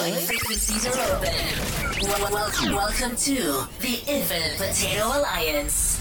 [0.00, 2.08] Join frequencies are open.
[2.08, 5.98] Wel- wel- welcome to the Infinite Potato Alliance.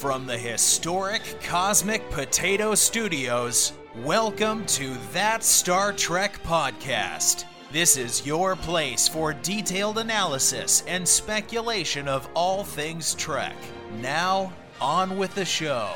[0.00, 7.44] From the historic Cosmic Potato Studios, welcome to That Star Trek Podcast.
[7.70, 13.54] This is your place for detailed analysis and speculation of all things Trek.
[14.00, 15.90] Now, on with the show.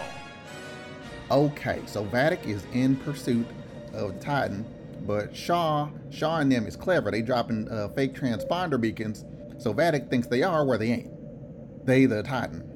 [1.30, 3.46] Okay, so Vadic is in pursuit
[3.95, 4.66] of Titan,
[5.07, 7.10] but Shaw, Shaw and them is clever.
[7.10, 9.24] They dropping uh, fake transponder beacons,
[9.57, 11.87] so Vadic thinks they are where they ain't.
[11.87, 12.73] They the Titan.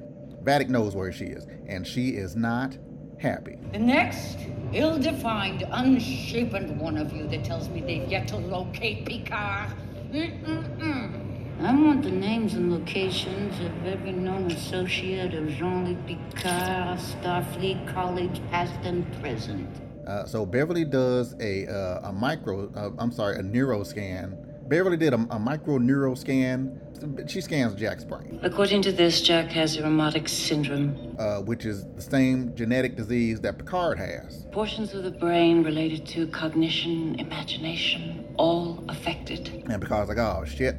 [0.49, 2.75] Vadic knows where she is, and she is not
[3.19, 3.55] happy.
[3.71, 4.39] The next
[4.73, 9.69] ill-defined, unshapen one of you that tells me they've yet to locate Picard.
[10.11, 11.61] Mm-mm-mm.
[11.61, 18.41] I want the names and locations of every known associate of Jean-Luc Picard, Starfleet College,
[18.49, 19.69] past and present.
[20.07, 24.35] Uh, so Beverly does a uh, a micro, uh, I'm sorry, a neuroscan.
[24.67, 26.88] Beverly did a, a micro neuroscan.
[27.27, 31.15] She scans Jack's brain, According to this, Jack has Irumodic syndrome.
[31.19, 34.45] uh, which is the same genetic disease that Picard has.
[34.51, 39.63] Portions of the brain related to cognition, imagination, all affected.
[39.69, 40.75] And Picard's like, oh shit,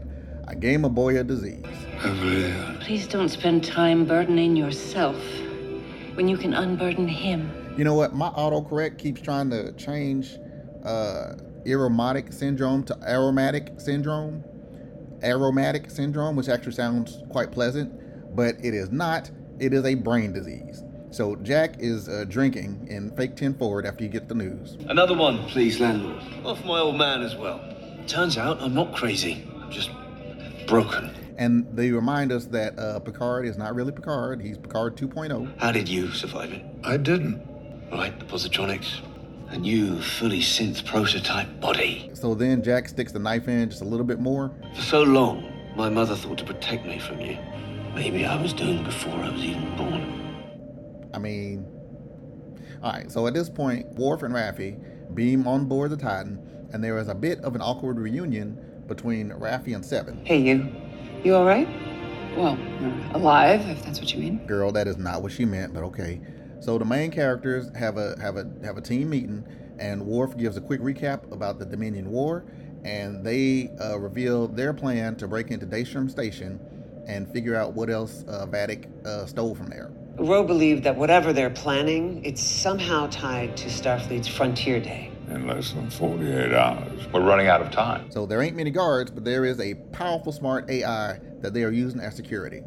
[0.49, 1.65] I gave my boy a disease.
[2.81, 5.17] Please don't spend time burdening yourself
[6.15, 7.51] when you can unburden him.
[7.77, 8.15] You know what?
[8.15, 10.37] My autocorrect keeps trying to change
[10.85, 14.43] uh, Irumodic syndrome to aromatic syndrome.
[15.23, 19.31] Aromatic syndrome, which actually sounds quite pleasant, but it is not.
[19.59, 20.83] It is a brain disease.
[21.11, 24.77] So Jack is uh, drinking in fake 10 forward after you get the news.
[24.89, 26.23] Another one, please, landlord.
[26.45, 27.61] Off my old man as well.
[28.07, 29.45] Turns out I'm not crazy.
[29.61, 29.91] I'm just
[30.67, 31.11] broken.
[31.37, 34.41] And they remind us that uh, Picard is not really Picard.
[34.41, 35.07] He's Picard oh.
[35.07, 35.59] 2.0.
[35.59, 36.65] How did you survive it?
[36.85, 37.43] I didn't.
[37.91, 39.01] Right, the positronics.
[39.51, 42.09] A new, fully synth prototype body.
[42.15, 44.53] So then Jack sticks the knife in just a little bit more.
[44.75, 47.37] For so long, my mother thought to protect me from you.
[47.93, 51.11] Maybe I was doomed before I was even born.
[51.13, 51.67] I mean,
[52.81, 53.11] all right.
[53.11, 54.81] So at this point, Worf and Raffi
[55.15, 58.57] beam on board the Titan, and there is a bit of an awkward reunion
[58.87, 60.25] between Raffi and Seven.
[60.25, 60.73] Hey, you.
[61.25, 61.69] You all right?
[62.37, 62.57] Well,
[63.15, 64.47] alive, if that's what you mean.
[64.47, 66.21] Girl, that is not what she meant, but okay.
[66.61, 69.45] So the main characters have a have a have a team meeting,
[69.79, 72.45] and Worf gives a quick recap about the Dominion War,
[72.85, 76.61] and they uh, reveal their plan to break into Daystrom Station
[77.07, 79.91] and figure out what else uh, Vatic uh, stole from there.
[80.19, 85.11] Ro believed that whatever they're planning, it's somehow tied to Starfleet's Frontier Day.
[85.29, 87.07] In less than 48 hours.
[87.13, 88.11] We're running out of time.
[88.11, 91.71] So there ain't many guards, but there is a powerful smart AI that they are
[91.71, 92.63] using as security.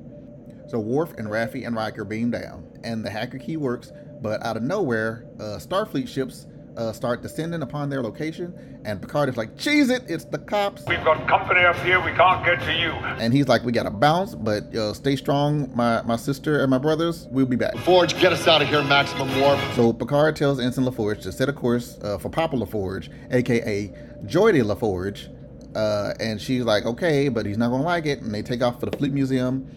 [0.68, 4.58] So Worf and Raffi and Riker beam down, and the hacker key works, but out
[4.58, 9.58] of nowhere, uh, Starfleet ships uh, start descending upon their location, and Picard is like,
[9.58, 10.84] cheese it, it's the cops.
[10.88, 12.04] We've got company up here.
[12.04, 12.92] We can't get to you.
[12.92, 16.78] And he's like, we gotta bounce, but uh, stay strong, my, my sister and my
[16.80, 17.78] brothers, we'll be back.
[17.80, 19.60] Forge, get us out of here, maximum warp.
[19.76, 23.94] So Picard tells Ensign LaForge to set a course uh, for Papa LaForge, aka
[24.26, 25.30] Geordi LaForge,
[25.76, 28.80] uh, and she's like, okay, but he's not gonna like it, and they take off
[28.80, 29.70] for the Fleet Museum,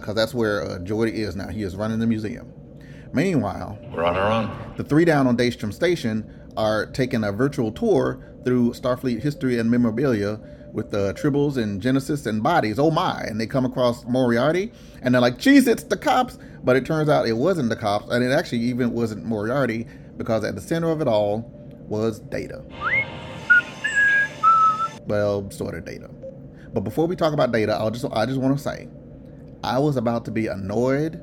[0.00, 1.48] because that's where uh, Geordi is now.
[1.48, 2.52] He is running the museum.
[3.12, 4.74] Meanwhile, We're on our own.
[4.76, 9.70] the three down on Daystrom Station are taking a virtual tour through Starfleet history and
[9.70, 10.40] memorabilia
[10.72, 12.78] with the tribbles and Genesis and bodies.
[12.78, 13.20] Oh my!
[13.22, 17.08] And they come across Moriarty, and they're like, "Geez, it's the cops!" But it turns
[17.08, 19.86] out it wasn't the cops, and it actually even wasn't Moriarty
[20.18, 21.50] because at the center of it all
[21.88, 22.62] was Data.
[25.06, 26.08] Well, sort of Data.
[26.74, 28.88] But before we talk about Data, I'll just I just want to say,
[29.62, 31.22] I was about to be annoyed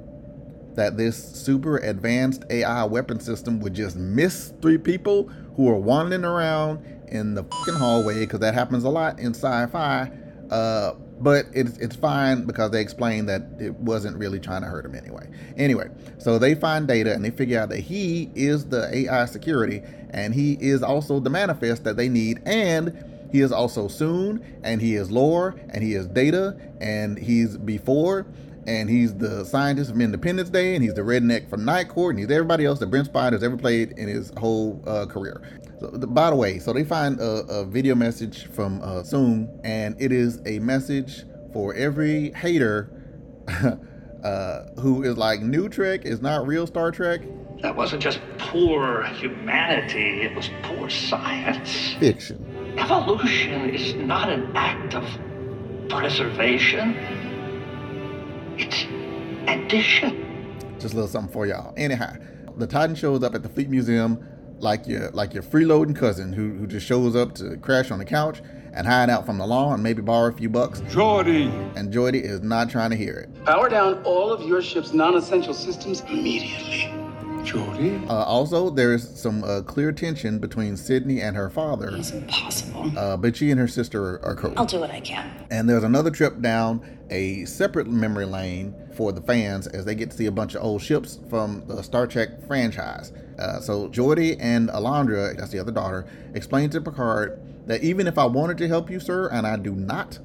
[0.75, 6.26] that this super advanced AI weapon system would just miss three people who are wandering
[6.26, 10.11] around in the fucking hallway because that happens a lot in sci-fi.
[10.52, 14.85] Uh, but it's it's fine because they explain that it wasn't really trying to hurt
[14.85, 15.29] him anyway.
[15.55, 19.81] Anyway, so they find data and they figure out that he is the AI security
[20.09, 24.82] and he is also the manifest that they need and he is also Soong and
[24.82, 28.26] he is lore and he is data and he's B-4
[28.68, 32.20] and he's the scientist from Independence Day, and he's the redneck from Night Court, and
[32.20, 35.42] he's everybody else that Brent Spiner has ever played in his whole uh, career.
[35.80, 39.60] So, the, by the way, so they find a, a video message from uh, Soong,
[39.64, 42.90] and it is a message for every hater
[44.24, 47.22] uh, who is like, New Trek is not real Star Trek.
[47.62, 51.94] That wasn't just poor humanity, it was poor science.
[52.00, 52.54] Fiction.
[52.78, 55.04] Evolution is not an act of
[55.90, 56.94] preservation,
[58.58, 58.86] it's
[59.48, 60.62] addition.
[60.80, 61.74] Just a little something for y'all.
[61.78, 62.16] Anyhow,
[62.58, 64.26] the Titan shows up at the Fleet Museum
[64.60, 68.06] like your like your freeloading cousin who, who just shows up to crash on the
[68.06, 68.42] couch
[68.74, 70.82] and hide out from the law and maybe borrow a few bucks.
[70.82, 71.50] Geordi!
[71.78, 73.46] And Geordi is not trying to hear it.
[73.46, 77.04] Power down all of your ship's non-essential systems immediately.
[77.46, 78.09] Geordi?
[78.09, 81.96] Uh, also, there is some uh, clear tension between Sydney and her father.
[81.96, 82.92] It's impossible.
[82.97, 84.53] Uh, but she and her sister are, are cool.
[84.58, 85.32] I'll do what I can.
[85.52, 90.12] And there's another trip down a separate memory lane for the fans as they get
[90.12, 93.14] to see a bunch of old ships from the Star Trek franchise.
[93.38, 98.18] Uh, so Geordi and Alondra, that's the other daughter, explain to Picard that even if
[98.18, 100.20] I wanted to help you, sir, and I do not,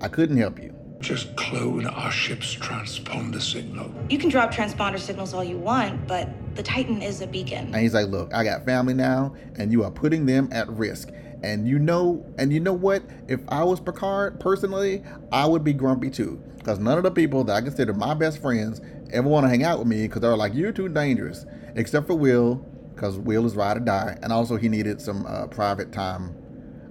[0.00, 0.74] I couldn't help you.
[1.00, 3.90] Just clone our ship's transponder signal.
[4.10, 7.66] You can drop transponder signals all you want, but the Titan is a beacon.
[7.72, 11.10] And he's like, "Look, I got family now, and you are putting them at risk.
[11.42, 13.02] And you know, and you know what?
[13.28, 15.02] If I was Picard personally,
[15.32, 18.42] I would be grumpy too, because none of the people that I consider my best
[18.42, 21.46] friends ever want to hang out with me because they're like, you're too dangerous.
[21.76, 22.56] Except for Will,
[22.94, 26.34] because Will is ride or die, and also he needed some uh, private time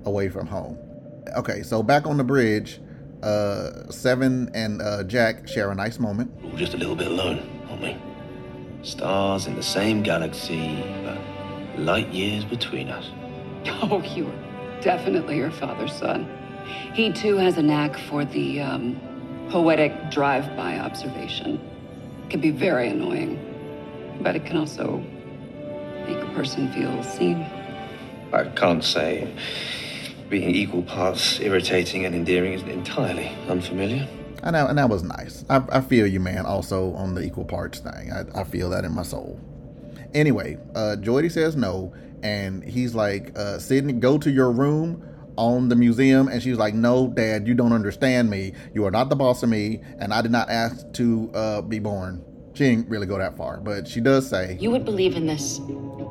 [0.05, 0.79] away from home.
[1.37, 2.81] Okay, so back on the bridge,
[3.23, 6.31] uh, Seven and uh, Jack share a nice moment.
[6.43, 7.97] We're just a little bit alone, aren't?
[8.85, 11.17] Stars in the same galaxy, but
[11.79, 13.09] light years between us.
[13.81, 16.27] Oh, you are definitely your father's son.
[16.93, 18.99] He too has a knack for the um,
[19.49, 21.59] poetic drive-by observation.
[22.23, 23.37] It can be very annoying,
[24.21, 25.03] but it can also
[26.07, 27.45] make a person feel seen.
[28.31, 29.33] I can't say
[30.29, 34.07] being equal parts irritating and endearing is entirely unfamiliar.
[34.43, 35.43] And that, and that was nice.
[35.49, 38.11] I, I feel you, man, also on the equal parts thing.
[38.11, 39.39] I, I feel that in my soul.
[40.13, 41.93] Anyway, uh, Geordi says no,
[42.23, 45.03] and he's like, uh, Sydney, go to your room
[45.39, 46.27] on the museum.
[46.27, 48.53] And she's like, No, Dad, you don't understand me.
[48.73, 51.79] You are not the boss of me, and I did not ask to uh, be
[51.79, 52.23] born.
[52.53, 55.59] She didn't really go that far, but she does say, You would believe in this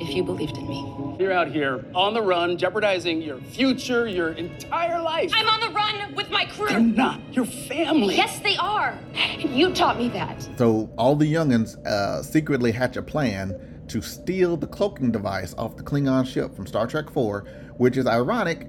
[0.00, 1.16] if you believed in me.
[1.18, 5.32] You're out here on the run, jeopardizing your future, your entire life.
[5.34, 6.68] I'm on the run with my crew.
[6.68, 8.16] They're not your family.
[8.16, 8.96] Yes, they are.
[9.38, 10.48] You taught me that.
[10.56, 15.76] So all the youngins uh, secretly hatch a plan to steal the cloaking device off
[15.76, 17.40] the Klingon ship from Star Trek 4,
[17.78, 18.68] which is ironic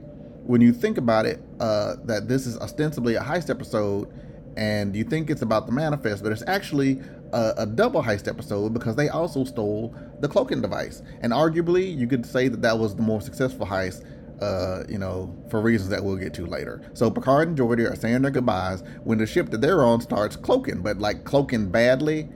[0.49, 4.11] when you think about it, uh, that this is ostensibly a heist episode,
[4.57, 6.99] and you think it's about the manifest, but it's actually
[7.33, 11.01] a, a, double heist episode because they also stole the cloaking device.
[11.21, 14.05] And arguably, you could say that that was the more successful heist,
[14.41, 16.81] uh, you know, for reasons that we'll get to later.
[16.93, 20.35] So Picard and Geordi are saying their goodbyes when the ship that they're on starts
[20.35, 22.29] cloaking, but like cloaking badly,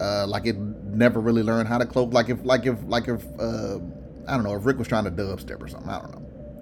[0.00, 2.12] uh, like it never really learned how to cloak.
[2.12, 3.78] Like if, like if, like if, uh,
[4.26, 5.90] I don't know, if Rick was trying to dubstep or something.
[5.90, 6.17] I don't know.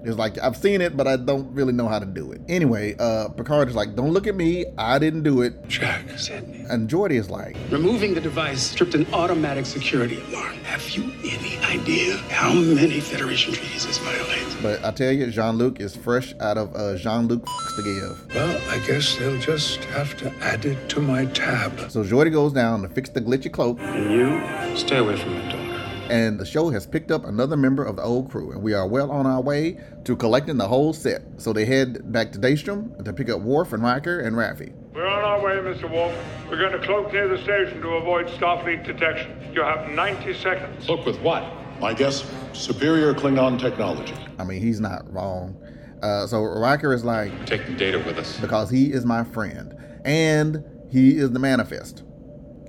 [0.07, 2.41] It's like I've seen it, but I don't really know how to do it.
[2.49, 4.65] Anyway, uh, Picard is like, "Don't look at me.
[4.79, 6.65] I didn't do it." Jack Sydney.
[6.69, 10.55] And Geordi is like, "Removing the device tripped an automatic security alarm.
[10.63, 15.59] Have you any idea how many Federation treaties this violates?" But I tell you, Jean
[15.59, 18.35] Luc is fresh out of uh, Jean Luc to give.
[18.35, 21.91] Well, I guess they'll just have to add it to my tab.
[21.91, 23.81] So Geordi goes down to fix the glitchy cloak.
[23.81, 25.66] And you stay away from my daughter
[26.11, 28.87] and the show has picked up another member of the old crew, and we are
[28.87, 31.23] well on our way to collecting the whole set.
[31.39, 34.73] So they head back to Daystrom to pick up Worf and Riker and Raffi.
[34.95, 35.91] We're on our way, Mr.
[35.91, 36.17] Worf.
[36.49, 39.53] We're going to cloak near the station to avoid Starfleet detection.
[39.53, 40.87] You have 90 seconds.
[40.87, 41.45] Cloak with what?
[41.81, 44.15] My guess, superior Klingon technology.
[44.39, 45.61] I mean, he's not wrong.
[46.03, 49.75] Uh, so Riker is like, take the data with us because he is my friend,
[50.05, 52.05] and he is the manifest.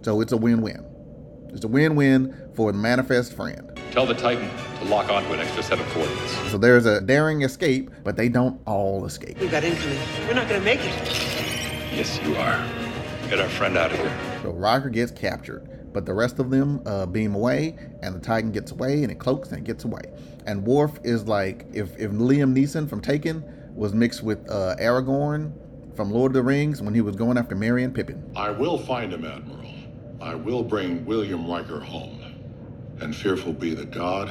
[0.02, 0.84] So it's a win-win.
[1.54, 3.80] It's a win-win for the manifest friend.
[3.92, 4.50] Tell the Titan
[4.80, 6.34] to lock onto an extra set of coordinates.
[6.50, 9.38] So there's a daring escape, but they don't all escape.
[9.40, 10.00] We've got incoming.
[10.28, 10.96] We're not gonna make it.
[11.94, 12.68] Yes, you are.
[13.30, 14.40] Get our friend out of here.
[14.42, 18.52] So Riker gets captured, but the rest of them uh, beam away, and the Titan
[18.52, 20.02] gets away, and it cloaks and it gets away.
[20.48, 23.44] And Worf is like, if if Liam Neeson from Taken
[23.76, 25.54] was mixed with uh, Aragorn
[25.96, 28.32] from Lord of the Rings when he was going after Merry and Pippin.
[28.36, 29.68] I will find him, Admiral.
[30.20, 32.17] I will bring William Riker home,
[33.02, 34.30] and fearful be the god,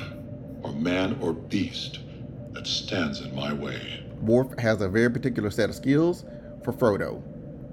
[0.63, 2.01] or man, or beast
[2.53, 4.03] that stands in my way.
[4.23, 6.25] Worf has a very particular set of skills
[6.65, 7.23] for Frodo.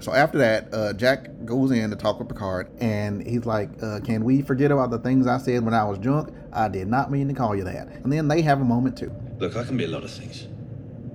[0.03, 4.01] So after that, uh, Jack goes in to talk with Picard, and he's like, uh,
[4.01, 6.33] "Can we forget about the things I said when I was drunk?
[6.51, 9.11] I did not mean to call you that." And then they have a moment too.
[9.39, 10.47] Look, I can be a lot of things.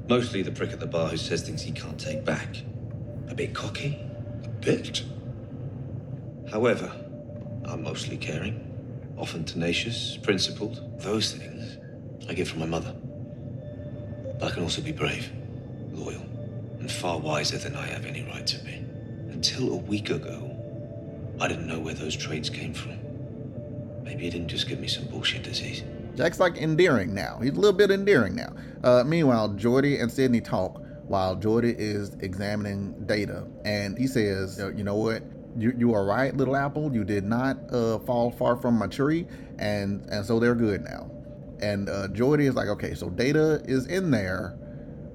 [0.09, 2.49] Mostly the prick at the bar who says things he can't take back.
[3.29, 4.01] A bit cocky.
[4.43, 5.05] A bit.
[6.51, 6.91] However,
[7.67, 8.68] I'm mostly caring,
[9.19, 11.01] often tenacious, principled.
[11.01, 11.79] Those things
[12.29, 12.95] I get from my mother.
[14.39, 15.31] But I can also be brave,
[15.93, 16.23] loyal,
[16.79, 18.75] and far wiser than I have any right to be.
[19.31, 20.55] Until a week ago,
[21.41, 22.99] I didn't know where those traits came from.
[24.03, 25.83] Maybe he didn't just give me some bullshit disease.
[26.17, 27.39] Jack's like endearing now.
[27.43, 28.53] He's a little bit endearing now.
[28.83, 34.85] Uh, meanwhile, Geordi and Sydney talk while Geordi is examining data, and he says, "You
[34.85, 35.23] know what?
[35.59, 36.93] You you are right, little apple.
[36.93, 39.27] You did not uh, fall far from my tree,
[39.59, 41.11] and and so they're good now."
[41.61, 44.57] And uh, Geordi is like, "Okay, so data is in there."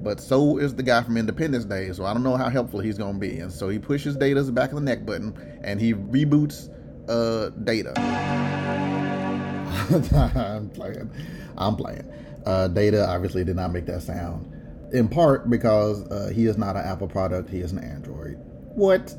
[0.02, 2.98] But so is the guy from Independence Day, so I don't know how helpful he's
[2.98, 3.40] gonna be.
[3.40, 5.34] And so he pushes Data's back of the neck button
[5.64, 6.70] and he reboots
[7.08, 7.94] uh, Data.
[10.50, 11.10] I'm playing.
[11.58, 12.10] I'm playing.
[12.46, 14.52] Uh, Data obviously did not make that sound,
[14.92, 17.50] in part because uh, he is not an Apple product.
[17.50, 18.38] He is an Android.
[18.76, 19.16] What?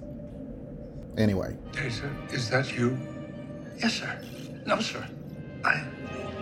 [1.16, 1.56] Anyway.
[1.73, 2.99] Data, is that you?
[3.78, 4.21] Yes, sir.
[4.66, 5.06] No, sir.
[5.64, 5.85] I,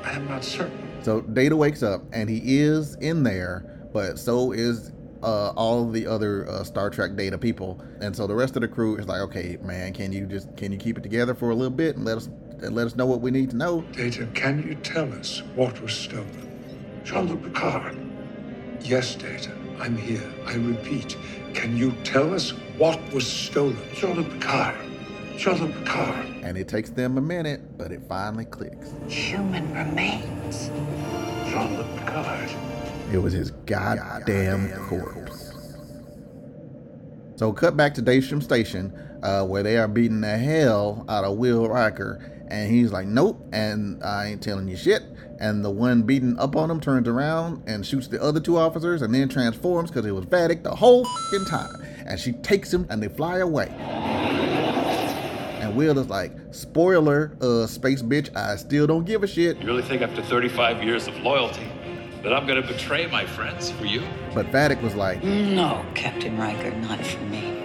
[0.05, 0.89] I am not certain.
[1.03, 6.07] So Data wakes up and he is in there, but so is uh, all the
[6.07, 9.21] other uh, Star Trek Data people, and so the rest of the crew is like,
[9.21, 12.05] okay, man, can you just can you keep it together for a little bit and
[12.05, 13.83] let us and let us know what we need to know?
[13.93, 17.01] Data, can you tell us what was stolen?
[17.05, 17.97] Jean-Luc Picard.
[18.81, 19.53] Yes, Data,
[19.83, 20.33] I'm here.
[20.47, 21.17] I repeat,
[21.55, 23.77] can you tell us what was stolen?
[23.93, 24.77] Jean-Luc Picard.
[25.37, 26.25] Jean-Luc Picard.
[26.45, 28.93] And it takes them a minute, but it finally clicks.
[29.09, 30.69] Human remains.
[31.51, 32.49] Jean-Luc Picard.
[33.13, 35.53] It was his goddamn corpse.
[37.35, 41.39] So cut back to Daystrom Station, uh, where they are beating the hell out of
[41.39, 45.03] Will Riker, and he's like, "Nope," and I ain't telling you shit.
[45.43, 49.03] And the one beating up on him turns around and shoots the other two officers,
[49.03, 51.85] and then transforms because it was Vadic the whole fucking time.
[52.07, 53.67] And she takes him, and they fly away.
[55.61, 59.67] And Will is like, "Spoiler, uh, space bitch, I still don't give a shit." You
[59.67, 61.67] really think after 35 years of loyalty
[62.23, 64.03] that I'm gonna betray my friends for you?
[64.35, 67.62] But Vadic was like, No, Captain Riker, not for me.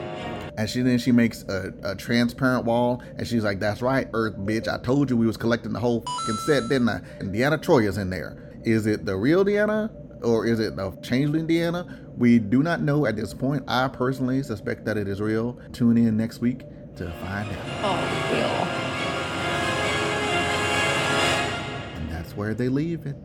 [0.57, 4.35] And she then she makes a, a transparent wall, and she's like, "That's right, Earth
[4.37, 4.67] bitch.
[4.67, 7.97] I told you we was collecting the whole fucking set, didn't I?" And Deanna Troi's
[7.97, 8.59] in there.
[8.63, 9.91] Is it the real Deanna
[10.23, 12.03] or is it the changeling Deanna?
[12.17, 13.63] We do not know at this point.
[13.67, 15.59] I personally suspect that it is real.
[15.73, 16.59] Tune in next week
[16.95, 17.57] to find out.
[17.83, 17.95] Oh,
[18.31, 18.67] Will.
[22.01, 23.15] And that's where they leave it.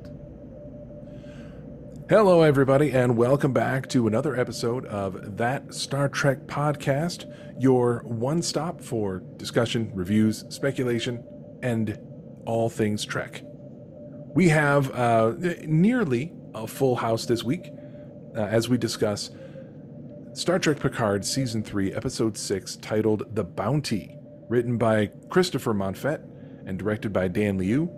[2.13, 7.25] Hello, everybody, and welcome back to another episode of That Star Trek Podcast,
[7.59, 11.25] your one stop for discussion, reviews, speculation,
[11.63, 11.99] and
[12.45, 13.43] all things Trek.
[14.35, 15.33] We have uh,
[15.65, 17.71] nearly a full house this week
[18.37, 19.31] uh, as we discuss
[20.35, 24.19] Star Trek Picard Season 3, Episode 6, titled The Bounty,
[24.51, 26.21] written by Christopher Monfette
[26.67, 27.91] and directed by Dan Liu.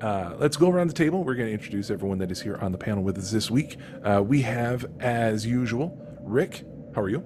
[0.00, 1.24] Uh, let's go around the table.
[1.24, 3.78] We're going to introduce everyone that is here on the panel with us this week.
[4.04, 6.64] Uh, we have, as usual, Rick.
[6.94, 7.24] How are you?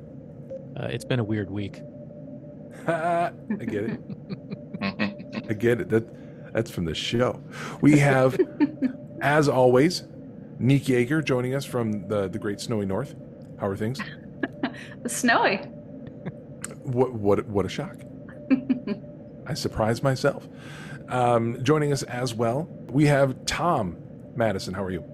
[0.76, 1.80] Uh, it's been a weird week.
[2.86, 4.00] I get it.
[5.48, 5.88] I get it.
[5.90, 7.42] That that's from the show.
[7.80, 8.38] We have,
[9.20, 10.04] as always,
[10.58, 13.14] Nick Yeager joining us from the the Great Snowy North.
[13.58, 14.00] How are things?
[15.06, 15.56] Snowy.
[16.82, 17.96] What what what a shock!
[19.46, 20.48] I surprised myself.
[21.10, 23.96] Um, joining us as well, we have Tom
[24.36, 24.74] Madison.
[24.74, 25.04] How are you?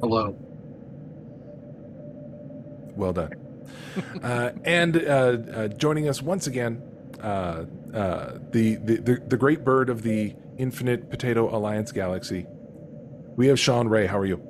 [0.00, 0.34] Hello.
[2.96, 3.34] Well done.
[4.22, 6.82] uh, and uh, uh, joining us once again,
[7.22, 12.46] uh, uh, the, the, the the great bird of the Infinite Potato Alliance galaxy.
[13.36, 14.06] We have Sean Ray.
[14.06, 14.42] How are you?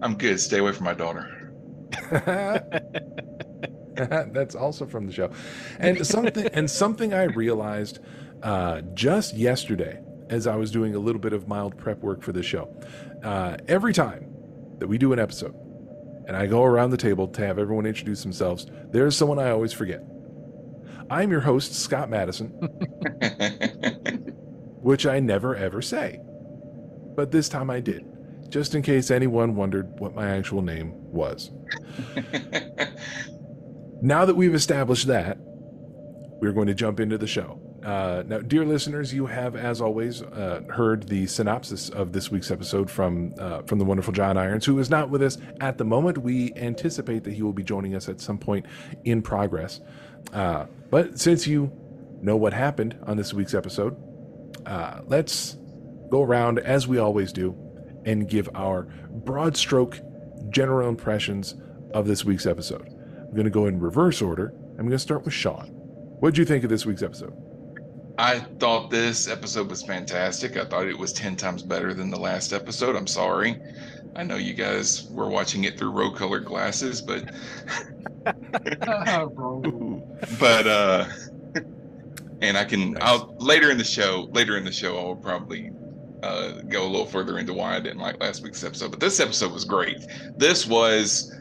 [0.00, 0.40] I'm good.
[0.40, 1.52] Stay away from my daughter.
[3.94, 5.30] That's also from the show,
[5.78, 7.98] and something and something I realized
[8.42, 12.32] uh, just yesterday as I was doing a little bit of mild prep work for
[12.32, 12.74] this show.
[13.22, 14.32] Uh, every time
[14.78, 15.54] that we do an episode,
[16.26, 19.72] and I go around the table to have everyone introduce themselves, there's someone I always
[19.72, 20.02] forget.
[21.10, 22.48] I'm your host, Scott Madison,
[24.80, 26.20] which I never ever say,
[27.14, 28.06] but this time I did,
[28.48, 31.50] just in case anyone wondered what my actual name was.
[34.00, 35.36] now that we've established that,
[36.40, 37.60] we're going to jump into the show.
[37.84, 42.50] Uh, now, dear listeners, you have, as always, uh, heard the synopsis of this week's
[42.50, 45.84] episode from uh, from the wonderful John Irons, who is not with us at the
[45.84, 46.18] moment.
[46.18, 48.66] We anticipate that he will be joining us at some point
[49.04, 49.80] in progress.
[50.32, 51.72] Uh, but since you
[52.20, 53.96] know what happened on this week's episode,
[54.64, 55.56] uh, let's
[56.08, 57.56] go around as we always do
[58.04, 59.98] and give our broad stroke
[60.50, 61.56] general impressions
[61.94, 62.86] of this week's episode.
[63.18, 64.54] I'm going to go in reverse order.
[64.72, 65.68] I'm going to start with Sean.
[66.20, 67.32] What'd you think of this week's episode?
[68.22, 70.56] I thought this episode was fantastic.
[70.56, 72.94] I thought it was 10 times better than the last episode.
[72.94, 73.60] I'm sorry.
[74.14, 77.24] I know you guys were watching it through rose colored glasses, but
[80.38, 81.06] but uh
[82.40, 85.72] and I can I'll later in the show, later in the show I'll probably
[86.22, 88.92] uh go a little further into why I didn't like last week's episode.
[88.92, 89.98] But this episode was great.
[90.36, 91.36] This was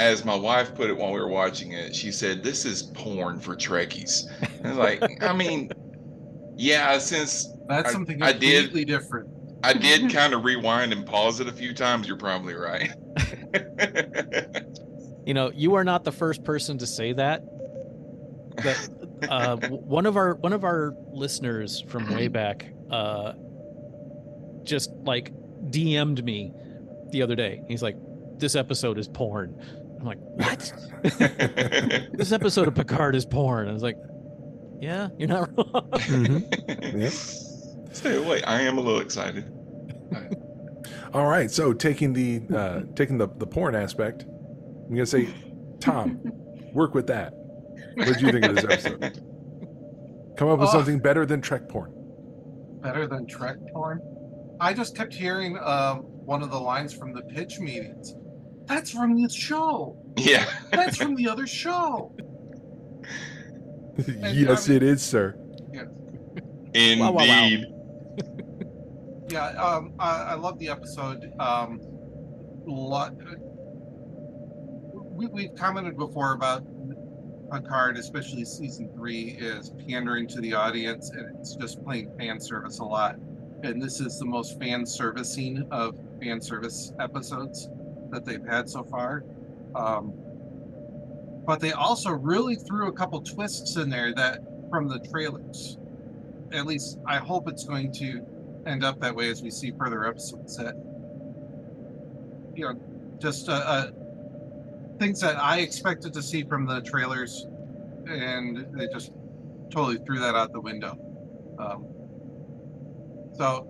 [0.00, 3.38] as my wife put it while we were watching it, she said, "This is porn
[3.38, 4.24] for Trekkies."
[4.64, 5.70] I was like, I mean,
[6.56, 9.28] yeah, since That's I- something I did completely different.
[9.62, 12.06] I did kind of rewind and pause it a few times.
[12.06, 12.90] You're probably right.
[15.26, 17.42] You know, you are not the first person to say that.
[18.56, 18.88] But
[19.30, 23.32] uh, one of our one of our listeners from way back uh,
[24.64, 25.32] just like
[25.70, 26.52] DM'd me
[27.10, 27.62] the other day.
[27.68, 27.96] He's like,
[28.36, 29.58] "This episode is porn."
[29.98, 30.72] I'm like, "What?"
[32.12, 33.66] this episode of Picard is porn.
[33.68, 33.96] I was like,
[34.84, 37.12] "Yeah, you're not wrong." Yep.
[37.92, 38.42] Stay away.
[38.42, 39.50] I am a little excited.
[41.12, 45.28] All right, so taking the uh, taking the the porn aspect, I'm gonna say,
[45.80, 46.20] Tom,
[46.72, 47.32] work with that.
[47.94, 49.22] What do you think of this episode?
[50.36, 50.72] Come up with Oh.
[50.72, 51.92] something better than Trek porn.
[52.82, 54.00] Better than Trek porn.
[54.60, 58.14] I just kept hearing um, one of the lines from the pitch meetings.
[58.66, 59.96] That's from the show.
[60.16, 60.44] Yeah.
[60.72, 62.14] That's from the other show.
[63.96, 65.36] Yes, it is, sir.
[65.72, 65.84] Yeah.
[66.74, 67.00] Indeed.
[67.00, 67.58] Wow, wow,
[69.28, 71.32] Yeah, um, I, I love the episode.
[71.38, 71.80] Um,
[72.66, 73.14] lot,
[74.92, 76.64] we, we've commented before about
[77.50, 82.80] Picard, especially season three, is pandering to the audience and it's just playing fan service
[82.80, 83.16] a lot.
[83.62, 87.68] And this is the most fan servicing of fan service episodes
[88.10, 89.24] that they've had so far.
[89.74, 90.12] Um,
[91.46, 95.78] but they also really threw a couple twists in there that from the trailers.
[96.52, 98.24] At least I hope it's going to
[98.66, 100.74] end up that way as we see further episodes that
[102.54, 102.80] you know
[103.18, 103.90] just uh, uh
[104.98, 107.46] things that i expected to see from the trailers
[108.08, 109.12] and they just
[109.70, 110.96] totally threw that out the window.
[111.58, 111.86] Um
[113.36, 113.68] so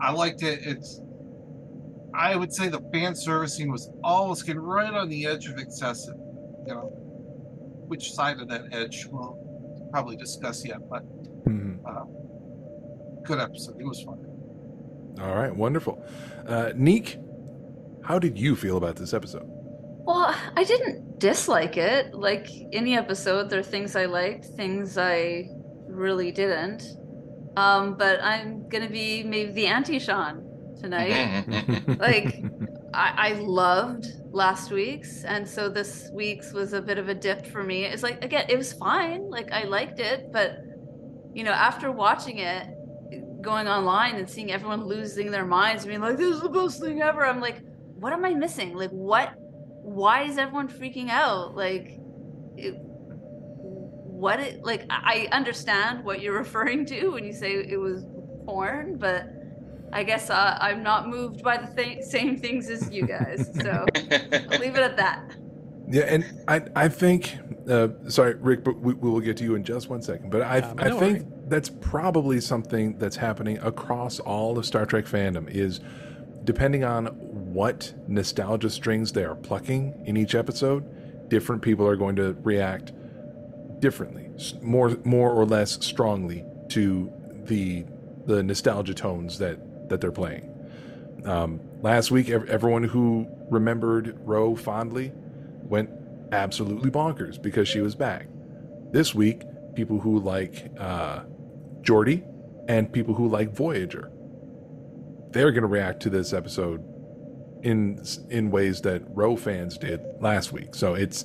[0.00, 0.60] i liked it.
[0.62, 1.00] It's
[2.14, 6.16] i would say the fan servicing was almost getting right on the edge of excessive
[6.66, 7.01] you know
[7.92, 9.36] which side of that edge we'll
[9.92, 11.02] probably discuss yet but
[11.90, 12.04] uh,
[13.28, 14.18] good episode it was fun
[15.20, 15.94] All right, wonderful.
[16.46, 17.18] Uh, Neek,
[18.08, 19.46] how did you feel about this episode?
[20.08, 22.14] Well, I didn't dislike it.
[22.14, 25.48] Like any episode, there are things I liked, things I
[25.86, 26.82] really didn't.
[27.56, 30.34] Um, but I'm gonna be maybe the anti Sean
[30.80, 31.44] tonight.
[32.08, 32.42] like
[32.94, 37.46] I, I loved last week's, and so this week's was a bit of a dip
[37.46, 37.84] for me.
[37.84, 39.30] It's like again, it was fine.
[39.30, 40.58] Like I liked it, but
[41.32, 42.66] you know, after watching it,
[43.40, 47.02] going online and seeing everyone losing their minds, being like, "This is the best thing
[47.02, 47.62] ever," I'm like,
[47.94, 48.74] "What am I missing?
[48.74, 49.34] Like, what?
[49.38, 51.56] Why is everyone freaking out?
[51.56, 51.98] Like,
[52.56, 54.40] it, what?
[54.40, 54.84] It like?
[54.90, 58.04] I understand what you're referring to when you say it was
[58.44, 59.41] porn, but."
[59.92, 63.84] I guess uh, I'm not moved by the th- same things as you guys, so
[63.96, 65.22] I'll leave it at that.
[65.88, 67.36] Yeah, and I I think
[67.68, 70.30] uh, sorry, Rick, but we, we will get to you in just one second.
[70.30, 74.86] But I Um, I no think that's probably something that's happening across all of Star
[74.86, 75.80] Trek fandom is
[76.44, 77.06] depending on
[77.52, 82.92] what nostalgia strings they are plucking in each episode, different people are going to react
[83.80, 84.30] differently,
[84.62, 87.12] more more or less strongly to
[87.44, 87.84] the
[88.26, 89.58] the nostalgia tones that
[89.92, 90.48] that they're playing.
[91.24, 95.12] Um, last week, everyone who remembered Ro fondly
[95.62, 95.90] went
[96.32, 98.26] absolutely bonkers because she was back.
[98.90, 99.42] This week,
[99.74, 101.20] people who like uh,
[101.82, 102.24] Geordi
[102.68, 104.10] and people who like Voyager,
[105.30, 106.82] they're going to react to this episode
[107.62, 110.74] in in ways that Ro fans did last week.
[110.74, 111.24] So it's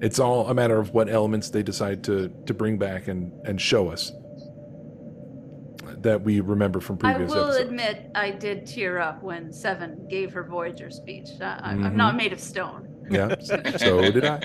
[0.00, 3.60] it's all a matter of what elements they decide to to bring back and and
[3.60, 4.12] show us
[6.04, 7.32] that we remember from previous.
[7.32, 7.34] Episodes.
[7.34, 7.70] I will episodes.
[7.70, 11.28] admit I did tear up when Seven gave her Voyager speech.
[11.40, 11.94] I, I- I'm Mhm.
[11.94, 12.88] not made of stone.
[13.10, 13.34] Yeah,
[13.76, 14.40] so did I.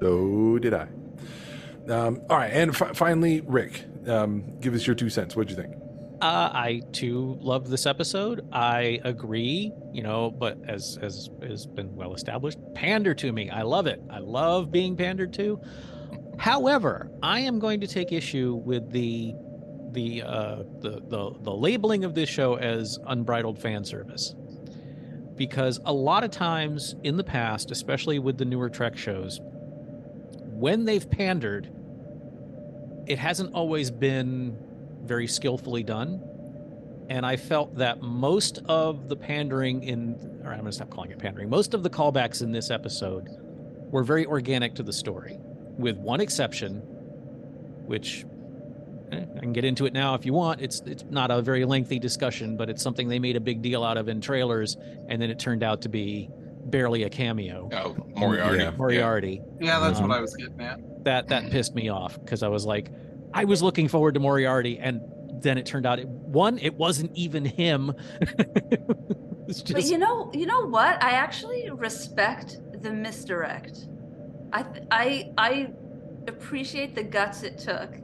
[0.00, 0.88] So did I.
[1.88, 5.36] Um, all right, and fi- finally, Rick, um, give us your two cents.
[5.36, 5.74] What'd you think?
[6.20, 8.44] Uh, I too love this episode.
[8.52, 13.48] I agree, you know, but as as has been well established, pander to me.
[13.50, 14.02] I love it.
[14.10, 15.60] I love being pandered to.
[16.38, 19.34] However, I am going to take issue with the
[19.98, 24.34] the uh, the the the labeling of this show as unbridled fan service,
[25.34, 29.40] because a lot of times in the past, especially with the newer Trek shows,
[30.66, 31.64] when they've pandered,
[33.06, 34.56] it hasn't always been
[35.02, 36.22] very skillfully done.
[37.10, 41.10] And I felt that most of the pandering in, or I'm going to stop calling
[41.10, 43.28] it pandering, most of the callbacks in this episode
[43.90, 45.38] were very organic to the story,
[45.78, 46.82] with one exception,
[47.86, 48.26] which
[49.12, 50.60] I can get into it now if you want.
[50.60, 53.84] It's it's not a very lengthy discussion, but it's something they made a big deal
[53.84, 54.76] out of in trailers,
[55.08, 56.28] and then it turned out to be
[56.66, 57.68] barely a cameo.
[57.72, 58.58] Oh, Moriarty.
[58.58, 58.70] Yeah.
[58.72, 59.40] Moriarty.
[59.60, 60.80] Yeah, that's Um, what I was getting at.
[61.04, 62.90] That that pissed me off because I was like,
[63.32, 65.00] I was looking forward to Moriarty, and
[65.40, 67.92] then it turned out it, one, it wasn't even him.
[68.20, 71.02] it's But just you know, you know what?
[71.02, 73.86] I actually respect the misdirect.
[74.52, 75.70] I I I
[76.26, 77.94] appreciate the guts it took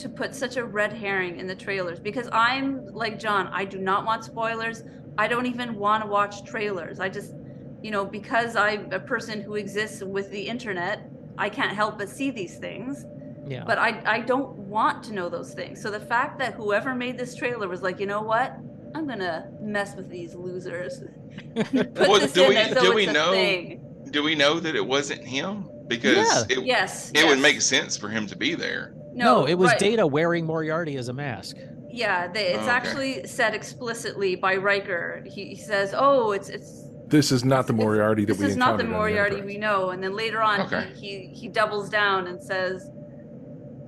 [0.00, 3.48] to put such a red herring in the trailers because I'm like John.
[3.52, 4.82] I do not want spoilers.
[5.16, 7.00] I don't even want to watch trailers.
[7.00, 7.34] I just,
[7.82, 12.08] you know, because I'm a person who exists with the internet, I can't help but
[12.08, 13.04] see these things.
[13.46, 13.64] yeah.
[13.66, 15.80] But I I don't want to know those things.
[15.82, 18.56] So the fact that whoever made this trailer was like, you know what?
[18.94, 21.02] I'm gonna mess with these losers.
[21.54, 23.82] Put Well, this do in we there so do we it's a know thing.
[24.10, 25.68] do we know that it wasn't him?
[25.86, 26.58] Because Yeah.
[26.58, 28.94] it, Yes, it would make sense for him to be there.
[29.24, 29.78] No, it was right.
[29.78, 31.56] Data wearing Moriarty as a mask.
[31.90, 32.70] Yeah, they, it's Oh, okay.
[32.70, 35.22] actually said explicitly by Riker.
[35.26, 38.38] He, he says, "Oh, it's it's This is not the Moriarty that we.
[38.38, 39.54] this we is not the Moriarty Enterprise.
[39.54, 40.86] we know." And then later on, Okay.
[40.94, 42.88] he, he he doubles down and says,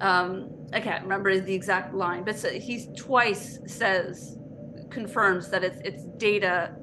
[0.01, 4.37] um, I can't remember the exact line, but so he's twice says
[4.91, 6.75] confirms that it's it's Data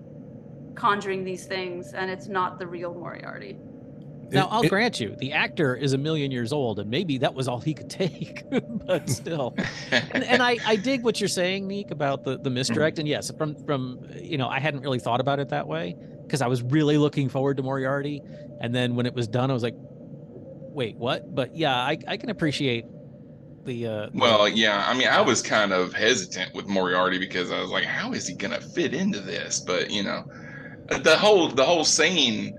[0.75, 3.57] conjuring these things, and it's not the real Moriarty.
[4.29, 7.33] Now, I'll it- grant you, the actor is a million years old, and maybe that
[7.33, 8.43] was all he could take.
[8.85, 9.55] but still,
[9.91, 12.99] and, and I, I dig what you're saying, Neek, about the the misdirect.
[12.99, 16.41] And yes, from from you know, I hadn't really thought about it that way because
[16.41, 18.21] I was really looking forward to Moriarty,
[18.59, 21.33] and then when it was done, I was like, wait, what?
[21.33, 22.85] But yeah, I I can appreciate
[23.63, 27.51] the uh, the- Well, yeah, I mean, I was kind of hesitant with Moriarty because
[27.51, 29.59] I was like, how is he gonna fit into this?
[29.61, 30.25] But you know,
[31.03, 32.57] the whole the whole scene,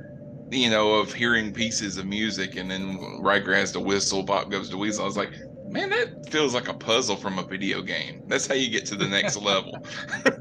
[0.50, 4.68] you know, of hearing pieces of music and then Riker has to whistle, Pop goes
[4.70, 5.02] to Weasel.
[5.04, 5.32] I was like,
[5.68, 8.22] man, that feels like a puzzle from a video game.
[8.28, 9.72] That's how you get to the next level.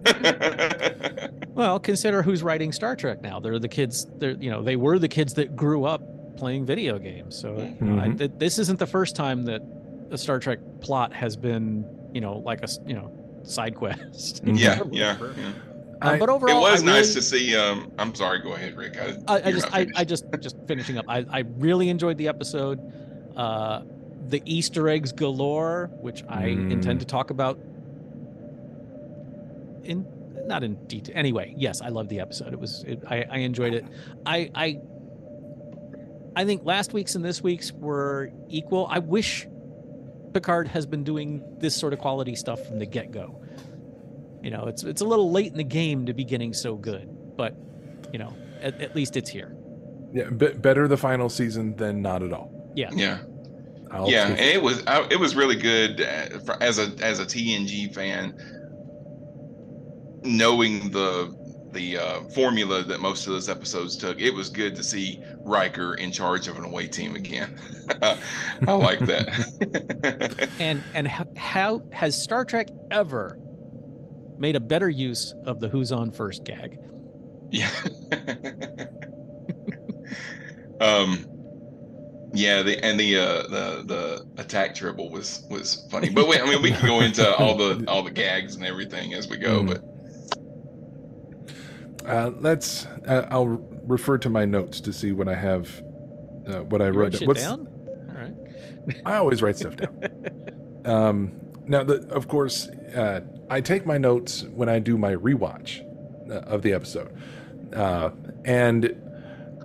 [1.53, 3.39] Well, consider who's writing Star Trek now.
[3.39, 4.05] They're the kids.
[4.19, 6.01] They're you know they were the kids that grew up
[6.37, 7.35] playing video games.
[7.35, 8.17] So you know, I, Mhm.
[8.19, 9.61] th- this isn't the first time that
[10.11, 14.41] a Star Trek plot has been you know like a you know side quest.
[14.45, 15.51] yeah, yeah, yeah.
[16.01, 17.55] Um, but overall, it was nice to see.
[17.55, 18.39] Um, I'm sorry.
[18.39, 18.97] Go ahead, Rick.
[18.97, 19.87] I, I, I just I.
[19.95, 21.05] I just just finishing up.
[21.07, 22.79] I, I really enjoyed the episode.
[23.35, 23.81] Uh,
[24.27, 27.57] the Easter eggs galore, which I intend to talk about
[29.83, 30.05] in
[30.45, 31.15] not in detail.
[31.17, 32.53] Anyway, yes, I loved the episode.
[32.53, 33.85] It was it, I I enjoyed it.
[34.25, 34.79] I I
[36.35, 38.87] I think last week's and this week's were equal.
[38.89, 39.47] I wish
[40.33, 43.41] Picard has been doing this sort of quality stuff from the get go.
[44.47, 47.09] You know, it's it's a little late in the game to be getting so good,
[47.35, 47.53] but
[48.13, 49.53] you know, at, at least it's here.
[50.13, 52.71] Yeah, be- better the final season than not at all.
[52.73, 52.89] Yeah.
[52.93, 53.17] Yeah.
[53.91, 57.19] I'll yeah, and it was I, it was really good uh, for, as a as
[57.19, 58.37] a TNG fan,
[60.23, 61.35] knowing the
[61.73, 64.21] the uh, formula that most of those episodes took.
[64.21, 67.59] It was good to see Riker in charge of an away team again.
[68.01, 70.47] I like that.
[70.61, 73.37] And and how, how has Star Trek ever
[74.39, 76.79] made a better use of the "Who's on first gag?
[77.51, 77.69] Yeah.
[80.81, 81.25] um.
[82.33, 86.45] Yeah, the and the uh the the attack tribble was was funny, but wait, I
[86.45, 89.61] mean we can go into all the all the gags and everything as we go,
[89.61, 89.67] Mm.
[89.67, 89.83] but
[92.07, 92.85] Uh, let's.
[93.07, 93.47] Uh, I'll
[93.85, 95.69] refer to my notes to see what I have.
[96.47, 97.19] Uh, what I You wrote.
[97.21, 97.67] wrote shit down?
[98.09, 98.33] All right.
[99.05, 99.99] I always write stuff down.
[100.85, 101.33] Um,
[101.65, 105.81] now, the, of course, uh, I take my notes when I do my rewatch
[106.29, 107.15] uh, of the episode,
[107.73, 108.11] uh,
[108.45, 108.85] and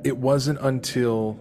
[0.04, 1.38] it wasn't until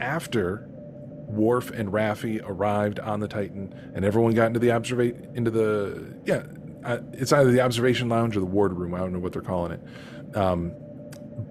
[0.00, 5.50] after Worf and Raffi arrived on the Titan, and everyone got into the observate into
[5.50, 6.42] the yeah,
[6.84, 8.94] uh, it's either the observation lounge or the ward room.
[8.94, 10.36] I don't know what they're calling it.
[10.36, 10.72] Um,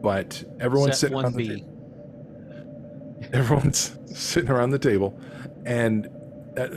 [0.02, 1.56] but everyone's Set sitting around the 1B.
[1.58, 1.72] table
[3.34, 5.20] everyone's sitting around the table
[5.65, 6.08] and
[6.58, 6.67] uh,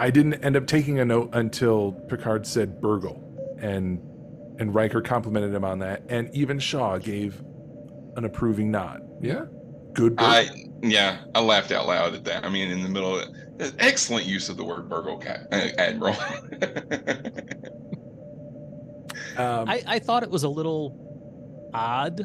[0.00, 3.26] i didn't end up taking a note until picard said burgle
[3.60, 4.00] and
[4.58, 7.42] and Riker complimented him on that and even shaw gave
[8.16, 9.44] an approving nod yeah
[9.94, 10.34] good burgle.
[10.34, 10.48] I
[10.82, 12.44] yeah, I laughed out loud at that.
[12.44, 15.68] I mean, in the middle of it, excellent use of the word Burgle Cat uh,
[15.78, 16.16] Admiral.
[19.36, 22.20] Um, I, I thought it was a little odd.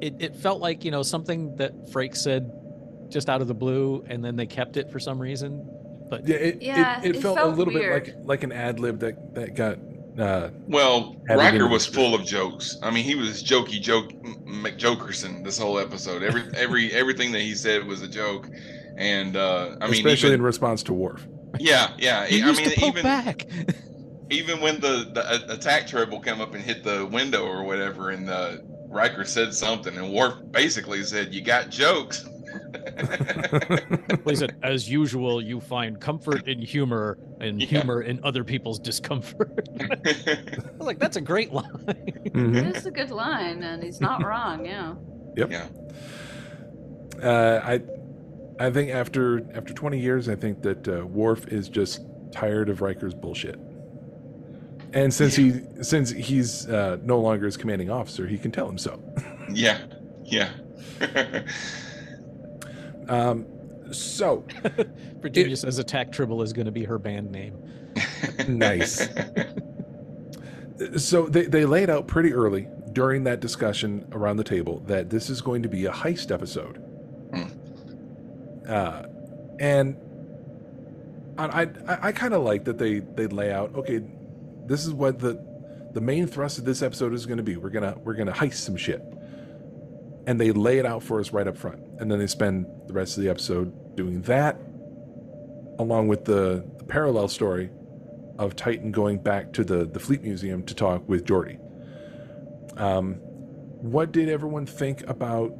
[0.00, 2.50] It, it felt like you know something that Frakes said
[3.08, 5.64] just out of the blue, and then they kept it for some reason.
[6.10, 8.04] But Yeah, it, Yeah, it, it, it felt, a little weird.
[8.04, 9.78] bit like like an ad lib that that got.
[10.18, 12.76] Uh, Well, Riker was the- full of jokes.
[12.82, 14.10] I mean, he was jokey joke
[14.44, 16.22] McJokerson this whole episode.
[16.22, 18.48] Every every everything that he said was a joke,
[18.96, 21.26] and uh, I mean, especially even, in response to Worf.
[21.58, 22.26] yeah, yeah.
[22.26, 23.46] He I used mean, to poke even back.
[24.30, 28.28] even when the, the attack turret came up and hit the window or whatever, and
[28.28, 28.56] uh,
[28.88, 32.28] Riker said something, and Worf basically said, "You got jokes."
[34.24, 38.78] Well, he said, as usual, you find comfort in humor and humor in other people's
[38.78, 39.68] discomfort.
[39.80, 39.96] I
[40.78, 41.72] was like, that's a great line.
[41.86, 42.56] Mhm.
[42.56, 44.64] It is a good line, and he's not wrong.
[44.66, 44.94] Yeah.
[45.36, 45.50] Yep.
[45.50, 45.66] Yeah.
[47.22, 52.02] Uh, I I think after after 20 years, I think that uh, Worf is just
[52.32, 53.58] tired of Riker's bullshit.
[54.92, 58.76] And since he since he's uh, no longer his commanding officer, he can tell him
[58.78, 59.02] so.
[59.52, 59.78] yeah,
[60.24, 60.50] yeah.
[63.10, 63.46] Um,
[63.92, 64.44] so
[65.20, 67.62] Virginia says Attack Tribble is going to be her band name.
[68.48, 69.08] nice.
[70.96, 75.28] so they, they laid out pretty early during that discussion around the table that this
[75.28, 76.82] is going to be a heist episode.
[78.68, 79.02] Uh,
[79.58, 79.96] and
[81.36, 84.00] I I, I kind of like that they they lay out okay,
[84.66, 85.44] this is what the
[85.92, 87.56] the main thrust of this episode is going to be.
[87.56, 89.02] We're gonna we're gonna heist some shit,
[90.30, 92.92] and they lay it out for us right up front, and then they spend the
[92.92, 94.56] rest of the episode doing that,
[95.80, 97.68] along with the, the parallel story
[98.38, 101.58] of Titan going back to the the Fleet Museum to talk with Geordi.
[102.76, 103.14] Um,
[103.82, 105.52] what did everyone think about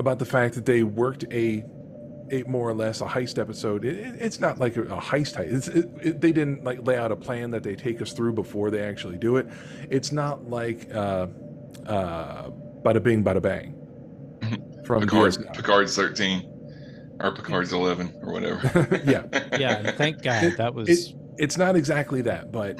[0.00, 1.64] about the fact that they worked a
[2.32, 3.84] a more or less a heist episode?
[3.84, 5.68] It, it- it's not like a, a heist heist.
[6.04, 8.80] It, they didn't like lay out a plan that they take us through before they
[8.82, 9.46] actually do it.
[9.88, 11.28] It's not like uh,
[11.86, 12.50] uh,
[12.82, 13.74] bada bing, bada bang.
[14.84, 16.48] From Picard's, Picard's thirteen,
[17.20, 19.00] or Picard's eleven, or whatever.
[19.06, 19.24] yeah,
[19.58, 20.88] Yeah, thank God It- that was.
[20.88, 22.78] it- it's not exactly that, but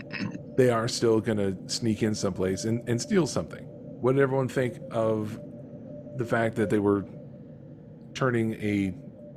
[0.58, 3.64] they are still going to sneak in someplace and, and steal something.
[3.64, 5.40] What did everyone think of
[6.18, 7.06] the fact that they were
[8.14, 8.92] turning a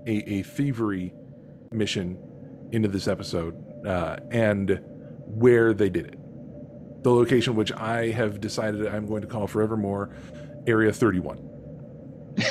[0.06, 1.14] a, a thievery
[1.72, 2.18] mission
[2.74, 3.56] into this episode
[3.88, 4.82] uh, and
[5.26, 7.04] where they did it?
[7.04, 10.14] The location, which I have decided I'm going to call forevermore,
[10.68, 11.38] Area 31.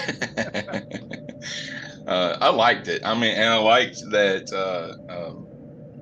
[2.07, 3.05] uh, I liked it.
[3.05, 4.53] I mean, and I liked that.
[4.53, 5.47] Uh, um,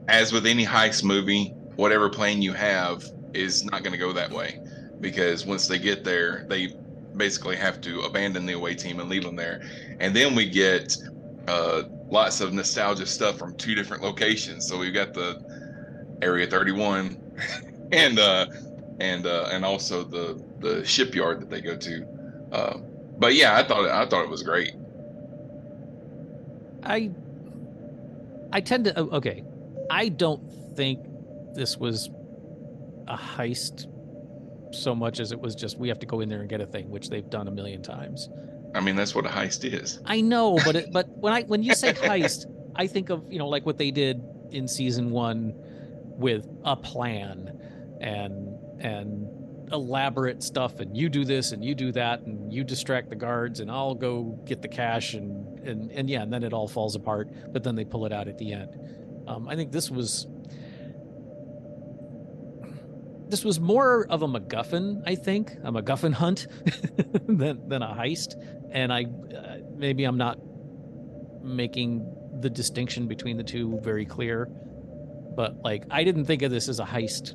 [0.09, 4.31] as with any heist movie, whatever plan you have is not going to go that
[4.31, 4.61] way,
[5.01, 6.75] because once they get there, they
[7.17, 9.63] basically have to abandon the away team and leave them there,
[10.01, 10.97] and then we get
[11.49, 14.67] uh, lots of nostalgia stuff from two different locations.
[14.69, 15.43] So we've got the
[16.21, 17.19] Area 31,
[17.93, 18.47] and uh,
[19.01, 22.07] and uh, and also the the shipyard that they go to.
[22.53, 22.79] Uh,
[23.19, 24.75] but yeah, I thought I thought it was great.
[26.83, 27.11] I
[28.53, 29.45] I tend to oh, okay.
[29.91, 30.43] I don't
[30.77, 31.01] think
[31.55, 32.11] this was
[33.09, 33.87] a heist
[34.75, 36.67] so much as it was just we have to go in there and get a
[36.67, 38.29] thing, which they've done a million times.
[38.75, 40.01] I mean, that's what a heist is.
[40.07, 42.47] I know, but it, but when I when you say heist,
[42.77, 45.53] I think of you know like what they did in season one
[46.17, 47.59] with a plan
[48.01, 49.29] and and
[49.73, 53.61] elaborate stuff, and you do this and you do that, and you distract the guards,
[53.61, 56.95] and I'll go get the cash, and and and yeah, and then it all falls
[56.95, 57.29] apart.
[57.53, 58.71] But then they pull it out at the end.
[59.27, 60.27] Um, I think this was
[63.29, 66.47] this was more of a MacGuffin, I think, a MacGuffin hunt
[67.27, 68.35] than than a heist.
[68.71, 70.39] And I uh, maybe I'm not
[71.43, 72.07] making
[72.41, 74.47] the distinction between the two very clear,
[75.35, 77.35] but like I didn't think of this as a heist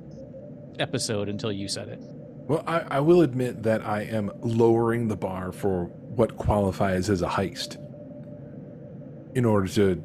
[0.79, 2.01] episode until you said it.
[2.47, 7.21] Well, I, I will admit that I am lowering the bar for what qualifies as
[7.21, 7.77] a heist
[9.35, 10.03] in order to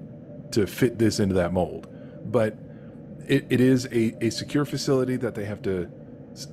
[0.53, 1.89] to fit this into that mold.
[2.25, 2.57] But
[3.29, 5.91] it, it is a, a secure facility that they have to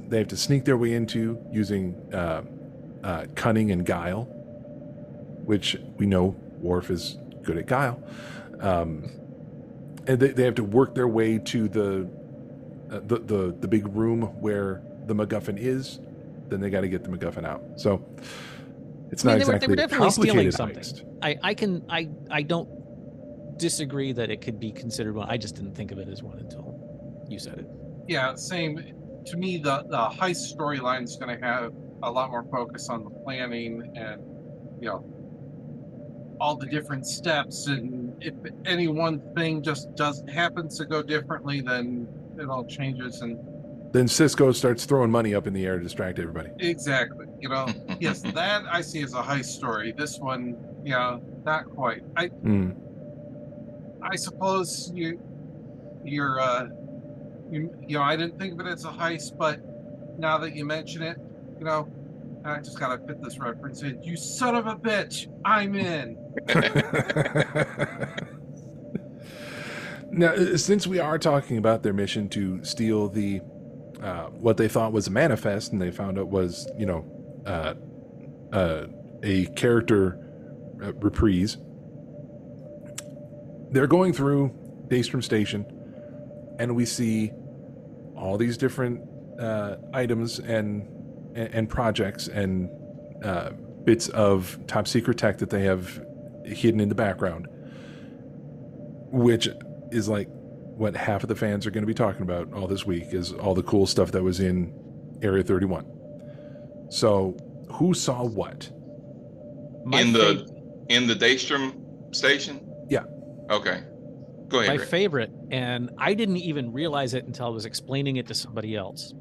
[0.07, 2.43] they have to sneak their way into using uh,
[3.03, 4.25] uh, cunning and guile,
[5.43, 8.01] which we know Worf is good at guile.
[8.59, 9.11] Um,
[10.07, 12.09] and they, they have to work their way to the
[12.91, 15.99] uh, the, the the big room where the MacGuffin is.
[16.47, 17.61] Then they got to get the MacGuffin out.
[17.75, 18.03] So
[19.11, 20.77] it's I not mean, they were, they exactly were a definitely stealing complicated something.
[20.77, 21.17] heist.
[21.21, 25.29] I, I can I I don't disagree that it could be considered one.
[25.29, 26.79] I just didn't think of it as one until
[27.27, 27.67] you said it.
[28.07, 28.95] Yeah, same.
[29.25, 33.03] To me, the the heist storyline is going to have a lot more focus on
[33.03, 34.21] the planning and
[34.79, 35.03] you know
[36.39, 37.67] all the different steps.
[37.67, 38.33] And if
[38.65, 42.07] any one thing just does happens to go differently, then
[42.39, 43.21] it all changes.
[43.21, 43.37] And
[43.91, 46.49] Then Cisco starts throwing money up in the air to distract everybody.
[46.59, 47.67] exactly, you know,
[47.99, 49.93] yes, that I see as a heist story.
[49.97, 52.03] This one, yeah, not quite.
[52.15, 52.75] I Mm.
[54.01, 55.19] I suppose you,
[56.05, 56.67] you're, uh,
[57.51, 59.59] you, you know, I didn't think of it as a heist, but
[60.17, 61.17] now that you mention it,
[61.57, 61.89] you know,
[62.45, 64.01] I just gotta fit this reference in.
[64.01, 65.27] You son of a bitch!
[65.43, 66.17] I'm in.
[70.11, 73.41] Now, since we are talking about their mission to steal the
[74.01, 77.05] uh, what they thought was a manifest, and they found out was you know
[77.45, 77.73] uh,
[78.53, 78.85] uh,
[79.23, 80.17] a character
[80.81, 81.57] uh, reprise,
[83.71, 84.49] they're going through
[84.87, 85.65] Daystrom Station,
[86.59, 87.31] and we see
[88.15, 89.01] all these different
[89.39, 90.87] uh, items and,
[91.35, 92.69] and and projects and
[93.85, 96.01] bits of top secret tech that they have
[96.45, 97.47] hidden in the background,
[99.11, 99.49] which
[99.91, 100.29] is like
[100.79, 103.33] what half of the fans are going to be talking about all this week is
[103.33, 104.73] all the cool stuff that was in
[105.21, 105.85] Area 31.
[106.89, 107.35] So,
[107.73, 108.71] who saw what?
[109.93, 110.47] in the
[110.89, 112.59] in the Daystrom station.
[112.89, 113.03] Yeah.
[113.49, 113.83] Okay.
[114.47, 114.69] Go ahead.
[114.69, 114.89] my Rick.
[114.89, 119.13] favorite, and I didn't even realize it until I was explaining it to somebody else.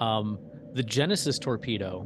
[0.00, 0.38] Um,
[0.74, 2.04] the Genesis torpedo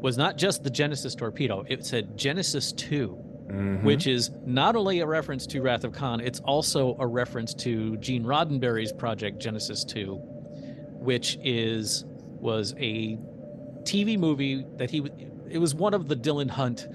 [0.00, 3.82] was not just the Genesis torpedo; it said Genesis 2 Mhm.
[3.82, 7.96] which is not only a reference to Wrath of Khan, it's also a reference to
[7.96, 10.16] Gene Roddenberry's project Genesis 2,
[11.00, 12.04] which is
[12.40, 13.18] was a
[13.84, 15.02] TV movie that he
[15.48, 16.86] it was one of the Dylan Hunt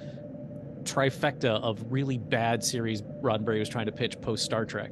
[0.84, 4.92] trifecta of really bad series Roddenberry was trying to pitch post Star Trek.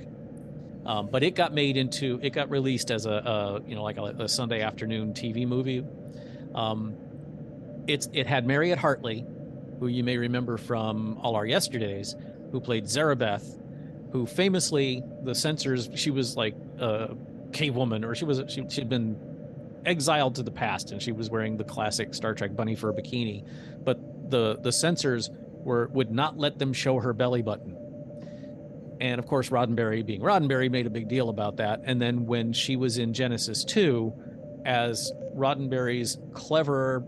[0.85, 3.97] Um, but it got made into it got released as a, a you know like
[3.97, 5.83] a, a Sunday afternoon TV movie.
[6.55, 6.95] Um,
[7.87, 9.25] it's it had Mariette Hartley,
[9.81, 12.15] who you may remember from All Our Yesterdays,
[12.51, 13.59] who played Zarabeth,
[14.11, 17.15] who famously the censors she was like a
[17.51, 19.19] cave woman or she was she she'd been
[19.83, 23.43] exiled to the past and she was wearing the classic Star Trek bunny fur bikini,
[23.83, 27.75] but the the censors were would not let them show her belly button.
[29.01, 31.81] And of course, Roddenberry, being Roddenberry, made a big deal about that.
[31.85, 34.13] And then when she was in Genesis 2,
[34.63, 37.03] as Roddenberry's clever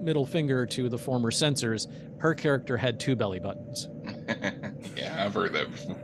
[0.00, 3.88] middle finger to the former censors, her character had two belly buttons.
[4.96, 5.96] yeah, I've heard that before.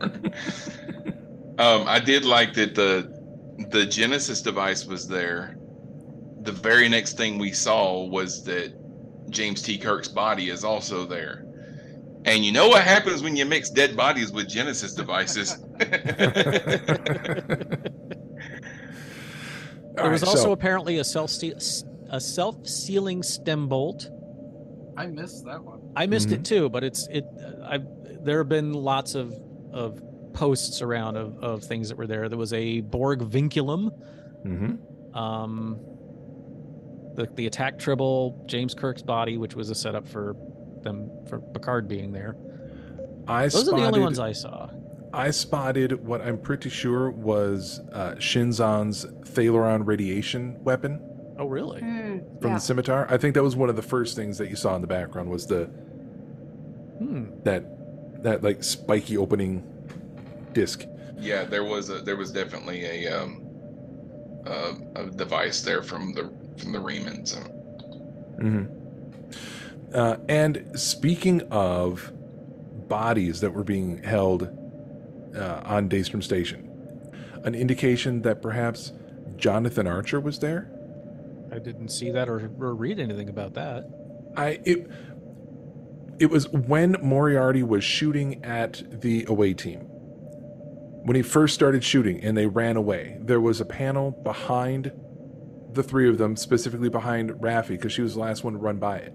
[1.59, 3.21] um, I did like that the
[3.71, 5.57] the Genesis device was there.
[6.41, 8.75] The very next thing we saw was that
[9.31, 9.79] James T.
[9.79, 11.47] Kirk's body is also there.
[12.25, 15.59] And you know what happens when you mix dead bodies with Genesis devices?
[19.95, 21.31] There was right, also so- apparently a self
[22.13, 24.09] a self sealing stem bolt.
[24.97, 25.81] I missed that one.
[25.97, 26.33] I missed Mhm.
[26.35, 27.25] it too, but it's it.
[27.65, 27.81] I
[28.23, 29.35] there have been lots of
[29.73, 30.01] of
[30.35, 32.29] posts around of, of things that were there.
[32.29, 33.91] There was a Borg vinculum.
[34.45, 35.17] Mm-hmm.
[35.19, 35.79] Um,
[37.15, 40.37] the the attack tribble, James Kirk's body, which was a setup for
[40.83, 42.37] them for Picard being there.
[43.27, 44.69] I Those are the only ones I saw.
[45.15, 51.01] I spotted what I'm pretty sure was uh, Shinzon's Thalaron radiation weapon
[51.39, 51.81] Oh, really?
[51.81, 53.07] from the scimitar.
[53.11, 55.31] I think that was one of the first things that you saw in the background
[55.31, 55.65] was the
[56.99, 57.25] Hmm.
[57.45, 57.65] that
[58.23, 59.65] that like spiky opening
[60.53, 60.85] disc.
[61.19, 63.43] yeah, there was a there was definitely a um
[64.47, 67.27] uh, a device there from the from the Reman.
[67.27, 67.39] So
[68.39, 68.65] hmm
[69.95, 72.13] Uh, and speaking of
[72.89, 74.43] bodies that were being held
[75.37, 76.69] uh, on Daystrom Station,
[77.45, 78.93] an indication that perhaps
[79.37, 80.71] Jonathan Archer was there.
[81.53, 83.85] I didn't see that or, or read anything about that.
[84.37, 84.91] I it
[86.19, 89.81] it was when Moriarty was shooting at the away team.
[91.05, 94.93] When he first started shooting and they ran away, there was a panel behind
[95.73, 98.79] the three of them, specifically behind Raffi, because she was the last one to run
[98.79, 99.13] by it.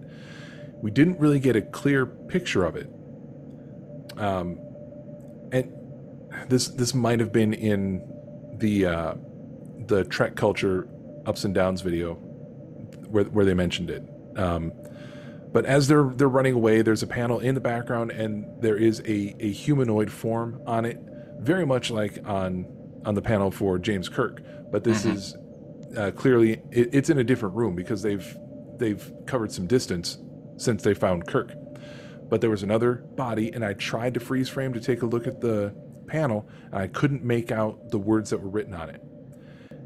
[0.82, 2.92] We didn't really get a clear picture of it.
[4.18, 4.60] Um,
[5.52, 5.72] and
[6.50, 8.08] this this might have been in
[8.54, 9.14] the uh,
[9.88, 10.88] the Trek culture
[11.26, 12.22] ups and downs video
[13.10, 14.04] where where they mentioned it.
[14.36, 14.72] Um,
[15.52, 19.00] but as they're they're running away, there's a panel in the background, and there is
[19.02, 21.00] a, a humanoid form on it,
[21.40, 22.66] very much like on
[23.06, 24.42] on the panel for James Kirk.
[24.72, 25.14] But this Mhm.
[25.16, 25.38] is
[25.98, 28.38] uh, clearly it, it's in a different room because they've
[28.78, 30.20] they've covered some distance
[30.58, 31.54] since they found Kirk.
[32.30, 35.28] But there was another body, and I tried to freeze frame to take a look
[35.28, 35.74] at the
[36.08, 39.02] panel, and I couldn't make out the words that were written on it.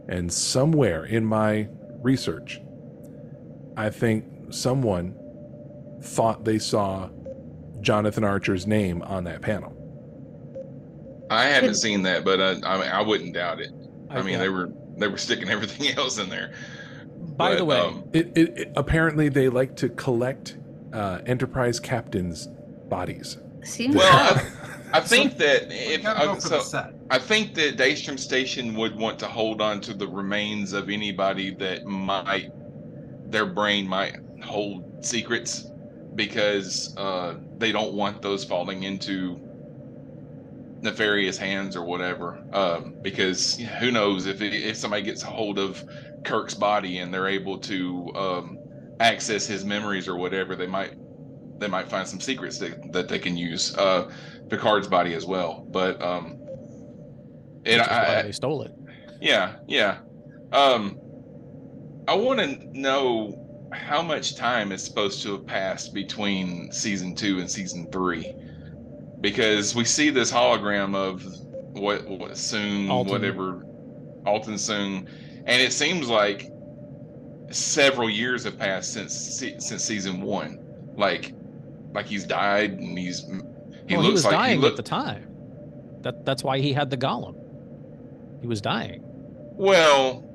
[0.09, 1.67] And somewhere in my
[2.01, 2.59] research,
[3.77, 5.15] I think someone
[6.01, 7.09] thought they saw
[7.81, 9.77] Jonathan Archer's name on that panel.
[11.29, 13.71] I haven't seen that, but uh, I mean, I wouldn't doubt it.
[14.09, 16.53] I, I mean, they were they were sticking everything else in there.
[17.37, 20.57] By the way, um, It, it, it- apparently they like to collect
[20.93, 22.47] uh, Enterprise captains'
[22.89, 23.37] bodies.
[23.63, 24.41] Seems well, so.
[24.93, 26.93] I, I think that if gotta uh, so.
[27.09, 31.53] I think that Daystrom Station would want to hold on to the remains of anybody
[31.55, 32.51] that might
[33.31, 35.67] their brain might hold secrets
[36.15, 39.39] because uh, they don't want those falling into
[40.81, 42.43] nefarious hands or whatever.
[42.53, 45.83] Um, because who knows if if somebody gets a hold of
[46.23, 48.59] Kirk's body and they're able to um,
[48.99, 50.95] access his memories or whatever, they might
[51.59, 53.75] they might find some secrets that, that they can use.
[53.77, 54.11] Uh,
[54.49, 56.31] Picard's body as well, but um,
[57.63, 58.71] Which and is I, they stole it.
[59.21, 59.99] yeah, yeah.
[60.51, 60.99] Um,
[62.07, 63.37] I want to know
[63.71, 68.33] how much time is supposed to have passed between season two and season three,
[69.21, 71.23] because we see this hologram of
[71.73, 73.09] what, what Soong, Altan.
[73.09, 73.65] whatever,
[74.25, 75.07] Altan Soong,
[75.45, 76.51] and it seems like
[77.49, 80.59] several years have passed since since season one.
[80.95, 81.33] Like,
[81.93, 83.25] like he's died and he's
[83.87, 85.27] he well, looks he was like dying he look, at the time.
[86.01, 87.35] That that's why he had the golem.
[88.41, 89.01] He was dying.
[89.55, 90.25] Well,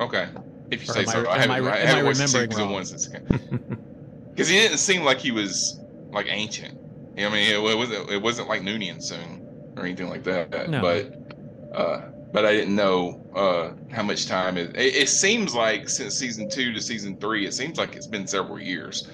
[0.00, 0.28] okay.
[0.70, 2.64] If you Or say I- so, I, am haven't, I- I, haven't watched remembering season
[2.64, 2.72] wrong?
[2.72, 3.06] one since
[4.30, 6.78] because he didn't seem like he was like ancient.
[7.18, 10.70] I mean, it, wasn't it wasn't like Noonien Soong or anything like that.
[10.70, 10.80] No.
[10.80, 12.00] But uh,
[12.32, 14.94] but I didn't know uh, how much time it, it.
[14.94, 18.60] It seems like since season two to season three, it seems like it's been several
[18.60, 19.08] years,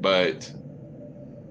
[0.00, 0.50] but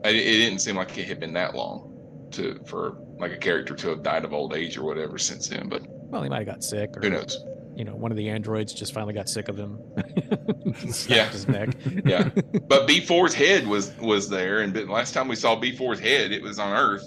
[0.06, 3.76] I, it didn't seem like it had been that long to for like a character
[3.76, 5.68] to have died of old age or whatever since then.
[5.68, 7.44] But Well, he might have got sick, or who knows?
[7.76, 9.80] You know, one of the androids just finally got sick of him.
[11.08, 11.28] Yeah.
[11.30, 11.70] his neck.
[12.06, 12.30] yeah
[12.68, 16.42] but B-4's head was was there and the last time we saw B-4's head it
[16.42, 17.04] was on earth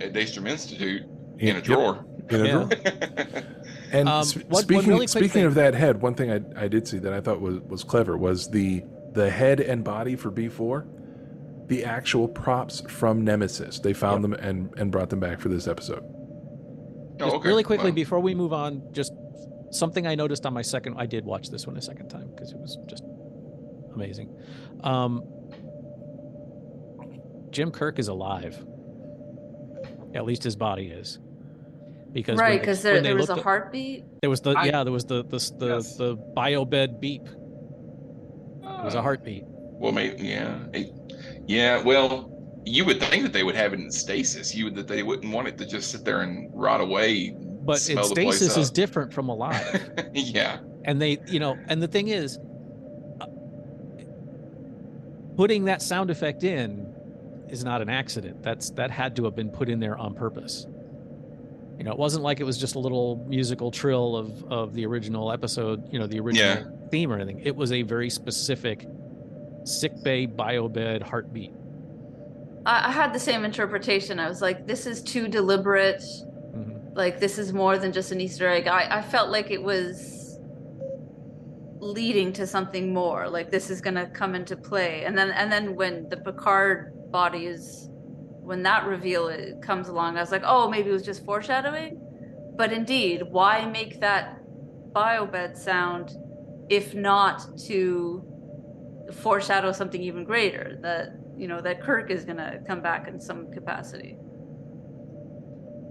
[0.00, 1.02] at daystrom institute
[1.38, 1.64] in a Yep.
[1.64, 2.52] drawer In a Yeah.
[2.52, 2.68] drawer.
[3.92, 5.44] And Um, sp- one- one speaking really speaking thing.
[5.46, 8.16] of that head, one thing I, I did see that I thought was, was clever
[8.16, 8.82] was the
[9.12, 10.86] the head and body for B-4,
[11.66, 13.80] the actual props from Nemesis.
[13.80, 16.02] They found them and, and brought them back for this episode.
[17.20, 17.48] Oh, okay.
[17.48, 17.94] really quickly Wow.
[17.94, 19.12] before we move on, just
[19.72, 20.94] something I noticed on my second.
[20.98, 23.02] I did watch this one a second time because it was just
[23.94, 24.28] amazing.
[24.84, 25.22] Um,
[27.50, 28.64] Jim Kirk is alive.
[30.14, 31.18] At least his body is.
[32.12, 34.04] Because right, because there, there was a looked heartbeat.
[34.20, 34.84] There was the I- yeah.
[34.84, 35.96] There was the the the, Yes.
[35.96, 37.22] the biobed beep.
[37.26, 39.44] It was a heartbeat.
[39.46, 40.92] well maybe yeah It-
[41.46, 42.28] yeah well
[42.64, 45.32] you would think that they would have it in stasis you would that they wouldn't
[45.32, 47.34] want it to just sit there and rot away
[47.64, 49.90] But smell it, the place stasis is different from alive.
[50.12, 50.58] yeah.
[50.84, 52.38] And they you know and the thing is
[53.20, 53.26] uh,
[55.36, 56.92] putting that sound effect in
[57.48, 58.42] is not an accident.
[58.42, 60.66] That's that had to have been put in there on purpose.
[61.78, 64.86] You know it wasn't like it was just a little musical trill of of the
[64.86, 67.40] original episode you know the original theme or anything.
[67.44, 68.86] It was a very specific
[69.64, 71.52] sick bay biobed heartbeat.
[72.66, 74.18] I, I had the same interpretation.
[74.18, 76.02] I was like, this is too deliberate.
[76.94, 78.66] Like this is more than just an Easter egg.
[78.66, 80.38] I, I felt like it was
[81.78, 83.28] leading to something more.
[83.28, 85.04] Like this is gonna come into play.
[85.04, 90.16] And then and then when the Picard body is when that reveal it comes along,
[90.16, 92.00] I was like, oh, maybe it was just foreshadowing.
[92.56, 94.40] But indeed, why make that
[94.92, 96.16] biobed sound
[96.68, 98.24] if not to
[99.12, 103.50] foreshadow something even greater that you know that Kirk is gonna come back in some
[103.50, 104.16] capacity.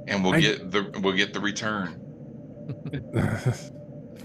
[0.08, 2.00] And we'll I- get the we'll get the return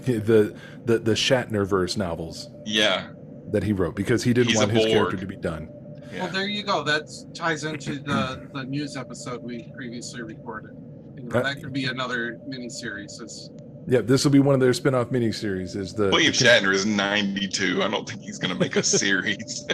[0.05, 0.55] the
[0.85, 3.09] the the Shatner verse novels yeah
[3.51, 4.91] that he wrote because he didn't He's want his Borg.
[4.91, 5.69] character to be done.
[6.17, 6.83] Well, there you go.
[6.83, 7.03] That
[7.33, 10.71] ties into the the news episode we previously recorded.
[11.15, 13.21] You know, Uh, that could be another miniseries.
[13.21, 13.49] It's,
[13.89, 15.75] Yeah, this will be one of their spin-off miniseries.
[15.75, 19.65] Is the william the- shatner is 92 i don't think he's gonna make a series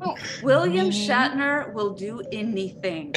[0.00, 3.14] oh, William Shatner will do anything.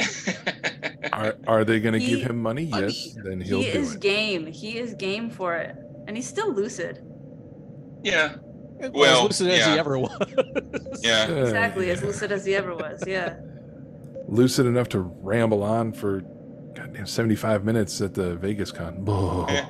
[1.12, 2.64] Are are they going to give him money?
[2.64, 4.00] Yes, then he'll he do is it.
[4.00, 4.46] game.
[4.46, 5.74] He is game for it,
[6.06, 7.00] and he's still lucid.
[8.02, 8.36] yeah
[8.78, 12.74] well, Well, as lucid as he ever was yeah Exactly as lucid as he ever
[12.74, 13.02] was.
[13.06, 13.36] Yeah.
[14.28, 16.22] lucid enough to ramble on for
[16.76, 19.02] goddamn 75 minutes at the Vegas con.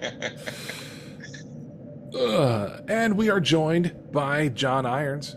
[2.19, 2.85] Ugh.
[2.89, 5.37] and we are joined by John Irons.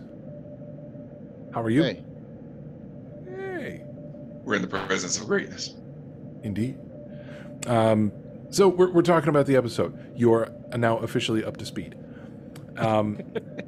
[1.53, 1.83] How are you?
[1.83, 2.03] Hey.
[3.27, 3.83] Hey.
[4.43, 5.75] we're in the presence of greatness
[6.41, 6.79] Indeed.
[7.67, 8.11] Um,
[8.49, 10.17] so we're, we're talking about the episode.
[10.17, 11.95] You are now officially up to speed.
[12.77, 13.21] Um,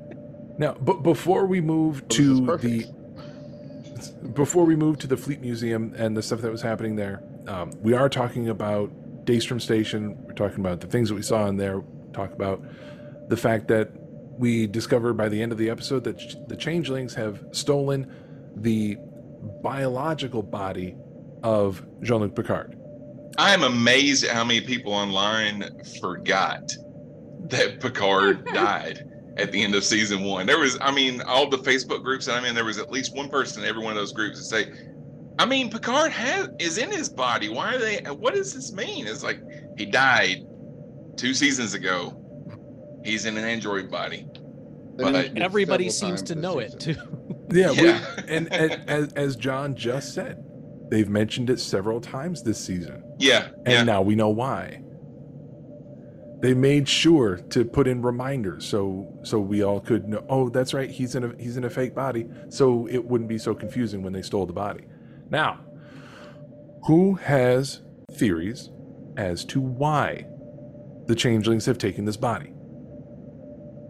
[0.57, 2.87] now, but before we move Well, this is to the
[4.33, 7.21] before we move to the Fleet Museum and the stuff that was happening there,
[7.51, 10.17] um, we are talking about Daystrom Station.
[10.25, 11.83] We're talking about the things that we saw in there.
[12.13, 12.63] Talk about
[13.27, 13.91] the fact that
[14.37, 18.09] we discovered by the end of the episode that ch- the changelings have stolen
[18.55, 18.97] the
[19.61, 20.95] biological body
[21.43, 22.77] of Jean-Luc Picard.
[23.37, 25.63] I'm amazed at how many people online
[25.99, 26.71] forgot
[27.49, 30.45] that Picard died at the end of season one.
[30.45, 33.13] There was, I mean, all the Facebook groups that I'm in, there was at least
[33.13, 34.71] one person in every one of those groups that say,
[35.41, 37.49] I mean, Picard has is in his body.
[37.49, 37.99] Why are they?
[38.01, 39.07] Uh, what does this mean?
[39.07, 39.41] It's like
[39.75, 40.45] he died
[41.17, 42.15] two seasons ago.
[43.03, 44.27] He's in an android body.
[44.97, 46.95] But everybody seems to know it too.
[47.49, 48.05] Yeah, Yeah.
[48.17, 50.45] We, and, and as, as John just said,
[50.91, 53.83] they've mentioned it several times this season, yeah, and yeah.
[53.83, 54.83] now we know why.
[56.41, 60.23] They made sure to put in reminders so so we all could know.
[60.29, 60.91] Oh, that's right.
[60.91, 64.13] He's in a he's in a fake body, so it wouldn't be so confusing when
[64.13, 64.85] they stole the body.
[65.31, 65.59] Now,
[66.85, 68.69] who has theories
[69.17, 70.27] as to why
[71.07, 72.53] the changelings have taken this body?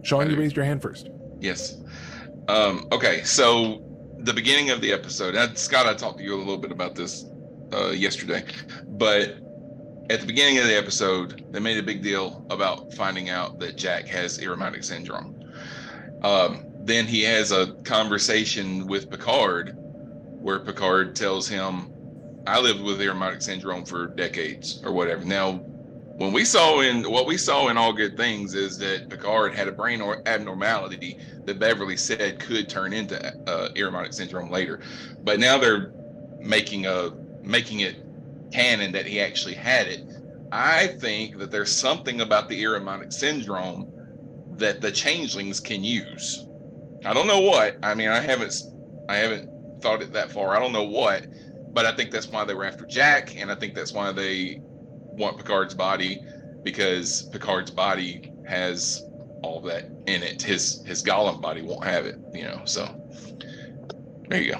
[0.03, 1.09] Sean, you raised your hand first.
[1.39, 1.81] Yes.
[2.47, 3.83] Um, okay, so
[4.19, 6.95] the beginning of the episode, and Scott, I talked to you a little bit about
[6.95, 7.25] this
[7.73, 8.43] uh, yesterday,
[8.87, 9.37] but
[10.09, 13.77] at the beginning of the episode, they made a big deal about finding out that
[13.77, 15.39] Jack has Irumodic syndrome.
[16.23, 19.77] Um, then he has a conversation with Picard
[20.41, 21.91] where Picard tells him,
[22.47, 25.23] I lived with Irumodic syndrome for decades or whatever.
[25.23, 25.63] Now,
[26.17, 29.67] when we saw in what we saw in All Good Things is that Picard had
[29.67, 33.17] a brain or abnormality that Beverly said could turn into
[33.47, 34.81] uh, Irumodic syndrome later,
[35.23, 35.93] but now they're
[36.39, 37.11] making a
[37.43, 37.95] making it
[38.51, 40.01] canon that he actually had it.
[40.51, 43.91] I think that there's something about the Irumodic syndrome
[44.57, 46.45] that the changelings can use.
[47.05, 47.77] I don't know what.
[47.81, 48.53] I mean, I haven't
[49.07, 49.49] I haven't
[49.81, 50.55] thought it that far.
[50.55, 51.25] I don't know what,
[51.73, 54.61] but I think that's why they were after Jack, and I think that's why they
[54.63, 56.21] want Picard's body
[56.63, 59.03] because Picard's body has
[59.43, 60.41] all that in it.
[60.41, 62.61] His his golem body won't have it, you know.
[62.65, 62.87] So
[64.29, 64.59] there you go.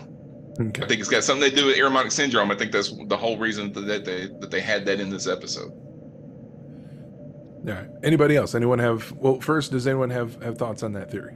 [0.59, 2.51] I think it's got something to do with Irumodic syndrome.
[2.51, 5.71] I think that's the whole reason that they that they had that in this episode.
[7.67, 7.87] All right.
[8.03, 8.55] Anybody else?
[8.55, 9.11] Anyone have?
[9.13, 11.35] Well, first, does anyone have have thoughts on that theory?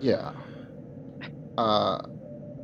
[0.00, 0.32] Yeah.
[1.58, 2.06] Uh,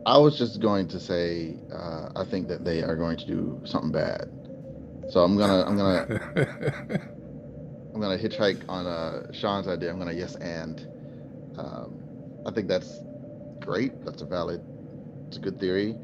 [0.05, 3.61] I was just going to say uh, I think that they are going to do
[3.65, 4.31] something bad.
[5.11, 6.21] So I'm gonna I'm gonna
[7.95, 9.91] I'm gonna hitchhike on uh, Sean's idea.
[9.91, 10.87] I'm gonna yes and.
[11.59, 12.03] Um,
[12.47, 13.01] I think that's
[13.61, 14.05] great.
[14.05, 14.61] That's a valid.
[15.29, 15.97] It's a good theory.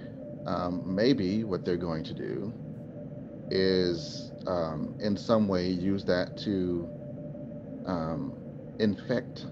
[0.47, 2.53] Um, maybe what they're going to do
[3.51, 6.89] is um, in some way use that to
[7.87, 8.33] um,
[8.79, 9.47] infect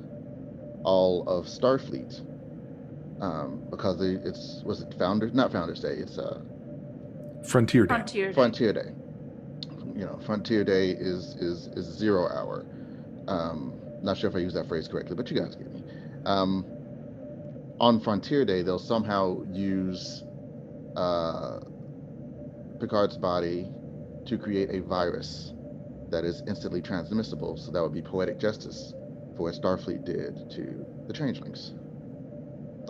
[0.84, 2.20] all of Starfleet
[3.20, 6.40] um, because they, it's was it Founders not Founders Day it's uh,
[7.44, 7.94] Frontier Day.
[7.94, 8.28] Frontier.
[8.28, 8.34] Day.
[8.34, 8.90] Frontier Day.
[9.94, 12.66] You know, Frontier Day is is is zero hour.
[13.28, 15.82] Um, not sure if I use that phrase correctly, but you guys get me.
[16.24, 16.64] Um,
[17.80, 20.22] on Frontier Day, they'll somehow use
[20.96, 21.60] uh,
[22.80, 23.68] Picard's body
[24.26, 25.52] to create a virus
[26.10, 27.56] that is instantly transmissible.
[27.56, 28.92] So that would be poetic justice
[29.36, 31.72] for what Starfleet did to the Changelings.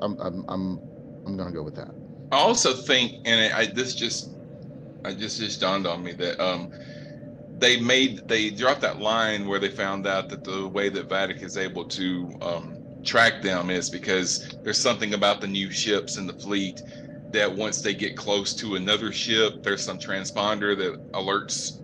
[0.03, 0.81] I'm I'm I'm
[1.27, 1.91] I'm gonna go with that.
[2.33, 4.31] I also think, and I this just,
[5.05, 6.73] I just just dawned on me that um,
[7.59, 11.43] they made they dropped that line where they found out that the way that Vadic
[11.43, 16.27] is able to um, track them is because there's something about the new ships in
[16.27, 16.83] the fleet
[17.33, 21.81] that once they get close to another ship, there's some transponder that alerts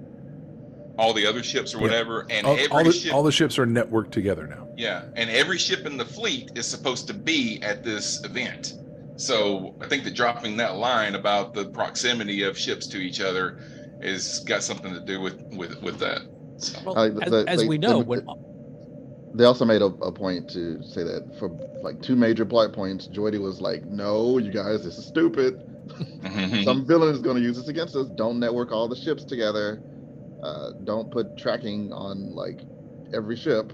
[0.98, 1.82] all the other ships or Yeah.
[1.84, 4.68] whatever, and all, every all the, ship all the ships are networked together now.
[4.82, 8.74] Yeah, and every ship in the fleet is supposed to be at this event.
[9.14, 13.60] So I think that dropping that line about the proximity of ships to each other
[14.00, 16.22] is got something to do with with with that.
[16.56, 16.80] So.
[16.84, 18.26] Well, Like, as, the- as they- we know, they- when
[19.34, 21.48] They also made a, a point to say that for
[21.84, 25.62] like two major plot points, Geordi was like, "No, you guys, this is stupid.
[26.64, 28.08] Some villain is going to use this against us.
[28.16, 29.80] Don't network all the ships together.
[30.42, 32.60] Uh, don't put tracking on like
[33.14, 33.72] every ship.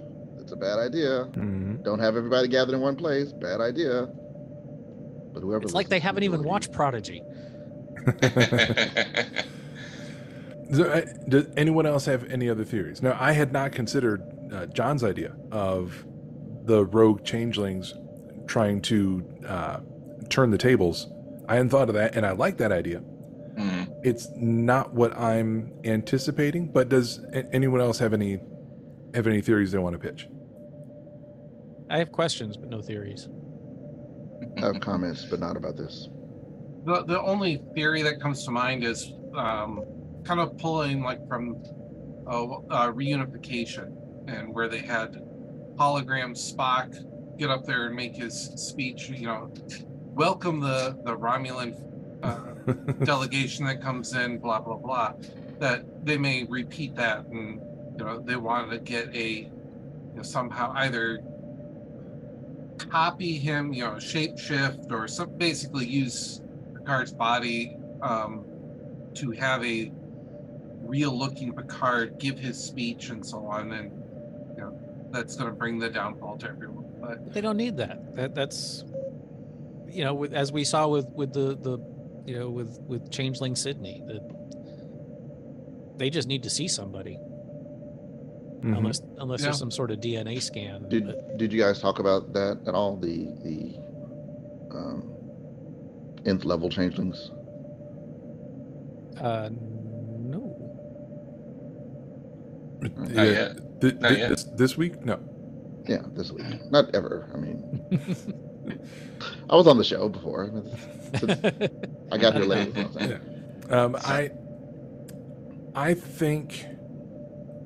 [0.49, 1.27] It's a bad idea.
[1.33, 1.83] Mm-hmm.
[1.83, 3.33] Don't have everybody gathered in one place.
[3.33, 4.07] Bad idea."
[5.35, 7.23] But whoever it's like they haven't even watched Prodigy.
[10.71, 13.01] Does, uh, does anyone else have any other theories?
[13.03, 14.23] Now, I had not considered
[14.53, 16.05] uh, John's idea of
[16.65, 17.95] the rogue changelings
[18.47, 19.81] trying to uh,
[20.29, 21.07] turn the tables.
[21.49, 23.01] I hadn't thought of that, and I like that idea.
[23.59, 23.89] Mhm.
[24.03, 27.21] It's not what I'm anticipating, but does
[27.53, 28.39] anyone else have any
[29.15, 30.29] have any theories they want to pitch?
[31.91, 33.29] I have questions, but no theories.
[34.57, 36.09] I have comments, but not about this.
[36.85, 39.85] The the only theory that comes to mind is um,
[40.25, 41.63] kind of pulling like from
[42.27, 43.97] uh, uh, reunification
[44.29, 45.23] and where they had
[45.77, 46.97] hologram Spock
[47.39, 49.09] get up there and make his speech.
[49.09, 49.53] You know,
[50.05, 51.75] welcome the the Romulan
[52.23, 52.73] uh,
[53.05, 55.15] delegation that comes in, blah blah blah,
[55.59, 57.61] that they may repeat that, and
[57.99, 59.51] you know they wanted to get a you
[60.17, 61.21] know, somehow either
[62.79, 66.41] copy him, you know, shapeshift, or some basically use
[66.75, 68.45] Picard's body um,
[69.15, 69.93] to have a
[70.83, 73.93] real-looking Picard give his speech and so on, and
[74.57, 74.79] you know
[75.11, 76.87] that's going to bring the downfall to everyone.
[77.01, 78.17] But But they don't need that.
[78.17, 78.85] That that's
[79.89, 81.79] you know, with, as we saw with with the the
[82.27, 87.19] you know with with Changeling Sydney, that they just need to see somebody.
[88.63, 89.47] Unless unless Yeah.
[89.47, 90.89] there's some sort of DNA scan.
[90.89, 92.97] Did Did you guys talk about that at all?
[92.97, 93.77] The the
[94.77, 95.03] um,
[96.27, 97.31] nth level changelings.
[99.21, 100.55] Uh, no.
[102.81, 103.57] Not Yeah, yet.
[103.81, 104.29] thi- Not thi- yet.
[104.31, 105.05] This, this week?
[105.05, 105.19] No.
[105.89, 106.45] Yeah, this week.
[106.71, 107.29] Not ever.
[107.35, 107.81] I mean,
[109.51, 110.51] I was on the show before.
[112.13, 112.75] I got here late.
[112.75, 113.21] that's what
[113.71, 113.73] I'm.
[113.73, 114.31] Um, I
[115.75, 116.78] I think, a-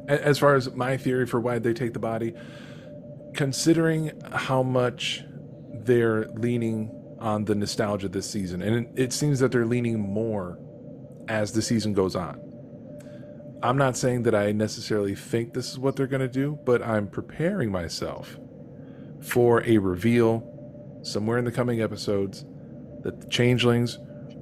[0.08, 2.34] as far as my theory for why they take the body,
[3.34, 5.24] considering how much
[5.84, 10.58] they're leaning on the nostalgia this season, and it, it seems that they're leaning more
[11.28, 12.40] as the season goes on.
[13.62, 16.82] I'm not saying that I necessarily think this is what they're going to do, but
[16.82, 18.38] I'm preparing myself
[19.20, 20.48] for a reveal
[21.02, 22.44] somewhere in the coming episodes
[23.02, 23.98] that the changelings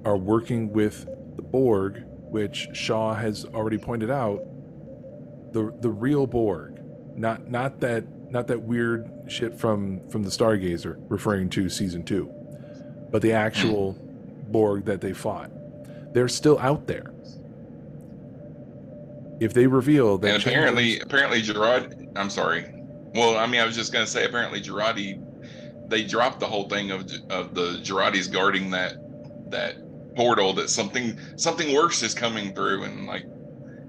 [0.06, 1.06] are working with
[1.36, 4.40] the Borg, which Shaw has already pointed out,
[5.53, 6.80] the the real Borg,
[7.16, 12.30] not not that not that weird shit from from the Stargazer referring to season 2,
[13.11, 14.53] but the actual hmm.
[14.53, 15.51] Borg that they fought.
[16.12, 17.12] They're still out there.
[19.40, 22.09] If they reveal that and apparently, apparently Gerard.
[22.16, 22.66] I'm sorry.
[23.14, 25.22] Well, I mean, I was just gonna say, apparently Jurati,
[25.88, 28.94] they dropped the whole thing of of the Juratis guarding that
[29.51, 29.76] that
[30.14, 30.53] portal.
[30.53, 33.24] That something something worse is coming through, and like,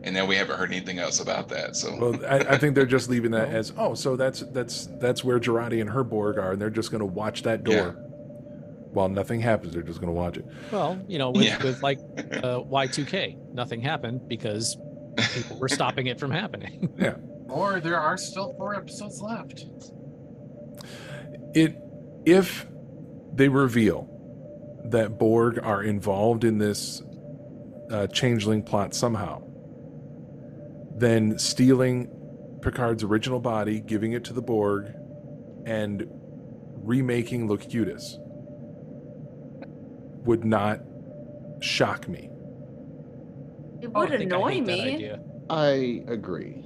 [0.04, 1.76] and now we haven't heard anything else about that.
[1.76, 5.24] So, Well, I, I think they're just leaving that as oh, so that's that's that's
[5.24, 7.76] where Jurati and her Borg are, and they're just going to watch that door.
[7.76, 7.92] Yeah.
[8.94, 10.46] While nothing happens, they're just going to watch it.
[10.70, 11.64] Well, you know, with, Yeah.
[11.64, 14.76] with like uh, Y2K, nothing happened because
[15.34, 16.94] people were stopping it from happening.
[17.00, 17.16] Yeah.
[17.48, 19.66] or there are still four episodes left.
[21.54, 21.78] It
[22.26, 22.68] if
[23.34, 24.08] they reveal
[24.86, 27.02] that Borg are involved in this
[27.90, 29.42] uh, changeling plot somehow,
[31.02, 32.08] then stealing
[32.62, 34.86] Picard's original body, giving it to the Borg,
[35.66, 36.06] and
[36.84, 38.18] remaking Locutus
[40.26, 40.80] would not
[41.60, 42.30] shock me.
[43.82, 45.12] It would think I annoy hate me.
[45.50, 46.64] I agree.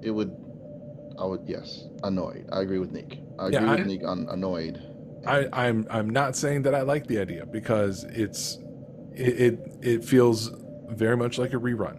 [0.00, 0.30] It would.
[1.18, 1.40] I would.
[1.46, 2.48] Yes, annoyed.
[2.52, 3.18] I agree with Nick.
[3.38, 4.80] I agree Yeah, with I- Nick on annoyed.
[5.26, 8.58] I, I'm I'm not saying that I like the idea because it's
[9.14, 10.50] it it, it feels
[10.88, 11.98] very much like a rerun.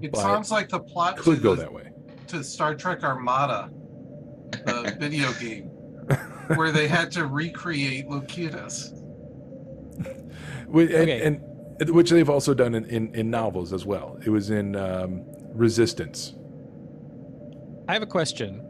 [0.00, 1.90] It But sounds like the plot Could to go the- that way.
[2.28, 3.70] to Star Trek Armada,
[4.64, 5.64] the video game,
[6.56, 8.92] where they had to recreate Locutus.
[10.72, 11.22] Wh- And, Okay.
[11.24, 14.18] and which they've also done in, in, in novels as well.
[14.24, 15.24] It was in um,
[15.54, 16.34] Resistance.
[17.88, 18.62] I have a question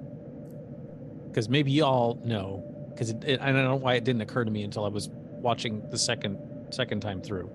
[1.28, 4.44] because maybe you all know because it, it, I don't know why it didn't occur
[4.44, 6.38] to me until I was watching the second
[6.70, 7.50] second time through.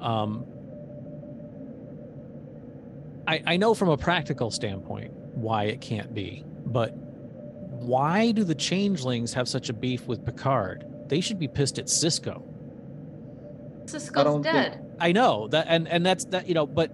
[0.00, 0.46] Um,
[3.26, 8.54] I I know from a practical standpoint why it can't be, but why do the
[8.54, 10.84] changelings have such a beef with Picard?
[11.08, 12.42] They should be pissed at Sisko.
[13.84, 14.78] Sisko's don't think- dead.
[15.00, 16.92] I know that, and and that's that you know, but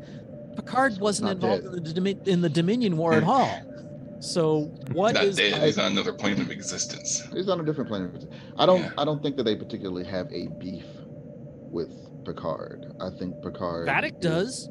[0.57, 3.51] Picard wasn't involved in the, Domi- in the Dominion War at all.
[4.21, 4.63] So
[4.93, 5.63] what not is dead.
[5.63, 7.23] He's on another plane of existence.
[7.33, 8.25] He's on a different planet.
[8.57, 8.81] I don't.
[8.81, 8.91] Yeah.
[8.99, 10.87] I don't think that they particularly have a beef
[11.71, 11.91] with
[12.25, 12.93] Picard.
[13.01, 13.87] I think Picard.
[13.89, 14.69] Vadic is- does?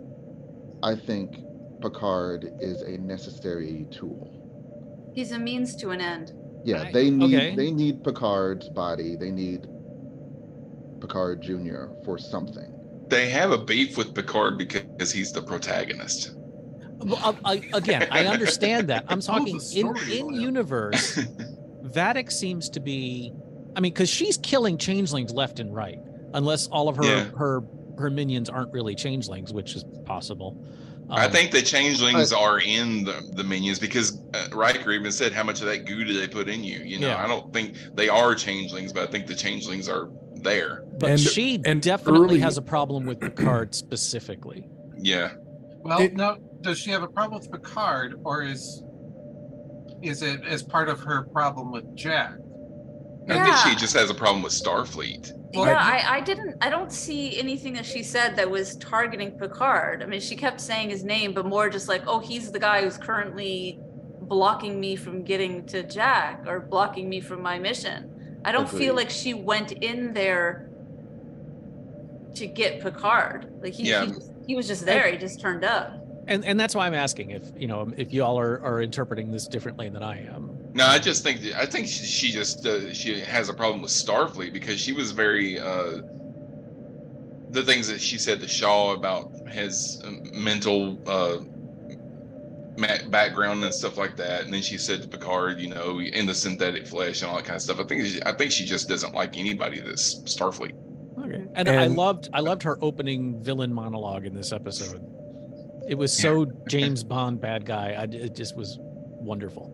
[0.84, 1.38] I think
[1.82, 5.12] Picard is a necessary tool.
[5.14, 6.34] He's a means to an end.
[6.64, 7.56] Yeah, I- they need okay.
[7.56, 9.16] they need Picard's body.
[9.16, 9.68] They need
[11.00, 11.86] Picard Jr.
[12.04, 12.74] for something.
[13.10, 16.36] They have a beef with Picard because he's the protagonist.
[17.00, 19.06] Well, I, I- again, I understand that.
[19.10, 20.32] I'm talking in in William.
[20.32, 21.18] universe.
[21.84, 23.32] Vadic seems to be,
[23.76, 26.00] I mean, because she's killing changelings left and right,
[26.34, 27.24] unless all of her Yeah.
[27.38, 27.64] her
[27.98, 30.56] her minions aren't really changelings, which is possible.
[31.10, 35.32] I Um, think the changelings are in the, the minions because uh, Riker even said,
[35.32, 37.24] "How much of that goo do they put in you?" You know, Yeah.
[37.24, 40.10] I don't think they are changelings, but I think the changelings are
[40.42, 40.84] there.
[41.00, 44.68] but and- she and definitely early- has a problem with Picard specifically.
[44.98, 45.32] Yeah,
[45.84, 46.38] Well, It- no.
[46.62, 48.84] Does she have a problem with Picard, or is
[50.04, 52.34] is it as part of her problem with Jack?
[53.30, 55.34] I think she just has a problem with Starfleet.
[55.54, 56.56] yeah, I, I didn't.
[56.62, 60.02] I don't see anything that she said that was targeting Picard.
[60.04, 62.82] I mean, she kept saying his name, but more just like, "Oh, he's the guy
[62.84, 63.80] who's currently
[64.22, 68.96] blocking me from getting to Jack or blocking me from my mission." I don't feel
[68.96, 70.70] like she went in there
[72.36, 73.52] to get Picard.
[73.62, 74.06] Like he, Yeah.
[74.06, 75.12] he, just- he was just there.
[75.12, 75.94] He just turned up.
[76.28, 79.32] And and that's why I'm asking if you know if you all are, are interpreting
[79.32, 80.57] this differently than I am.
[80.74, 83.92] No, I just think I think she, she just uh, she has a problem with
[83.92, 86.02] Starfleet because she was very uh,
[87.50, 91.38] the things that she said to Shaw about his um, mental uh,
[93.10, 96.34] background and stuff like that, and then she said to Picard, you know, in the
[96.34, 97.80] synthetic flesh and all that kind of stuff.
[97.80, 100.76] I think she, I think she just doesn't like anybody that's Starfleet.
[101.20, 101.44] Okay.
[101.56, 105.02] And, I loved I loved her opening villain monologue in this episode.
[105.90, 107.94] It was so James Bond bad guy.
[107.98, 109.74] I, it just was wonderful.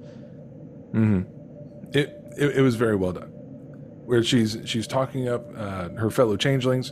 [0.93, 1.21] Hmm
[1.93, 3.29] It, it it was very well done.
[4.05, 6.91] Where she's she's talking up uh, her fellow changelings,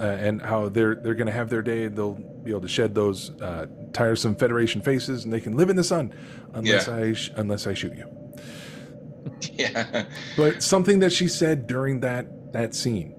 [0.00, 1.84] uh, and how they're they're going to have their day.
[1.84, 5.70] and They'll be able to shed those uh, tiresome Federation faces, and they can live
[5.70, 6.12] in the sun,
[6.54, 6.94] unless Yeah.
[6.96, 8.06] I sh- unless I shoot you.
[9.52, 10.04] Yeah.
[10.36, 13.14] But something that she said during that that scene,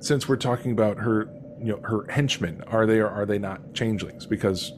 [0.00, 1.28] since we're talking about her,
[1.58, 4.26] you know, her henchmen, are they or are they not changelings?
[4.26, 4.72] Because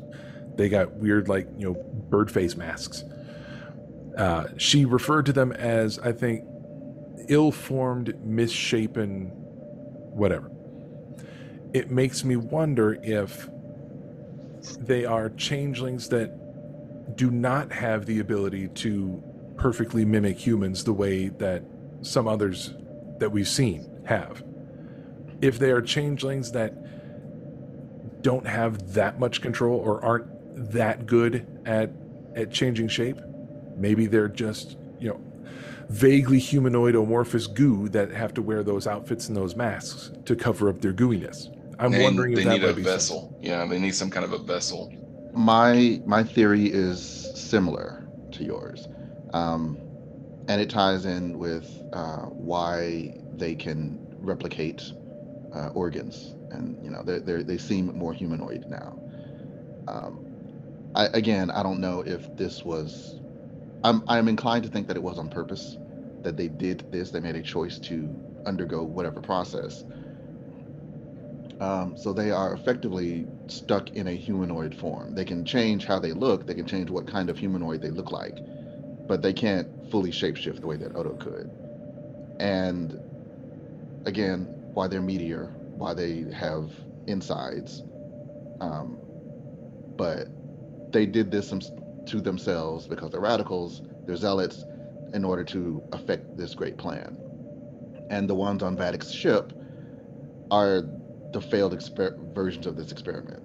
[0.57, 1.75] they got weird, like you know,
[2.11, 3.05] bird face masks.
[4.17, 6.45] Uh, she referred to them as, I think,
[7.29, 9.31] ill-formed, misshapen,
[10.13, 10.51] whatever.
[11.73, 13.49] It makes me wonder if
[14.79, 19.23] they are changelings that do not have the ability to
[19.57, 21.63] perfectly mimic humans the way that
[22.03, 22.75] some others
[23.19, 24.43] that we've seen have.
[25.41, 30.27] If they are changelings that don't have that much control or aren't
[30.73, 31.91] that good at
[32.35, 33.19] at changing shape,
[33.77, 35.21] maybe they're just, you know,
[35.89, 40.69] vaguely humanoid amorphous goo that have to wear those outfits and those masks to cover
[40.69, 41.49] up their gooiness.
[41.79, 43.23] I'm And wondering they if that need a might be something.
[43.23, 43.37] vessel.
[43.41, 44.93] Yeah, they need some kind of a vessel.
[45.33, 48.89] my my theory is similar to yours
[49.33, 49.79] um,
[50.49, 54.93] and it ties in with uh, why they can replicate
[55.55, 58.99] uh, organs and you know they they they seem more humanoid now
[59.89, 60.25] um,
[60.95, 63.22] I, again i don't know if this was
[63.85, 65.79] i'm i'm inclined to think that it was on purpose
[66.23, 68.09] that they did this they made a choice to
[68.47, 69.85] undergo whatever process
[71.61, 75.15] um, so they are effectively stuck in a humanoid form.
[75.15, 76.47] They can change how they look.
[76.47, 78.39] They can change what kind of humanoid they look like,
[79.09, 81.51] but they can't fully shapeshift the way that Odo could.
[82.41, 82.99] And
[84.07, 86.73] again, why they're meteor, why they have
[87.07, 87.83] insides,
[88.61, 88.99] um,
[89.97, 90.29] but
[90.93, 91.61] they did this them-
[92.07, 94.65] to themselves because they're radicals, they're zealots,
[95.15, 97.19] in order to affect this great plan.
[98.11, 99.53] And the ones on Vadic's ship
[100.51, 100.83] are
[101.33, 103.43] the failed exper- versions of this experiment.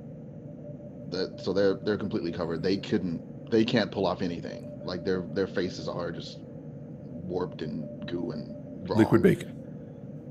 [1.11, 2.61] That so they're they're completely covered.
[2.63, 4.69] They couldn't they can't pull off anything.
[4.83, 8.99] Like their their faces are just warped and goo and wrong.
[8.99, 9.53] Liquid bacon.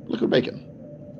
[0.06, 0.62] Liquid bacon.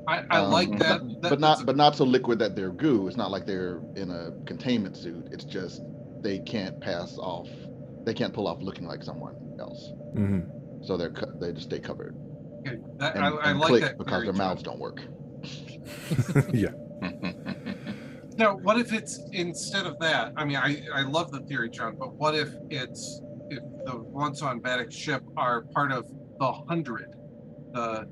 [0.09, 1.00] I, I Um, like that.
[1.00, 3.09] but, that but not but not so liquid that they're goo.
[3.09, 5.26] It's not like they're in a containment suit.
[5.32, 5.82] It's just
[6.27, 7.49] they can't pass off.
[8.05, 9.93] They can't pull off looking like someone else.
[10.14, 10.41] hmm
[10.85, 12.16] So they're co- they just stay covered.
[12.66, 15.01] Okay, that- And, I, I and like click that because their mouths don't work.
[16.53, 16.70] yeah.
[18.39, 20.35] Now, what if it's instead of that?
[20.37, 24.43] I mean, I, I love the theory, John, but what if it's if the ones
[24.43, 26.05] on Vadic's ship are part of
[26.39, 27.14] the hundred,
[27.72, 28.07] the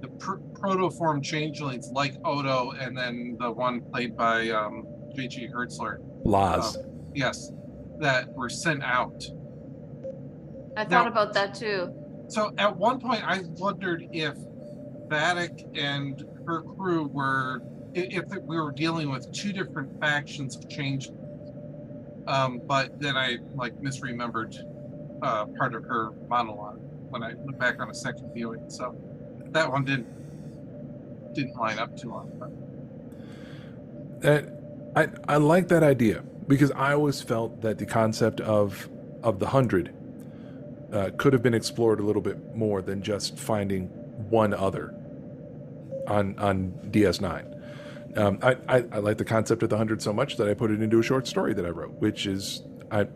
[0.00, 4.84] the pr- protoform changelings like Odo, and then the one played by um,
[5.14, 5.46] J.G.
[5.54, 5.98] Hertzler.
[6.24, 6.76] Laas.
[6.76, 6.82] uh,
[7.14, 7.52] yes,
[7.98, 9.24] that were sent out.
[10.76, 11.92] I thought Now- about that too.
[12.28, 14.34] So at one point, I wondered if
[15.08, 17.62] Vadic and her crew were,
[17.94, 21.10] i- if we were dealing with two different factions of change.
[22.26, 24.56] Um, but then I like misremembered
[25.22, 28.68] uh, part of her monologue when I look back on a second viewing.
[28.68, 28.94] So
[29.52, 30.08] that one didn't
[31.34, 32.30] didn't line up too long.
[32.38, 32.50] But
[34.22, 34.48] That
[34.96, 38.88] I I like that idea because I always felt that the concept of
[39.22, 39.94] of the hundred
[40.92, 43.86] uh, could have been explored a little bit more than just finding
[44.30, 44.94] one other
[46.06, 48.18] on on DS9.
[48.18, 50.70] Um, I, I I like the concept of the hundred so much that I put
[50.70, 53.06] it into a short story that I wrote, which is I.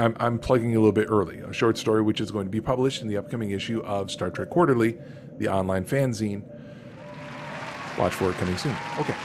[0.00, 1.40] I'm, I'm plugging a little bit early.
[1.40, 4.30] A short story which is going to be published in the upcoming issue of Star
[4.30, 4.96] Trek Quarterly,
[5.38, 6.44] the online fanzine.
[7.98, 8.76] Watch for it coming soon.
[9.00, 9.16] Okay.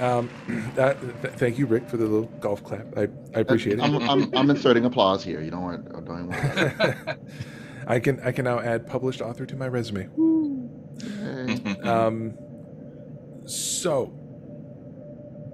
[0.00, 0.30] Um,
[0.74, 2.86] that, th- thank you, Rick, for the little golf clap.
[2.96, 3.82] I, I appreciate it.
[3.82, 5.40] I'm, I'm, I'm inserting applause here.
[5.40, 7.18] You don't want, don't want
[7.88, 10.08] I can I can now add published author to my resume.
[11.82, 12.34] um,
[13.46, 14.06] so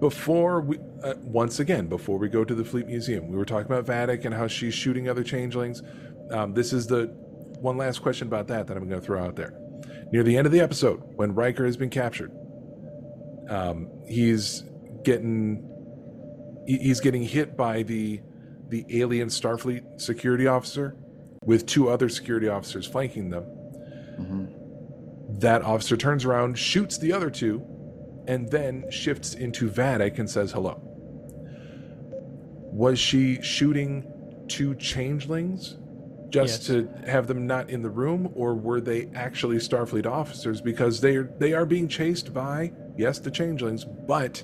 [0.00, 3.70] before we uh, once again before we go to the Fleet Museum, we were talking
[3.70, 5.82] about Vadic and how she's shooting other changelings.
[6.30, 7.06] Um, this is the
[7.60, 9.54] one last question about that that I'm going to throw out there.
[10.12, 12.32] Near the end of the episode, when Riker has been captured,
[13.48, 14.64] um, he's
[15.02, 15.70] getting
[16.66, 18.20] he's getting hit by the
[18.68, 20.96] the alien Starfleet security officer
[21.44, 23.44] with two other security officers flanking them.
[25.40, 27.62] That officer turns around, shoots the other two,
[28.28, 30.80] and then shifts into Vadic and says hello.
[32.72, 34.04] Was she shooting
[34.48, 35.76] two changelings
[36.30, 36.66] just Yes.
[36.68, 40.60] to have them not in the room, or were they actually Starfleet officers?
[40.60, 44.42] Because they are they are being chased by yes the changelings, but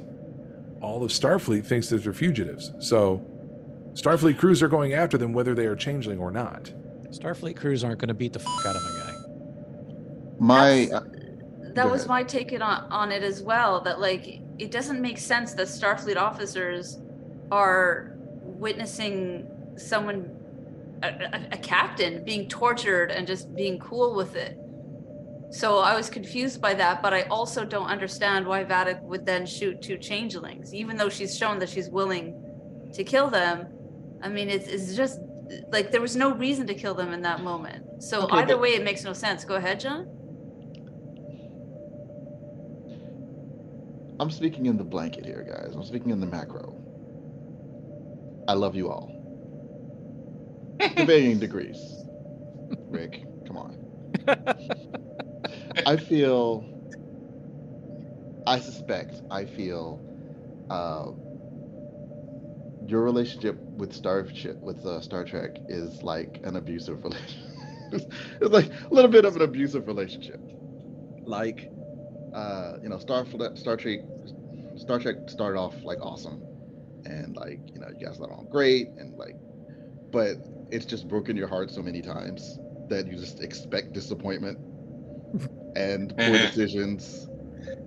[0.80, 2.72] all of Starfleet thinks that they're fugitives.
[2.78, 3.24] So
[3.94, 6.72] Starfleet crews are going after them whether they are changeling or not.
[7.10, 9.10] Starfleet crews aren't going to beat the fuck out of my guy.
[10.38, 11.00] My uh,
[11.74, 12.08] that was ahead.
[12.08, 16.16] my take on, on it as well that like it doesn't make sense that starfleet
[16.16, 16.98] officers
[17.50, 20.36] are witnessing someone
[21.02, 24.58] a, a, a captain being tortured and just being cool with it
[25.50, 29.44] so i was confused by that but i also don't understand why Vadic would then
[29.44, 32.34] shoot two changelings even though she's shown that she's willing
[32.92, 33.66] to kill them
[34.22, 35.18] i mean it's, it's just
[35.72, 38.60] like there was no reason to kill them in that moment so Okay, either but-
[38.60, 40.06] way it makes no sense go ahead john
[44.20, 45.74] I'm speaking in the blanket here, guys.
[45.74, 46.76] I'm speaking in the macro.
[48.48, 49.10] I love you all.
[50.78, 51.80] to varying degrees.
[52.90, 53.78] Rick, come on.
[55.86, 56.64] I feel,
[58.46, 60.00] I suspect, I feel,
[60.70, 61.12] uh,
[62.86, 67.50] your relationship with Starship, with uh, Star Trek, is like an abusive relationship.
[67.92, 70.40] it's like a little bit of an abusive relationship.
[71.24, 71.70] Like,
[72.34, 74.00] uh, you know, Star Star Trek,
[74.76, 76.42] Star Trek started off like awesome,
[77.04, 79.36] and like you know, you guys got on great, and like,
[80.10, 80.36] but
[80.70, 82.58] it's just broken your heart so many times
[82.88, 84.58] that you just expect disappointment
[85.76, 87.28] and poor decisions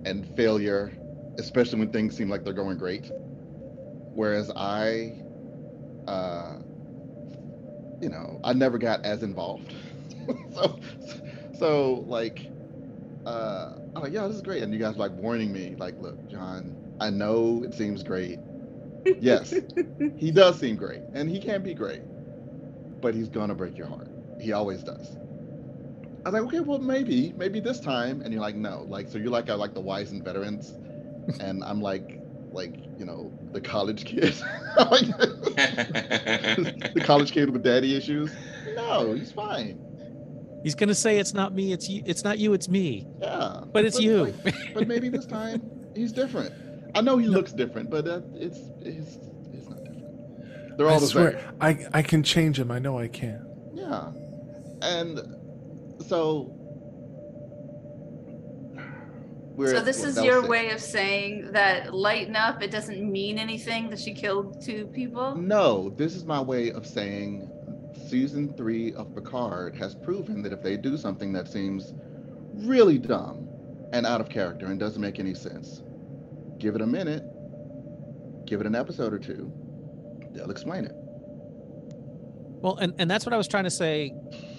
[0.04, 0.92] and failure,
[1.38, 3.10] especially when things seem like they're going great.
[4.14, 5.22] Whereas I,
[6.06, 6.58] uh,
[8.00, 9.74] you know, I never got as involved.
[10.54, 10.78] so,
[11.58, 12.50] so like,
[13.26, 14.62] uh, I'm like, yeah, this is great.
[14.62, 18.40] And you guys like warning me, like, look, John, I know it seems great.
[19.18, 19.62] Yes,
[20.16, 22.02] he does seem great, and he can be great,
[23.00, 24.08] but he's gonna break your heart.
[24.40, 25.16] He always does.
[26.24, 28.22] I was like, okay, well, maybe, maybe this time.
[28.22, 30.70] And you're like, no, like, so you're like, I like the wise and veterans,
[31.40, 32.20] and I'm like,
[32.50, 34.32] like, you know, the college kid,
[34.76, 35.42] the
[37.04, 38.32] college kid with daddy issues.
[38.74, 39.80] No, he's fine.
[40.62, 43.06] He's going to say it's not me, it's you, it's not you, it's me.
[43.20, 44.34] Yeah, But it's you.
[44.44, 45.62] like, but maybe this time
[45.94, 46.52] he's different.
[46.94, 49.18] I know he looks different, but uh, it's it's
[49.52, 50.78] it's not different.
[50.78, 51.40] They're all I the swear, same.
[51.60, 52.70] I I can change him.
[52.70, 53.44] I know I can.
[53.74, 54.10] Yeah,
[54.80, 55.18] and
[56.06, 56.52] so
[59.56, 60.48] we're so this is your six.
[60.48, 62.62] way of saying that lighten up.
[62.62, 65.36] It doesn't mean anything that she killed two people.
[65.36, 67.48] No, this is my way of saying
[68.08, 71.94] season three of Picard has proven that if they do something that seems
[72.54, 73.48] really dumb
[73.92, 75.82] and out of character and doesn't make any sense,
[76.58, 77.22] give it a minute,
[78.46, 79.52] give it an episode or two,
[80.32, 80.92] they'll explain it.
[82.60, 84.12] Well, and, and that's what I was trying to say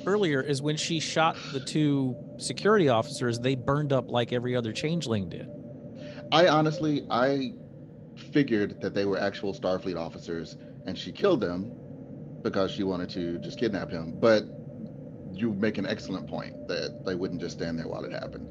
[0.05, 4.71] earlier is when she shot the two security officers, they burned up like every other
[4.71, 5.47] changeling did.
[6.31, 7.53] I honestly, I
[8.31, 11.71] figured that they were actual Starfleet officers and she killed them
[12.41, 14.17] because she wanted to just kidnap him.
[14.19, 14.45] But
[15.31, 18.47] you make an excellent point that they wouldn't just stand there while it happened.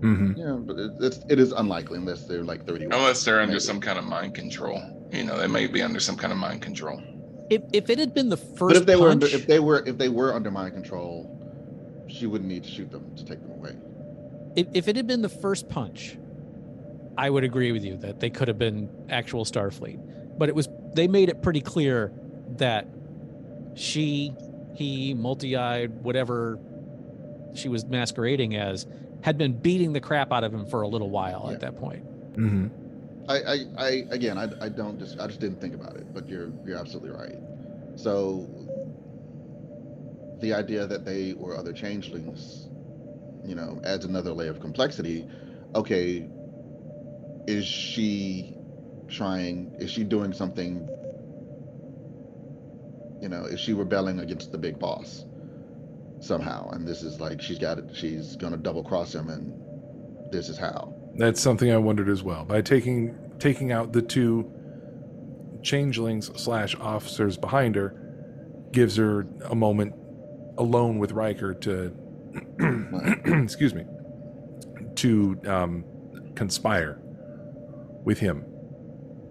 [0.00, 0.38] Mm-hmm.
[0.38, 2.92] Yeah, but it, it's it is unlikely unless they're like 31.
[2.92, 3.60] Unless they're under maybe.
[3.60, 4.82] some kind of mind control.
[5.10, 7.00] You know, they may be under some kind of mind control.
[7.48, 9.82] If, if it had been the first But if they were under, if they were
[9.86, 11.30] if they were under my control,
[12.08, 13.76] she wouldn't need to shoot them to take them away.
[14.56, 16.16] if, if it had been the first punch,
[17.16, 20.38] I would agree with you that they could have been actual Starfleet.
[20.38, 22.12] But it was they made it pretty clear
[22.56, 22.86] that
[23.74, 24.32] she,
[24.74, 26.58] he, multi-eyed, whatever
[27.54, 28.86] she was masquerading as,
[29.22, 32.04] had been beating the crap out of him for a little while at that point.
[32.36, 32.68] Mm-hmm.
[33.28, 36.28] I, I, I again, I, I don't just, I just didn't think about it, but
[36.28, 37.38] you're, you're absolutely right.
[37.96, 38.48] So,
[40.40, 42.68] the idea that they were other changelings,
[43.44, 45.26] you know, adds another layer of complexity.
[45.74, 46.28] Okay,
[47.46, 48.54] is she
[49.08, 49.74] trying?
[49.78, 50.88] Is she doing something?
[53.20, 55.24] You know, is she rebelling against the big boss
[56.20, 56.70] somehow?
[56.70, 57.90] And this is like she's got it.
[57.94, 60.95] She's gonna double cross him, and this is how.
[61.16, 62.44] That's something I wondered as well.
[62.44, 64.50] By taking taking out the two
[65.62, 67.94] changelings slash officers behind her,
[68.72, 69.94] gives her a moment
[70.58, 71.94] alone with Riker to,
[73.42, 73.84] excuse me,
[74.96, 75.84] to um,
[76.34, 77.00] conspire
[78.04, 78.44] with him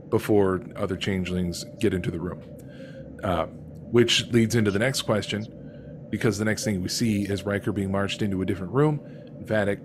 [0.09, 2.41] before other changelings get into the room.
[3.23, 3.45] Uh,
[3.91, 7.91] which leads into the next question, because the next thing we see is Riker being
[7.91, 8.99] marched into a different room.
[9.43, 9.79] Vadic,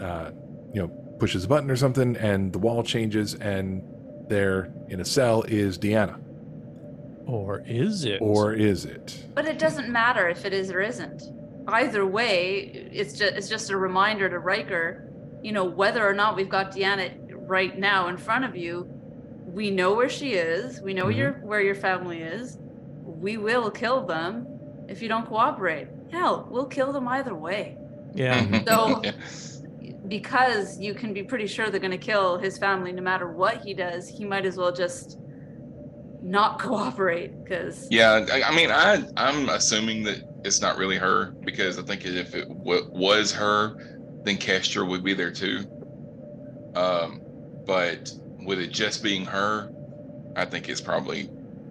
[0.00, 0.32] uh,
[0.72, 3.82] you know, pushes a button or something, and the wall changes, and
[4.28, 6.18] there in a cell is Deanna.
[7.26, 8.20] Or is it?
[8.22, 9.26] Or is it?
[9.34, 11.22] But it doesn't matter if it is or isn't.
[11.66, 15.04] Either way, it's just it's just a reminder to Riker,
[15.42, 18.86] you know, whether or not we've got Deanna right now in front of you,
[19.46, 20.80] we know where she is.
[20.80, 21.16] We know Mhm.
[21.16, 22.58] your where your family is.
[23.04, 24.46] We will kill them
[24.88, 25.88] if you don't cooperate.
[26.10, 27.76] Hell, we'll kill them either way.
[28.14, 28.64] Yeah.
[28.66, 29.02] So
[30.08, 33.62] because you can be pretty sure they're going to kill his family no matter what
[33.62, 35.18] he does, he might as well just
[36.22, 41.34] not cooperate because Yeah, I, I mean, I I'm assuming that it's not really her
[41.44, 43.76] because I think if it w- was her,
[44.24, 45.64] then Kestra would be there too.
[46.74, 47.20] Um,
[47.66, 48.10] but
[48.44, 49.70] with it just being her,
[50.36, 51.28] I think it's probably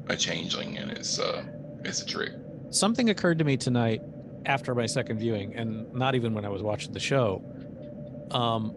[0.10, 1.44] a changeling and it's uh
[1.84, 2.32] it's a trick.
[2.70, 4.02] Something occurred to me tonight
[4.46, 7.42] after my second viewing, and not even when I was watching the show.
[8.32, 8.76] Um,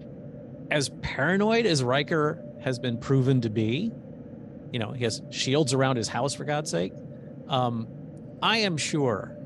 [0.71, 3.91] as paranoid as Riker has been proven to be,
[4.73, 6.93] you know, he has shields around his house for God's sake.
[7.49, 7.89] Um,
[8.43, 9.37] I am sure.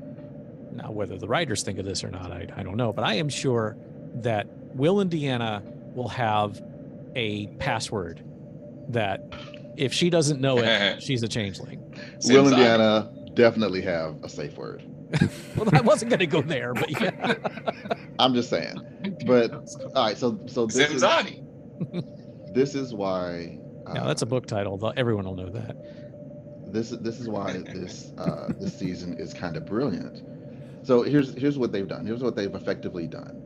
[0.71, 3.15] Now, whether the writers think of this or not, I, I don't know, but I
[3.15, 3.77] am sure
[4.15, 5.63] that Will and Deanna
[5.95, 6.61] will have
[7.15, 8.21] a password
[8.89, 9.23] that
[9.77, 11.81] if she doesn't know it, she's a changeling.
[12.25, 14.83] Will and Deanna definitely have a safe word.
[15.55, 17.35] Well, I wasn't going to go there, but yeah.
[18.19, 18.75] I'm just saying.
[19.33, 19.51] But
[19.95, 21.03] all right, so so this is
[22.53, 23.59] this is why
[23.93, 24.93] Yeah, that's a book title.
[24.95, 25.75] Everyone will know that.
[26.71, 30.21] this is this is why this uh, this season is kind of brilliant.
[30.85, 32.05] So here's here's what they've done.
[32.05, 33.41] Here's what they've effectively done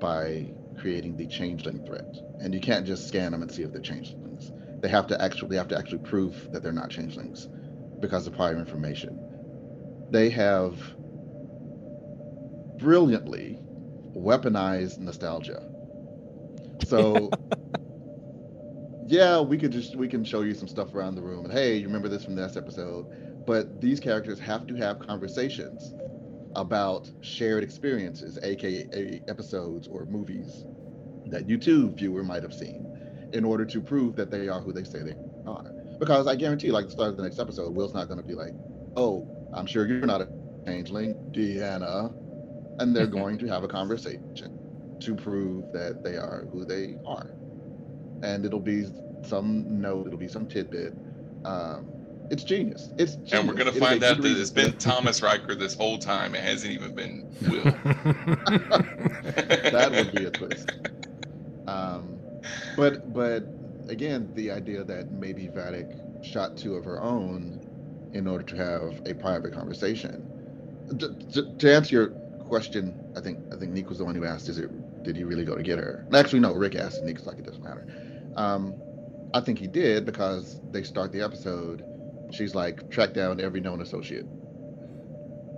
[0.00, 2.16] by creating the changeling threat.
[2.40, 4.50] And you can't just scan them and see if they're changelings.
[4.80, 7.48] They have to actually they have to actually prove that they're not changelings
[8.00, 9.18] because of prior information.
[10.10, 10.76] They have
[12.78, 13.59] brilliantly
[14.20, 15.62] weaponized nostalgia.
[16.86, 17.30] So
[19.06, 21.76] yeah, we could just we can show you some stuff around the room and hey,
[21.76, 23.06] you remember this from this episode?
[23.46, 25.94] But these characters have to have conversations
[26.56, 30.64] about shared experiences, aka episodes or movies
[31.26, 32.86] that you too viewer might have seen,
[33.32, 35.14] in order to prove that they are who they say they
[35.46, 35.72] are.
[35.98, 38.34] Because I guarantee, like the start of the next episode, Will's not going to be
[38.34, 38.54] like,
[38.96, 40.28] "Oh, I'm sure you're not a
[40.64, 42.12] changeling, Deanna,"
[42.78, 44.58] and they're going to have a conversation
[45.00, 47.30] to prove that they are who they are,
[48.22, 48.86] and it'll be
[49.22, 50.94] some note, it'll be some tidbit.
[51.44, 51.88] Um,
[52.30, 52.90] it's genius.
[52.98, 53.32] It's genius.
[53.32, 54.76] And we're gonna It is find out that it's been.
[54.78, 56.34] Thomas Riker this whole time.
[56.34, 57.62] It hasn't even been Will.
[59.72, 60.70] that would be a twist.
[61.66, 62.18] Um,
[62.76, 63.44] but but
[63.88, 67.60] again, the idea that maybe Vadic shot two of her own
[68.12, 70.26] in order to have a private conversation.
[70.98, 72.12] To, to, to answer your
[72.50, 75.02] question, I think I think Nick was the one who asked, "Is it?
[75.02, 76.52] Did he really go to get her?" Actually, no.
[76.52, 77.86] Rick asked, and Nick's like, "It doesn't matter."
[78.36, 78.74] Um,
[79.32, 81.84] I think he did because they start the episode.
[82.32, 84.26] She's like, track down every known associate.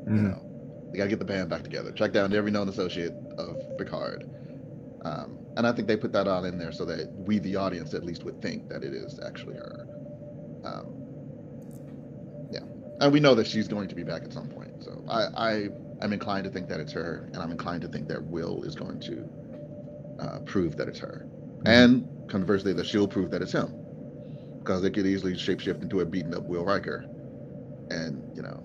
[0.06, 1.92] You know, they got to get the band back together.
[1.92, 4.28] Track down every known associate of Picard.
[5.04, 7.94] Um, and I think they put that on in there so that we, the audience,
[7.94, 9.86] at least would think that it is actually her.
[10.64, 10.86] Um,
[12.50, 12.60] yeah,
[13.00, 14.82] and we know that she's going to be back at some point.
[14.82, 15.68] So I, I
[16.04, 18.74] am inclined to think that it's her, and I'm inclined to think that Will is
[18.74, 19.28] going to
[20.20, 21.68] uh, prove that it's her, mm-hmm.
[21.68, 23.72] and conversely, that she'll prove that it's him,
[24.58, 27.04] because they could easily shapeshift into a beaten up Will Riker,
[27.90, 28.62] and you know,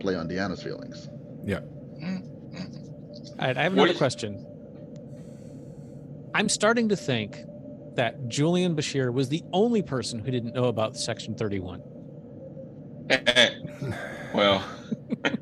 [0.00, 1.08] play on Deanna's feelings.
[1.44, 1.60] Yeah.
[2.02, 2.30] Mm-hmm.
[3.40, 4.46] All right, I have another question.
[6.34, 7.36] I'm starting to think
[7.96, 11.82] that Julian Bashir was the only person who didn't know about Section 31.
[13.10, 13.50] Eh,
[14.32, 14.64] well,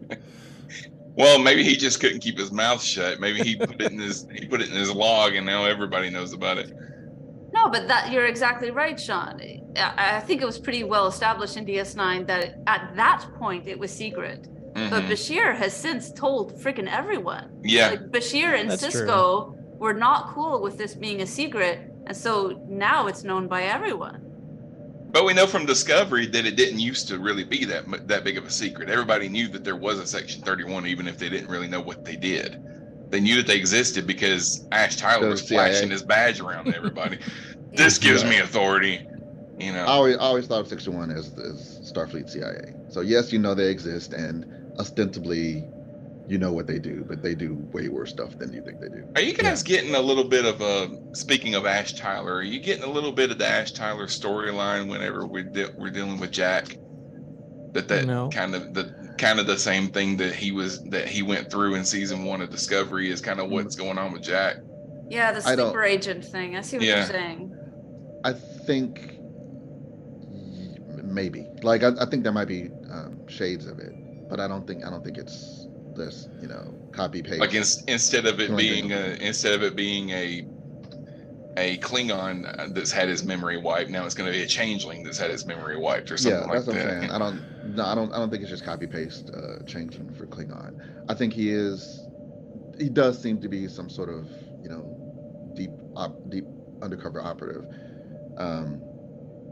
[1.19, 3.19] well, maybe he just couldn't keep his mouth shut.
[3.19, 6.11] Maybe he put it in his he put it in his log, and now everybody
[6.11, 6.73] knows about it.
[7.53, 9.41] No, but that you're exactly right, Sean.
[9.77, 13.79] I, I think it was pretty well established in DS9 that at that point it
[13.79, 14.47] was secret.
[14.75, 15.09] But Mhm.
[15.11, 17.51] Bashir has since told freaking everyone.
[17.65, 17.89] Yeah.
[17.91, 19.07] Like Bashir and That's true.
[19.09, 23.65] Sisko were not cool with this being a secret, And so now it's known by
[23.65, 24.23] everyone.
[25.11, 28.37] But we know from Discovery that it didn't used to really be that that big
[28.37, 28.91] of a secret.
[28.91, 32.05] Everybody knew that there was a Section 31, even if they didn't really know what
[32.05, 32.63] they did.
[33.11, 35.71] They knew that they existed because Ash Tyler was CIA.
[35.71, 37.19] flashing his badge around everybody.
[37.73, 39.07] this gives me authority.
[39.59, 42.75] You know, I always, I always thought of Section One as, as Starfleet CIA.
[42.91, 44.45] So yes, you know they exist, and
[44.79, 45.65] ostensibly,
[46.29, 48.89] you know what they do, but they do way worse stuff than you think they
[48.89, 49.05] do.
[49.17, 52.35] Are you guys getting a little bit of a speaking of Ash Tyler?
[52.35, 55.91] Are you getting a little bit of the Ash Tyler storyline whenever we're de- we're
[55.91, 56.77] dealing with Jack?
[57.73, 58.29] That that No.
[58.29, 61.75] kind of the kind of the same thing that he was that he went through
[61.75, 64.57] in season one of Discovery is kind of what's going on with Jack.
[65.11, 66.57] Yeah, the I don't- sleeper agent thing.
[66.57, 66.97] I see what Yeah.
[66.99, 67.55] you're saying.
[68.25, 69.15] I think
[71.05, 73.93] maybe, like, I, I think there might be um, shades of it,
[74.29, 75.68] but I don't think, I don't think it's
[75.99, 77.41] this, you know, copy paste.
[77.41, 80.47] Like in, instead of it being a, instead of it being a
[81.57, 85.19] a Klingon that's had his memory wiped, now it's going to be a changeling that's
[85.19, 86.87] had his memory wiped or something yeah, like that's what that.
[86.87, 87.11] I'm saying.
[87.11, 90.27] I don't, no, I don't, I don't think it's just copy paste uh, changing for
[90.27, 90.81] Klingon.
[91.09, 92.07] I think he is,
[92.79, 94.29] he does seem to be some sort of,
[94.63, 96.45] you know, deep, op, deep
[96.81, 97.65] undercover operative.
[98.37, 98.81] Um,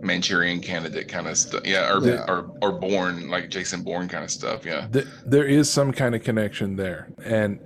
[0.00, 1.62] Manchurian candidate kind of stuff.
[1.64, 2.24] Yeah, or, Yeah.
[2.28, 4.64] or or born like Jason Bourne kind of stuff.
[4.64, 4.86] Yeah.
[4.92, 7.60] Th- there is some kind of connection there, and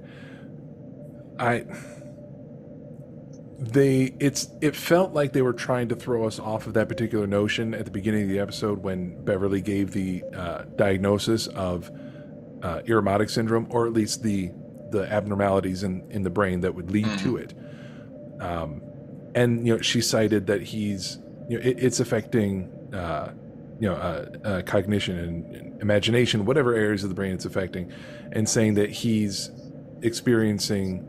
[1.39, 1.65] I
[3.59, 7.27] they it's it felt like they were trying to throw us off of that particular
[7.27, 11.91] notion at the beginning of the episode when Beverly gave the uh, diagnosis of
[12.63, 12.81] uh,
[13.27, 14.51] syndrome, or at least the
[14.91, 17.55] the abnormalities in in the brain that would lead to it.
[18.41, 18.83] Um,
[19.35, 21.19] and you know, she cited that he's
[21.51, 23.33] you know it, it's affecting uh,
[23.81, 27.93] you know uh, uh, cognition and, and imagination, whatever areas of the brain it's affecting,
[28.31, 29.51] and saying that he's
[30.03, 31.07] experiencing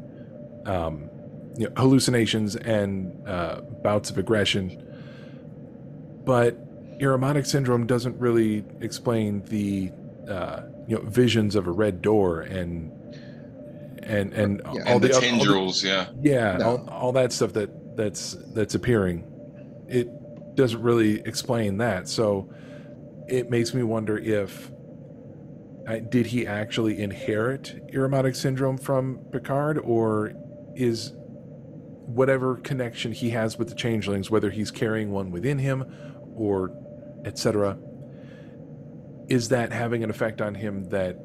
[0.65, 1.09] um,
[1.57, 4.83] you know, hallucinations and uh, bouts of aggression.
[6.25, 9.91] But Irumodic syndrome doesn't really explain the
[10.27, 12.91] uh, you know visions of a red door and
[14.01, 16.07] and and all and the, the all tendrils, yeah.
[16.21, 16.65] yeah, No.
[16.65, 19.23] all, all that stuff that that's that's appearing,
[19.87, 20.09] it
[20.55, 22.07] doesn't really explain that.
[22.07, 22.53] So
[23.27, 24.71] it makes me wonder if
[26.09, 30.33] did he actually inherit Irumodic syndrome from Picard, or
[30.75, 31.13] is
[32.05, 35.85] whatever connection he has with the changelings, whether he's carrying one within him
[36.35, 36.71] or
[37.25, 37.77] etc.,
[39.27, 41.17] is that having an effect on him that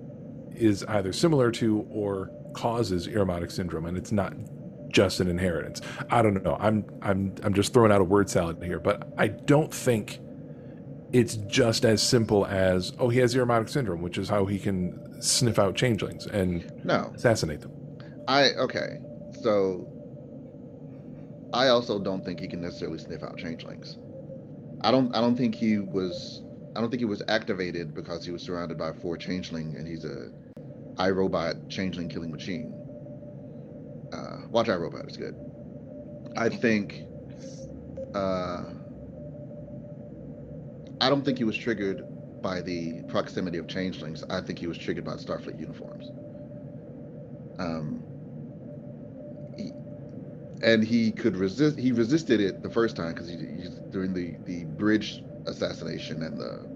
[0.54, 4.32] is either similar to or causes Irumodic syndrome, and it's not
[4.88, 5.80] just an inheritance.
[6.10, 6.56] I don't know.
[6.60, 10.20] I'm I'm I'm just throwing out a word salad here, but I don't think
[11.12, 15.20] it's just as simple as oh he has Irumodic syndrome, which is how he can
[15.22, 17.12] sniff out changelings and No.
[17.14, 17.72] assassinate them.
[18.28, 18.98] I okay.
[19.42, 19.88] So
[21.52, 23.98] I also don't think he can necessarily sniff out changelings.
[24.82, 26.42] I don't I don't think he was
[26.74, 30.04] I don't think he was activated because he was surrounded by four changeling and he's
[30.04, 30.30] a
[30.96, 32.72] iRobot changeling killing machine.
[34.12, 35.36] Uh, watch Robot is good.
[36.36, 37.04] I think
[38.14, 38.64] uh,
[41.00, 42.02] I don't think he was triggered
[42.42, 44.24] by the proximity of changelings.
[44.30, 46.10] I think he was triggered by Starfleet uniforms.
[47.58, 48.02] Um,
[49.56, 49.72] he,
[50.62, 51.78] and he could resist.
[51.78, 56.38] He resisted it the first time because he, he during the the bridge assassination and
[56.38, 56.66] the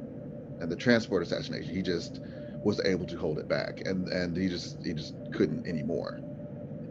[0.61, 1.75] and the transport assassination.
[1.75, 2.21] He just
[2.65, 6.21] was able to hold it back, and and he just he just couldn't anymore.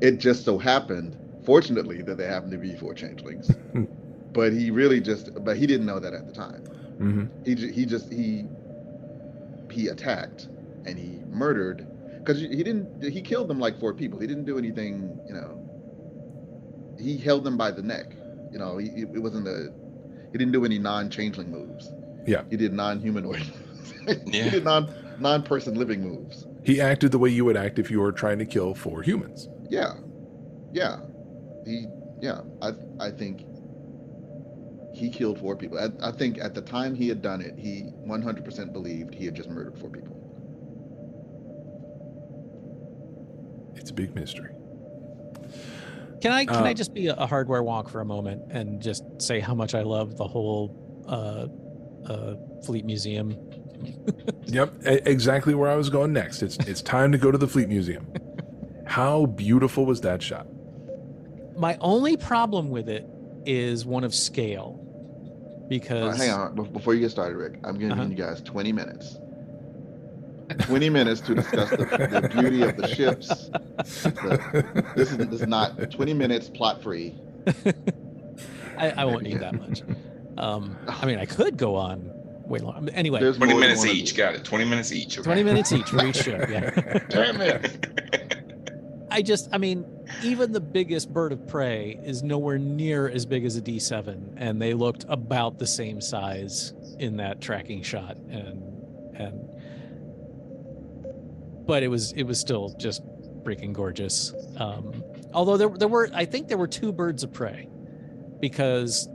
[0.02, 3.52] It just so happened, fortunately, that they happened to be four changelings.
[4.34, 6.64] but he really just but he didn't know that at the time.
[7.00, 7.44] Mm-hmm.
[7.46, 8.46] He he just he
[9.72, 10.48] he attacked
[10.86, 11.88] and he murdered
[12.20, 14.20] because he didn't he killed them like four people.
[14.20, 15.56] He didn't do anything, you know.
[17.00, 18.14] He held them by the neck.
[18.52, 19.72] You know, he, it wasn't a
[20.32, 21.92] he didn't do any non-changeling moves.
[22.26, 22.44] Yeah.
[22.50, 23.44] He did non-humanoid.
[24.26, 24.46] Yeah.
[24.46, 26.48] he did non non-person living moves.
[26.64, 29.48] He acted the way you would act if you were trying to kill four humans.
[29.70, 29.94] Yeah.
[30.74, 31.00] Yeah.
[31.66, 31.88] He
[32.22, 33.46] yeah, I I think
[34.94, 35.78] he killed four people.
[35.80, 39.36] I, I think at the time he had done it, he 100% believed he had
[39.36, 40.16] just murdered four people.
[43.76, 44.52] It's a big mystery.
[46.22, 48.82] Can I can I Uh, just be a, a hardware wonk for a moment and
[48.82, 50.76] just say how much I love the whole
[51.08, 51.48] uh,
[52.12, 52.36] uh,
[52.66, 53.38] Fleet Museum?
[54.48, 56.42] Yep, exactly where I was going next.
[56.42, 58.12] It's it's time to go to the Fleet Museum.
[58.90, 60.48] How beautiful was that shot?
[61.56, 63.06] My only problem with it
[63.46, 67.60] is one of scale, Uh, because hang on, before you get started, Rick.
[67.64, 68.06] I'm giving Uh-huh.
[68.10, 69.18] you guys 20 minutes.
[70.62, 73.28] 20 minutes to discuss the, the beauty of the ships.
[73.28, 77.14] The- this is this is not 20 minutes plot free.
[78.78, 79.84] I, I won't need that much.
[80.40, 82.10] Um, I mean, I could go on
[82.48, 82.90] way long.
[82.90, 84.16] Anyway, There's 20 minutes each.
[84.18, 84.44] Got it.
[84.44, 85.20] 20 minutes each.
[85.20, 85.24] okay.
[85.26, 86.44] 20 minutes each for each show.
[86.50, 86.72] Yeah.
[87.10, 88.39] Damn it.
[89.20, 89.86] I just, I mean,
[90.24, 94.62] even the biggest bird of prey is nowhere near as big as a D7, and
[94.62, 98.64] they looked about the same size in that tracking shot, and
[99.16, 99.42] and
[101.68, 103.04] but it was it was still just
[103.44, 104.34] freaking gorgeous.
[104.56, 107.68] Um, although there there were, I think there were two birds of prey,
[108.40, 109.10] because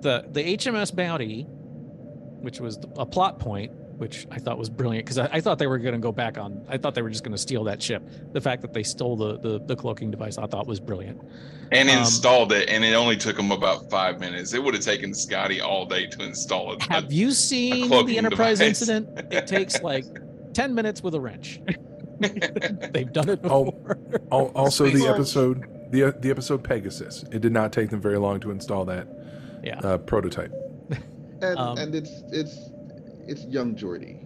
[0.00, 5.18] the the HMS Bounty, which was a plot point, which I thought was brilliant because
[5.18, 6.64] I, I thought they were going to go back on.
[6.68, 8.02] I thought they were just going to steal that ship.
[8.32, 11.20] The fact that they stole the, the the cloaking device, I thought was brilliant.
[11.72, 14.54] And Um, installed it, and it only took them about five minutes.
[14.54, 16.82] It would have taken Scotty all day to install it.
[16.84, 18.80] Have you seen the Enterprise device.
[18.80, 19.32] incident?
[19.32, 20.06] It takes like
[20.54, 21.60] ten minutes with a wrench.
[22.20, 23.98] They've done it Oh, before.
[24.32, 27.24] al- also the episode the the episode Pegasus.
[27.32, 29.06] It did not take them very long to install that
[29.62, 29.78] Yeah.
[29.80, 30.52] uh, prototype.
[31.42, 32.70] And Um, and it's it's
[33.30, 34.22] it's young Geordi,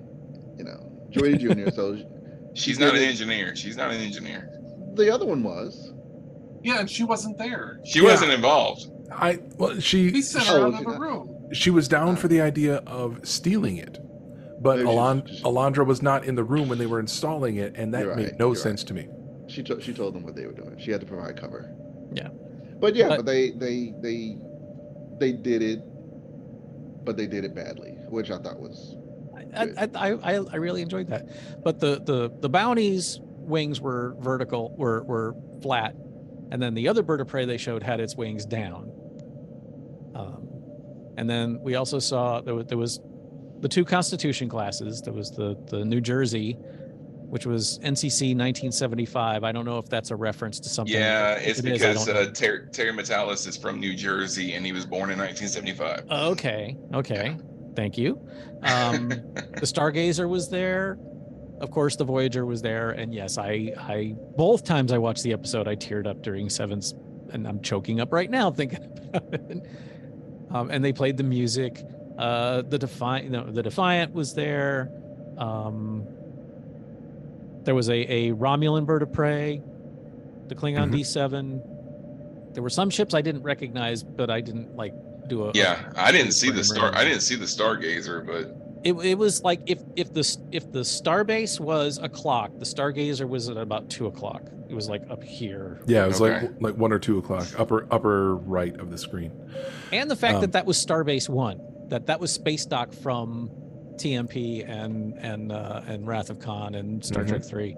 [0.59, 1.71] you know, Geordi Junior.
[1.71, 1.97] So
[2.55, 3.55] She's not an engineer.
[3.57, 4.49] She's not an engineer.
[4.95, 5.93] the other one was.
[6.63, 7.81] Yeah, and she wasn't there.
[7.85, 8.87] She wasn't involved.
[9.13, 11.49] I well she He sent Oh, her out was of the room.
[11.53, 13.99] she was down for the idea of stealing it.
[14.63, 17.57] But Maybe she's Alon- just- Alondra was not in the room when they were installing
[17.57, 19.09] it, and that You're made right, no you're sense to me.
[19.47, 20.79] She to, she told them what they were doing.
[20.79, 21.71] She had to provide cover.
[22.15, 22.29] Yeah.
[22.81, 24.39] But yeah, But- but, they they they
[25.21, 25.81] they did it,
[27.05, 28.97] but they did it badly, which I thought was
[29.55, 31.29] I, I, I, I- I really enjoyed that.
[31.63, 35.95] But the the the bounties wings were vertical, were were flat,
[36.51, 38.91] and then the other bird of prey they showed had its wings down.
[40.15, 40.49] Um,
[41.17, 43.01] and then we also saw there was, there was
[43.61, 45.03] the two Constitution classes.
[45.03, 46.53] There was the the New Jersey,
[47.29, 49.45] which was NCC 1975.
[49.45, 50.95] I don't know if that's a reference to something.
[50.95, 54.55] Yeah, If it's it is, I because uh, Ter- Terry Matalas is from New Jersey,
[54.55, 56.11] and he was born in 1975.
[56.33, 56.77] Okay.
[56.95, 57.37] Okay.
[57.77, 58.21] Thank you.
[58.63, 59.15] Um, the
[59.63, 60.99] Stargazer was there.
[61.61, 65.33] Of course, the Voyager was there, and yes, I, I both times I watched the
[65.33, 66.95] episode, I teared up during Seven's,
[67.33, 68.81] and I'm choking up right now thinking
[69.15, 69.67] about it.
[70.51, 71.83] Um, and they played the music.
[72.19, 74.91] Uh, the Defiant, no, the Defiant was there.
[75.39, 76.07] Um,
[77.63, 79.63] there was a, a Romulan bird of prey,
[80.49, 80.95] the Klingon Mm-hmm.
[80.95, 82.55] D7.
[82.55, 84.93] There were some ships I didn't recognize, but I didn't like
[85.29, 85.53] do a.
[85.55, 86.87] Yeah, I didn't see the star.
[86.91, 86.95] rate.
[86.97, 90.81] I didn't see the Stargazer, but It, it was like if if the if the
[90.81, 94.43] starbase was a clock, the stargazer was at about two o'clock.
[94.69, 95.81] It was like up here.
[95.87, 96.47] Yeah, it was Okay.
[96.49, 99.33] like like one or two o'clock, upper upper right of the screen.
[99.93, 103.51] And the fact Um, that that was Starbase One, that that was space dock from
[103.97, 107.29] TMP and and uh, and Wrath of Khan and Star Mhm.
[107.29, 107.77] Trek Three.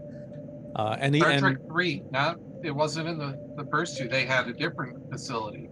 [0.74, 2.02] Uh, and the Star and Trek Three.
[2.10, 4.08] Not it wasn't in the the first two.
[4.08, 5.68] They had a different facility.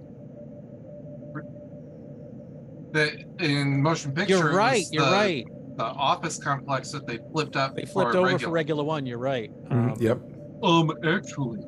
[2.95, 4.37] The in motion picture.
[4.37, 4.85] you're right.
[4.93, 5.45] You're the- right.
[5.77, 7.75] The office complex that they flipped up.
[7.75, 9.05] They flipped over for regular one.
[9.05, 9.51] You're right.
[9.71, 10.21] Um, yep.
[10.63, 11.59] Um, actually,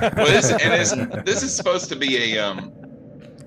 [0.00, 2.72] well, this, and it's, this is supposed to be a um,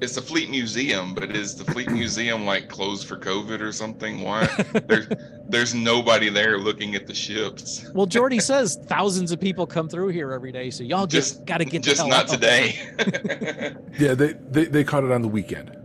[0.01, 4.21] it's the Fleet Museum, but is the Fleet Museum like closed for COVID or something?
[4.21, 4.45] Why
[4.87, 5.07] there's
[5.49, 7.89] there's nobody there looking at the ships?
[7.95, 11.57] Well, Geordi says thousands of people come through here every day, so y'all just got
[11.57, 12.29] to get the Just hell not out.
[12.29, 13.73] today.
[13.97, 15.75] Yeah, they, they they caught it on the weekend.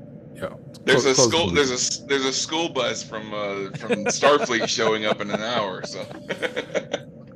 [0.41, 0.49] Yeah,
[0.85, 1.47] There's clo- a school.
[1.49, 5.31] the There's a s- there's a school bus from uh, from Starfleet showing up in
[5.31, 5.85] an hour.
[5.87, 6.05] So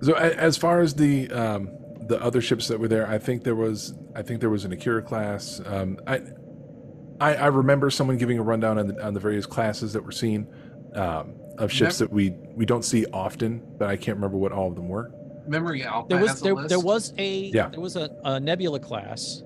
[0.02, 1.70] So as far as the um,
[2.08, 4.72] the other ships that were there, I think there was I think there was an
[4.72, 5.60] Akira class.
[5.66, 6.20] Um, I,
[7.20, 10.12] I I remember someone giving a rundown on the on the various classes that were
[10.12, 10.46] seen
[10.94, 14.52] um, of ships Never- that we we don't see often, but I can't remember what
[14.52, 15.10] all of them were.
[15.46, 16.68] Memory Alpha There was has a there, list.
[16.70, 17.68] there was a Yeah.
[17.68, 19.42] there was a, a Nebula class.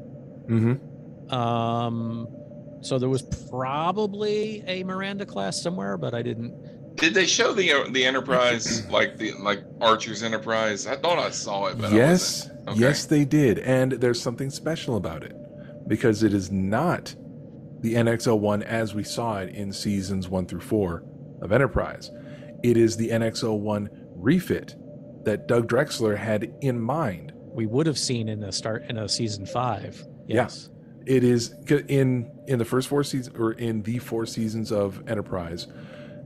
[0.48, 1.34] Mm-hmm.
[1.34, 2.28] Um,
[2.80, 6.96] so there was probably a Miranda class somewhere, but I didn't.
[6.96, 10.86] did they show the the Enterprise like the like Archer's Enterprise?
[10.86, 12.68] I thought I saw it, but I Yes, wasn't.
[12.70, 12.80] Okay.
[12.80, 15.34] yes, they did, and there's something special about it
[15.88, 17.14] because it is not
[17.80, 21.04] the NX-01 as we saw it in seasons one through four
[21.40, 22.10] of Enterprise.
[22.64, 24.74] It is the NX-01 refit
[25.24, 27.32] that Doug Drexler had in mind.
[27.54, 30.04] We would have seen in a start in a season five.
[30.26, 30.68] Yes.
[30.70, 30.77] Yeah,
[31.08, 31.54] it is
[31.88, 35.66] in in the first four seasons or in the four seasons of Enterprise.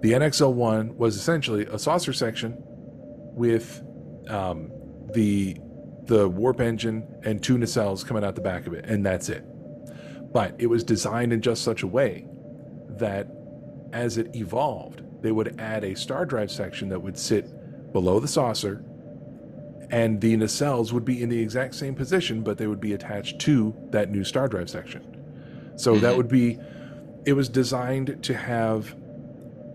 [0.01, 3.81] The NX-01 was essentially a saucer section with
[4.29, 4.73] um,
[5.15, 5.57] the
[6.07, 9.45] the warp engine and two nacelles coming out the back of it, and that's it.
[10.33, 12.27] But it was designed in just such a way
[12.99, 13.29] that
[13.93, 18.27] as it evolved, they would add a star drive section that would sit below the
[18.27, 18.85] saucer,
[19.93, 23.39] and the nacelles would be in the exact same position, but they would be attached
[23.41, 25.03] to that new star drive section.
[25.77, 26.17] So that Mhm.
[26.17, 26.59] would be.
[27.25, 28.97] It was designed to have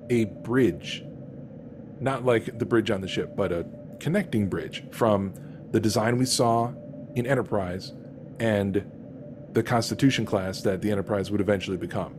[0.10, 1.06] a bridge,
[2.02, 3.66] not like the bridge on the ship, but a
[4.00, 5.34] connecting bridge from
[5.72, 6.72] the design we saw
[7.16, 7.94] in Enterprise
[8.40, 8.84] and
[9.54, 12.14] the Constitution class that the Enterprise would eventually become.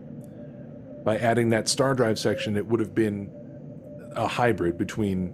[1.05, 3.31] By adding that star drive section, it would have been
[4.17, 5.33] a hybrid between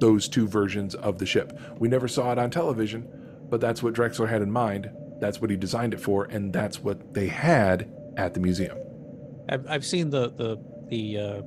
[0.00, 1.58] those two versions of the ship.
[1.78, 3.08] We never saw it on television,
[3.48, 4.90] but that's what Drexler had in mind.
[5.20, 8.78] That's what he designed it for, and that's what they had at the museum.
[9.48, 10.58] I've, I've seen the the
[10.88, 11.42] the uh,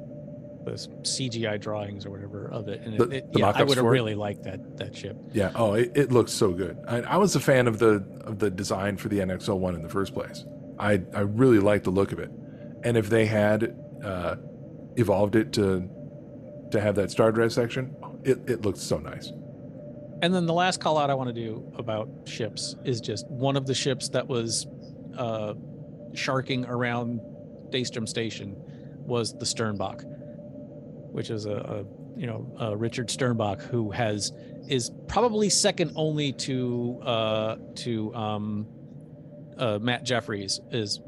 [0.65, 0.71] the
[1.03, 4.43] CGI drawings or whatever of it, and The- it, yeah, I would have really liked
[4.43, 5.17] that that ship.
[5.33, 5.51] Yeah.
[5.55, 6.77] Oh, it, it looks so good.
[6.87, 9.89] I, I was a fan of the of the design for the NX-01 in the
[9.89, 10.45] first place.
[10.79, 12.31] I I really liked the look of it,
[12.83, 14.35] and if they had uh,
[14.95, 15.87] evolved it to
[16.71, 19.31] to have that star drive section, it it looked so nice.
[20.21, 23.55] And then the last call out I want to do about ships is just one
[23.55, 24.67] of the ships that was
[25.17, 25.53] uh,
[26.13, 27.21] sharking around
[27.69, 28.55] Daystrom Station
[28.97, 30.03] was the Sternbach,
[31.11, 34.33] which is a, a you know Richard Sternbach who has
[34.67, 38.67] is probably second only to uh, to um,
[39.57, 40.99] uh, Matt Jefferies as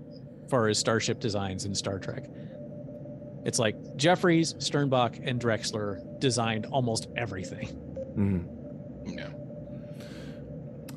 [0.49, 2.29] far as starship designs in Star Trek.
[3.45, 7.67] It's like Jefferies, Sternbach, and Drexler designed almost everything.
[8.17, 8.45] Mhm.
[9.15, 9.29] Yeah.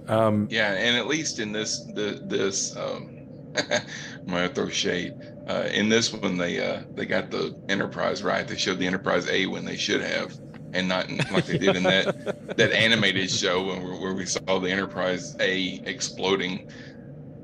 [0.08, 3.10] Um, Yeah, and at least in this the this um
[3.56, 5.14] I'm gonna throw shade.
[5.46, 8.46] Uh, in this one they uh they got the Enterprise right.
[8.46, 10.36] They showed the Enterprise A when they should have,
[10.72, 14.58] and not in, like they did in that that animated show where, where we saw
[14.58, 16.68] the Enterprise A exploding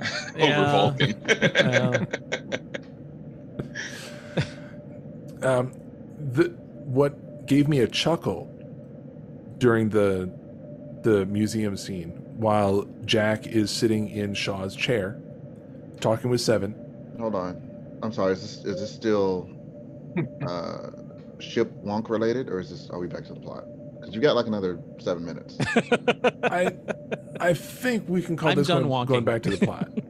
[0.38, 1.14] over Vulcan.
[5.42, 5.48] Yeah.
[5.58, 5.72] um,
[6.32, 6.48] the
[6.84, 8.46] what gave me a chuckle
[9.58, 10.30] during the
[11.02, 15.20] the museum scene while Jack is sitting in Shaw's chair,
[16.00, 16.74] talking with Seven.
[17.18, 17.60] Hold on.
[18.02, 18.32] I'm sorry.
[18.32, 19.50] Is this is this still
[20.46, 20.90] uh,
[21.38, 23.64] ship wonk related, or is this are we back to the plot?
[24.00, 25.56] Because you got like another seven minutes.
[26.44, 26.74] I
[27.40, 29.08] I think we can call I'm this done going, wonking.
[29.08, 29.88] going back to the plot.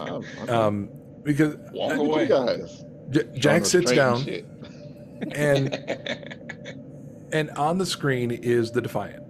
[0.00, 0.50] Okay.
[0.52, 0.88] um,
[1.22, 2.22] because Walk away.
[2.22, 2.84] you guys.
[3.10, 4.24] J- Jack sits down
[5.32, 5.74] and
[7.32, 9.22] and on the screen is the Defiant,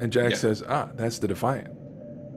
[0.00, 0.36] and Jack Yeah.
[0.36, 1.68] says, "Ah, that's the Defiant."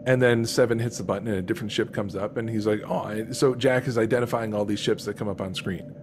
[0.07, 2.81] And then Seven hits the button, and a different ship comes up, and he's like,
[2.87, 5.93] "Oh!" So Jack is identifying all these ships that come up on screen,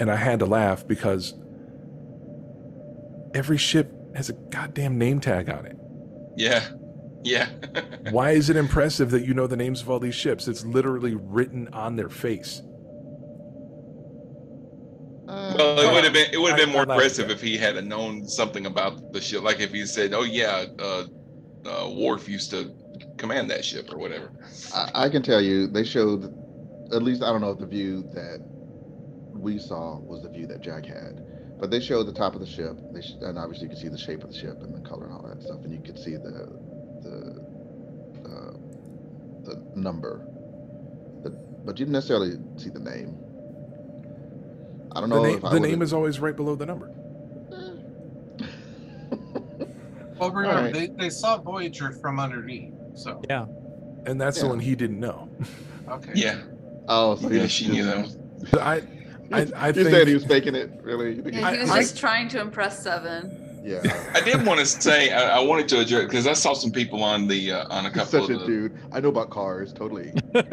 [0.00, 1.34] and I had to laugh because
[3.34, 5.76] every ship has a goddamn name tag on it.
[6.36, 6.62] yeah.
[7.24, 7.48] Yeah.
[8.10, 10.48] Why is it impressive that you know the names of all these ships?
[10.48, 12.62] It's literally written on their face.
[15.32, 17.82] Uh, Well, it would have been it would have been more impressive if he had
[17.86, 21.04] known something about the ship, like if he said, "Oh yeah, uh,
[21.66, 22.70] uh, Worf used to
[23.16, 24.30] command that ship or whatever."
[24.74, 26.24] I, I can tell you, they showed
[26.92, 28.40] at least I don't know if the view that
[29.32, 31.24] we saw was the view that Jack had,
[31.58, 32.76] but they showed the top of the ship.
[32.92, 35.04] They sh- and obviously you could see the shape of the ship and the color
[35.06, 36.46] and all that stuff, and you could see the
[37.02, 37.16] the
[38.28, 38.52] uh,
[39.44, 40.26] the number.
[41.24, 41.30] The,
[41.64, 43.16] but you didn't necessarily see the name.
[44.94, 46.90] I don't The, know name, if I the name is always right below the number.
[50.18, 50.72] Well, remember, Alright.
[50.72, 53.46] they, they saw Voyager from underneath, so Yeah.
[54.06, 55.28] And that's the one he didn't know.
[55.88, 56.12] okay.
[56.14, 56.42] Yeah,
[56.86, 58.02] Oh, so yeah, she knew that.
[58.02, 58.16] Was,
[58.52, 58.74] But I,
[59.32, 61.20] I, I you think said he was faking it, really?
[61.32, 63.41] Yeah, he- he was I- just trying to impress Seven.
[63.62, 64.10] Yeah.
[64.14, 67.02] I did want to say I, I wanted to address because I saw some people
[67.02, 68.78] on the uh, on a He's couple such a of the, dude.
[68.92, 70.12] I know about cars, totally.
[70.34, 70.44] a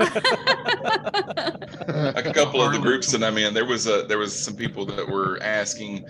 [2.33, 3.53] couple of the groups that I'm in.
[3.53, 6.05] There was a there was some people that were asking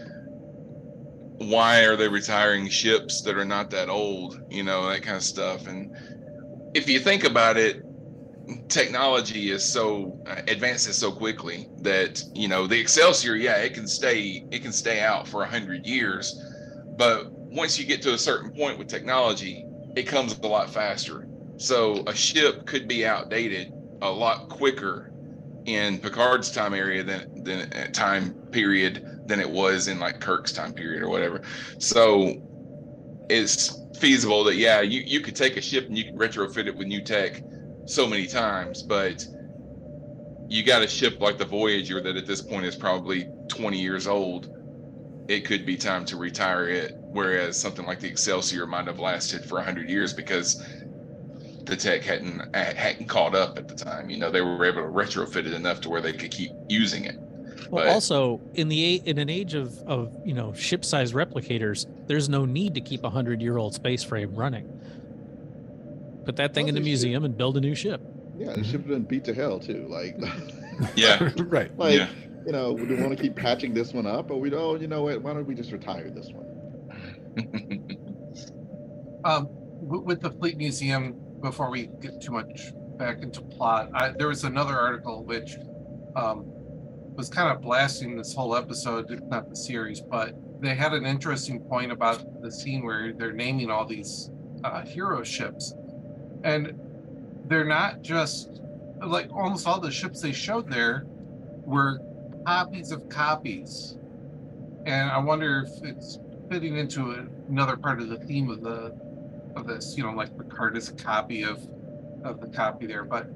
[1.39, 5.23] why are they retiring ships that are not that old, you know, that kind of
[5.23, 5.67] stuff.
[5.67, 5.95] And
[6.73, 7.81] if you think about it,
[8.67, 13.87] technology is so uh, advances so quickly that you know the Excelsior, yeah, it can
[13.87, 16.41] stay it can stay out for a hundred years,
[16.99, 19.65] but once you get to a certain point with technology,
[19.95, 21.25] it comes a lot faster.
[21.55, 23.71] So a ship could be outdated
[24.01, 25.11] a lot quicker
[25.65, 30.51] in Picard's time area than than uh, time period than it was in like Kirk's
[30.51, 31.41] time period or whatever.
[31.77, 32.33] So
[33.29, 36.75] it's feasible that yeah, you you could take a ship and you can retrofit it
[36.75, 37.41] with new tech
[37.85, 39.25] so many times, but
[40.49, 44.05] you got a ship like the Voyager that at this point is probably 20 years
[44.05, 44.58] old.
[45.29, 49.45] It could be time to retire it, whereas something like the Excelsior might have lasted
[49.45, 50.61] for 100 years because
[51.65, 54.09] the tech hadn't hadn't caught up at the time.
[54.09, 57.05] You know, they were able to retrofit it enough to where they could keep using
[57.05, 57.15] it.
[57.69, 61.13] Well, But- also in the a- in an age of of you know ship size
[61.13, 64.67] replicators, there's no need to keep a hundred-year-old space frame running.
[66.25, 68.01] Put that thing in the Well, they should- museum and build a new ship.
[68.39, 69.85] Yeah, the ship has been beat to hell too.
[69.89, 70.17] Like,
[70.95, 71.29] Yeah.
[71.37, 71.77] right.
[71.77, 72.07] like Yeah.
[72.45, 74.81] You know, we want to keep patching this one up, or we don't.
[74.81, 75.21] You know what?
[75.21, 77.97] Why don't we just retire this one?
[79.25, 79.47] Um,
[79.81, 84.43] with the Fleet Museum, before we get too much back into plot, I, there was
[84.43, 85.57] another article which
[86.15, 86.45] um,
[87.15, 91.59] was kind of blasting this whole episode, not the series, but they had an interesting
[91.59, 94.31] point about the scene where they're naming all these
[94.63, 95.73] uh, hero ships,
[96.43, 96.73] and
[97.45, 98.61] they're not just
[99.05, 101.05] like almost all the ships they showed there
[101.65, 101.99] were
[102.45, 103.97] copies of copies,
[104.85, 108.97] and I wonder if it's fitting into another part of the theme of the
[109.55, 109.95] of this.
[109.97, 111.67] You know, like Picard is a copy of
[112.23, 113.29] of the copy there, but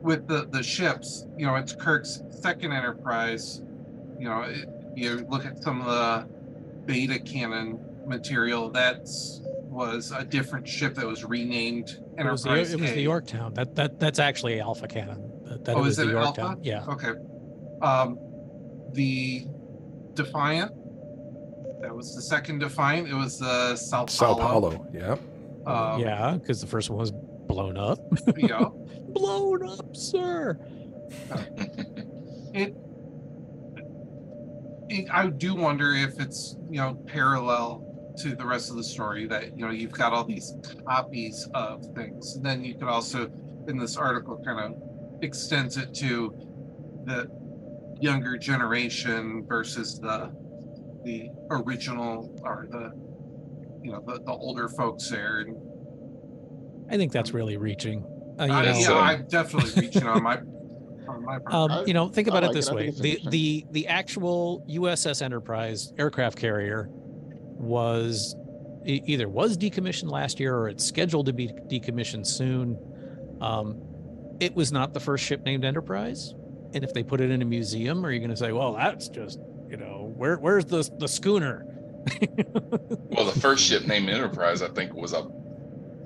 [0.00, 3.62] with the the ships, you know, it's Kirk's second Enterprise.
[4.18, 6.28] You know, it, you look at some of the
[6.84, 8.70] beta canon material.
[8.70, 9.40] That's
[9.72, 12.72] was a different ship that was renamed It was, the, Enterprise.
[12.74, 13.54] it was the Yorktown.
[13.54, 15.30] That that that's actually Alpha Canon.
[15.44, 16.50] That, that oh, was is the it Yorktown.
[16.50, 16.60] Alpha?
[16.62, 16.84] Yeah.
[16.86, 17.12] Okay.
[17.80, 18.18] Um,
[18.92, 19.46] the
[20.14, 20.72] Defiant.
[21.80, 23.08] That was the second Defiant.
[23.08, 24.08] It was the Sao Paulo.
[24.08, 24.86] Sao Paulo.
[24.92, 25.16] Yeah.
[25.66, 27.98] Um, yeah, because the first one was blown up.
[28.36, 28.64] yeah.
[29.08, 30.58] blown up, sir.
[32.54, 32.74] it,
[34.88, 37.88] it I do wonder if it's you know parallel
[38.18, 40.54] to the rest of the story that you know you've got all these
[40.86, 43.30] copies of things and then you could also
[43.68, 46.34] in this article kind of extends it to
[47.04, 47.30] the
[48.02, 50.30] younger generation versus the
[51.04, 52.90] the original or the
[53.82, 55.56] you know the, the older folks there and
[56.90, 58.04] I think that's really reaching.
[58.38, 60.38] Uh, you I, know, yeah, I'm definitely reaching on my
[61.08, 61.54] on my part.
[61.54, 62.58] um, you know, think about it like it.
[62.58, 68.36] this I think way: the the the actual USS Enterprise aircraft carrier was
[68.84, 72.76] either was decommissioned last year or it's scheduled to be decommissioned soon.
[73.40, 73.80] Um,
[74.40, 76.34] it was not the first ship named Enterprise,
[76.74, 79.08] and if they put it in a museum, are you going to say, "Well, that's
[79.08, 79.38] just
[79.68, 81.66] you know, where where's the the schooner?"
[83.14, 85.28] Well, the first ship named Enterprise, I think, was a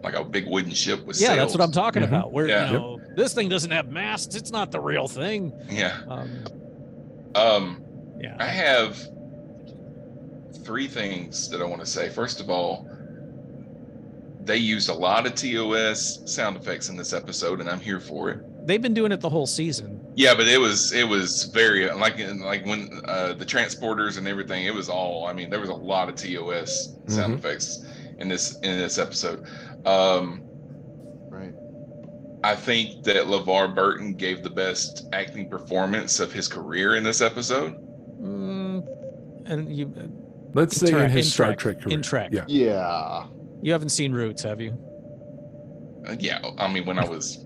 [0.02, 1.38] like a big wooden ship with yeah, sails.
[1.38, 2.08] that's what I'm talking Mhm.
[2.08, 2.32] about.
[2.32, 2.66] Where Yeah.
[2.66, 5.52] you know, this thing doesn't have masts; it's not the real thing.
[5.70, 5.96] Yeah.
[6.08, 6.44] Um,
[7.34, 7.84] Um,
[8.20, 8.36] yeah.
[8.40, 8.98] I have
[10.64, 12.08] three things that I want to say.
[12.08, 12.88] First of all,
[14.44, 18.30] they used a lot of TOS sound effects in this episode, and I'm here for
[18.30, 18.66] it.
[18.66, 20.00] They've been doing it the whole season.
[20.16, 24.64] Yeah, but it was it was very like like when uh, the transporters and everything.
[24.64, 25.26] It was all.
[25.26, 27.38] I mean, there was a lot of TOS sound Mhm.
[27.38, 27.84] effects
[28.18, 29.44] in this in this episode.
[29.84, 30.42] Um,
[31.28, 31.52] Right.
[32.44, 37.20] I think that LeVar Burton gave the best acting performance of his career in this
[37.20, 37.74] episode.
[38.18, 38.86] Mm,
[39.44, 39.92] and you,
[40.54, 41.94] Let's say Trek- in his in Star Trek, Trek career.
[41.94, 42.30] in Trek.
[42.32, 42.44] Yeah.
[42.48, 43.26] Yeah.
[43.60, 44.70] you haven't seen Roots, have you?
[46.08, 47.44] Uh, yeah, I mean when I was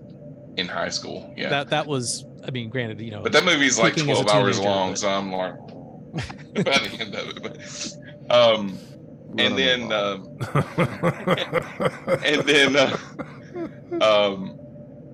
[0.55, 1.33] in high school.
[1.35, 2.23] Yeah, That that was.
[2.45, 3.21] I mean, granted, you know.
[3.21, 5.53] but that movie's like peaking as a 12 hours teenager, long, but- so I'm like
[6.55, 7.41] by the end of it.
[7.43, 8.77] But, um,
[9.37, 10.27] and then um,
[12.25, 12.97] and then uh,
[14.03, 14.59] um,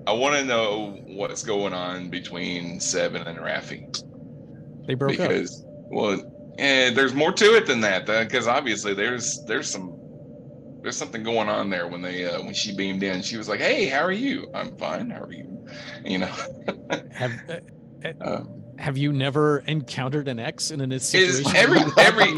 [0.06, 4.02] I want to know what's going on between Seven and Raffi
[4.86, 5.28] they broke up.
[5.28, 6.20] because well,
[6.58, 9.97] and there's more to it than that because obviously there's there's some
[10.82, 13.60] there's something going on there when they uh, when she beamed in she was like
[13.60, 15.66] hey how are you i'm fine how are you
[16.04, 16.32] you know
[17.12, 17.54] Have uh,
[18.04, 18.44] uh, uh,
[18.78, 21.56] have you never encountered an ex in a is situation?
[21.56, 22.28] every every?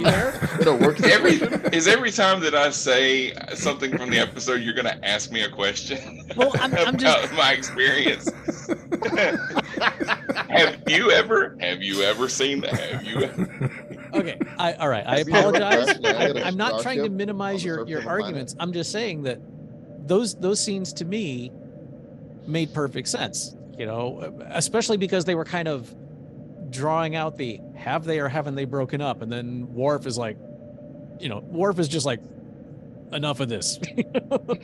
[0.58, 0.98] It'll work.
[1.02, 1.32] every
[1.76, 5.50] is every time that I say something from the episode, you're gonna ask me a
[5.50, 7.34] question Well, I'm, I'm about just.
[7.34, 8.26] my experience.
[9.80, 11.56] Have you ever?
[11.60, 12.78] Have you ever seen that?
[12.78, 13.22] Have you?
[13.22, 13.70] Ever?
[14.14, 14.38] Okay.
[14.58, 15.06] I all right.
[15.06, 15.84] I Have you ever apologize.
[15.84, 18.24] crashed landed I, a I'm not trying to minimize your your of a planet?
[18.24, 18.56] arguments.
[18.58, 19.40] I'm just saying that
[20.06, 21.52] those those scenes to me
[22.46, 23.56] made perfect sense.
[23.78, 25.94] You know, especially because they were kind of
[26.70, 30.36] drawing out the have they or haven't they broken up, and then Worf is like,
[31.18, 32.20] you know, Worf is just like,
[33.12, 33.78] enough of this.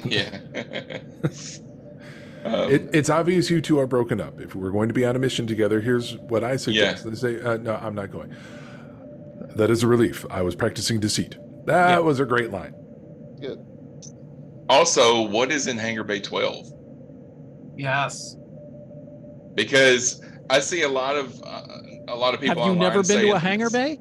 [0.04, 0.38] Yeah.
[2.46, 4.40] Um, It, it's obvious you two are broken up.
[4.40, 7.04] If we're going to be on a mission together, here's what I suggest.
[7.04, 8.34] They say, uh, "No, I'm not going."
[9.56, 10.24] That is a relief.
[10.30, 11.36] I was practicing deceit.
[11.66, 11.98] That Yeah.
[12.00, 12.74] was a great line.
[13.40, 13.58] Good.
[14.68, 16.66] also, what is in Hangar Bay 12?
[17.76, 18.36] Yes.
[19.54, 20.20] Because
[20.50, 21.62] I see a lot of uh,
[22.08, 22.62] a lot of people.
[22.64, 23.98] have you never been to a saying- hangar bay?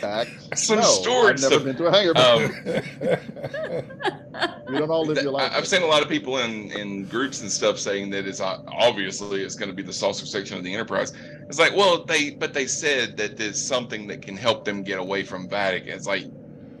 [0.00, 0.30] Fact.
[0.58, 2.16] Some no, stories I've never of- been to a hangar.
[2.18, 2.50] Um,
[4.68, 5.52] we don't all live your life.
[5.52, 8.40] I- I've seen a lot of people in in groups and stuff saying that it's
[8.40, 11.12] obviously it's going to be the saucer section of the Enterprise.
[11.48, 14.98] It's like, well, they but they said that there's something that can help them get
[14.98, 15.90] away from Vatican.
[15.90, 16.24] It's like,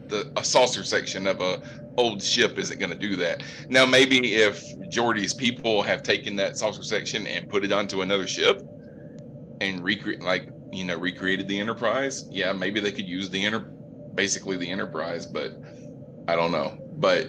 [0.08, 1.60] the a saucer section of a
[1.96, 3.42] old ship isn't going to do that.
[3.70, 8.26] Now, maybe if Geordi's people have taken that saucer section and put it onto another
[8.26, 8.62] ship
[9.60, 13.60] and recreate, like you know, recreated the Enterprise, yeah, maybe they could use the inter,
[14.14, 15.52] basically the Enterprise, but
[16.28, 16.78] I don't know.
[16.96, 17.28] But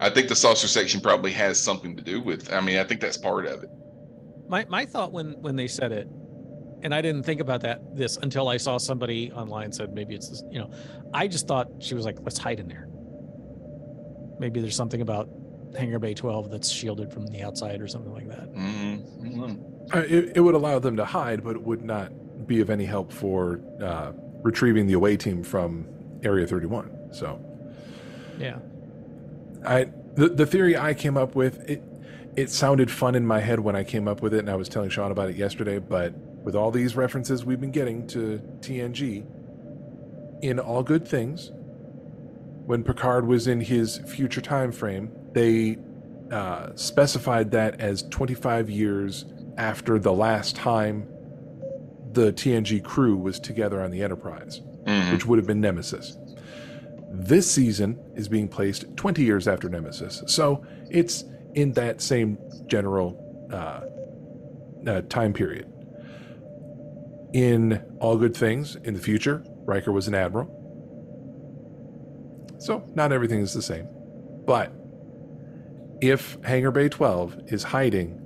[0.00, 2.52] I think the saucer section probably has something to do with.
[2.52, 3.70] I mean, I think that's part of it.
[4.48, 6.08] My my thought when when they said it,
[6.82, 10.28] and I didn't think about that this until I saw somebody online said maybe it's
[10.28, 10.42] this.
[10.50, 10.70] You know,
[11.12, 12.88] I just thought she was like, let's hide in there.
[14.38, 15.28] Maybe there's something about
[15.78, 18.52] Hangar Bay 12 that's shielded from the outside or something like that.
[18.52, 19.13] Mm-hmm.
[19.94, 22.10] Uh, it, it would allow them to hide, but it would not
[22.46, 24.12] be of any help for uh,
[24.42, 25.86] retrieving the away team from
[26.24, 27.12] Area 31.
[27.12, 27.40] So,
[28.38, 28.58] Yeah.
[29.64, 29.84] I
[30.16, 31.82] the, the theory I came up with it
[32.36, 34.68] it sounded fun in my head when I came up with it, and I was
[34.68, 35.78] telling Sean about it yesterday.
[35.78, 36.12] But
[36.42, 39.24] with all these references we've been getting to TNG,
[40.42, 41.52] in all good things,
[42.66, 45.78] when Picard was in his future time frame, they
[46.32, 51.08] uh, specified that as 25 years after the last time
[52.12, 54.60] the TNG crew was together on the Enterprise,
[55.12, 56.16] which would have been Nemesis.
[57.10, 61.24] This season is being placed 20 years after Nemesis, so it's
[61.54, 63.20] in that same general
[63.52, 63.80] uh,
[64.88, 65.70] uh, time period.
[67.32, 70.60] In All Good Things, in the future, Riker was an admiral.
[72.58, 73.88] So, not everything is the same.
[74.46, 74.72] But
[76.00, 78.20] if Hangar Bay 12 is hiding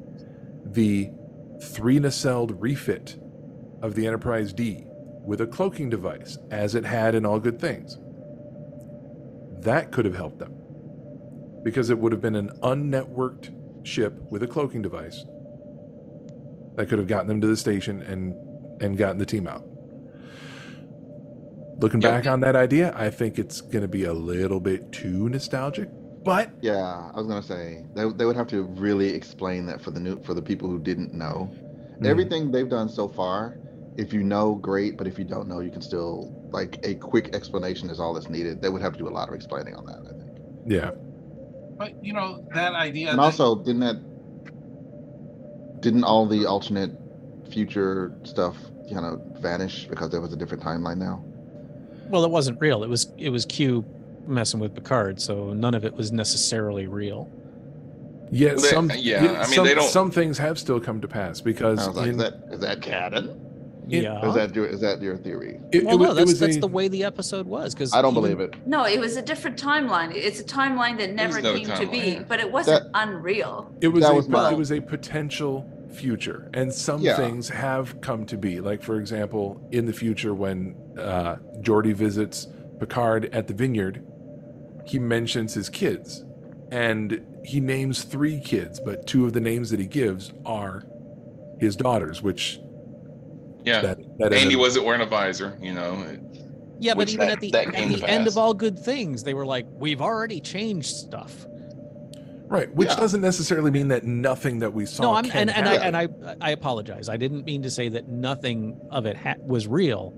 [0.64, 1.10] the
[1.60, 3.18] three nacelled refit
[3.82, 4.84] of the Enterprise D
[5.24, 7.98] with a cloaking device, as it had in All Good Things,
[9.60, 10.54] that could have helped them.
[11.62, 13.54] Because it would have been an unnetworked
[13.86, 15.24] ship with a cloaking device
[16.76, 18.34] that could have gotten them to the station and,
[18.80, 19.64] and gotten the team out.
[21.80, 25.28] Looking back on that idea, I think it's going to be a little bit too
[25.28, 25.88] nostalgic.
[26.28, 29.90] But yeah, I was gonna say they, they would have to really explain that for
[29.90, 31.50] the new for the people who didn't know.
[32.02, 32.06] Mhm.
[32.06, 33.56] Everything they've done so far,
[33.96, 34.98] if you know, great.
[34.98, 38.28] But if you don't know, you can still like a quick explanation is all that's
[38.28, 38.60] needed.
[38.60, 40.00] They would have to do a lot of explaining on that.
[40.04, 40.38] I think.
[40.66, 40.90] Yeah.
[41.78, 43.08] But you know that idea.
[43.08, 43.96] And that- also, didn't that
[45.80, 46.90] didn't all the alternate
[47.50, 48.54] future stuff
[48.92, 51.24] kind of vanish because there was a different timeline now?
[52.10, 52.84] Well, it wasn't real.
[52.84, 53.86] It was it was Q
[54.28, 57.30] messing with Picard, so none of it was necessarily real.
[58.30, 61.08] Yeah, They- some yeah, I mean, some, they don't- some things have still come to
[61.08, 63.44] pass because I was like, in, is that is that canon?
[63.90, 64.22] Yeah.
[64.28, 65.58] Is that your is that your theory?
[65.72, 67.74] it, well, it, wa- no, it that's was that's a- the way the episode was.
[67.74, 68.54] Because I don't believe it.
[68.66, 70.14] No, it was a different timeline.
[70.14, 73.74] It's a timeline that never another came to be, but it wasn't unreal.
[73.80, 77.16] It was That a, was my- it was a potential future, and some Yeah.
[77.16, 78.60] things have come to be.
[78.60, 82.46] Like for example, in the future, when uh, Geordi visits
[82.78, 84.04] Picard at the vineyard,
[84.88, 86.24] he mentions his kids,
[86.70, 90.84] and he names three kids, but two of the names that he gives are
[91.60, 92.60] his daughters, which
[93.64, 93.80] Yeah.
[93.82, 96.02] that, that Andy ended- wasn't wearing a visor, you know.
[96.80, 99.44] Yeah, but even that- at the at the end of all good things, they were
[99.46, 101.44] like, "We've already changed stuff."
[102.50, 102.96] right, which Yeah.
[102.96, 105.02] doesn't necessarily mean that nothing that we saw.
[105.02, 106.08] no, I'm can and, and I and I
[106.40, 107.10] I apologize.
[107.10, 110.14] I didn't mean to say that nothing of it ha- was real.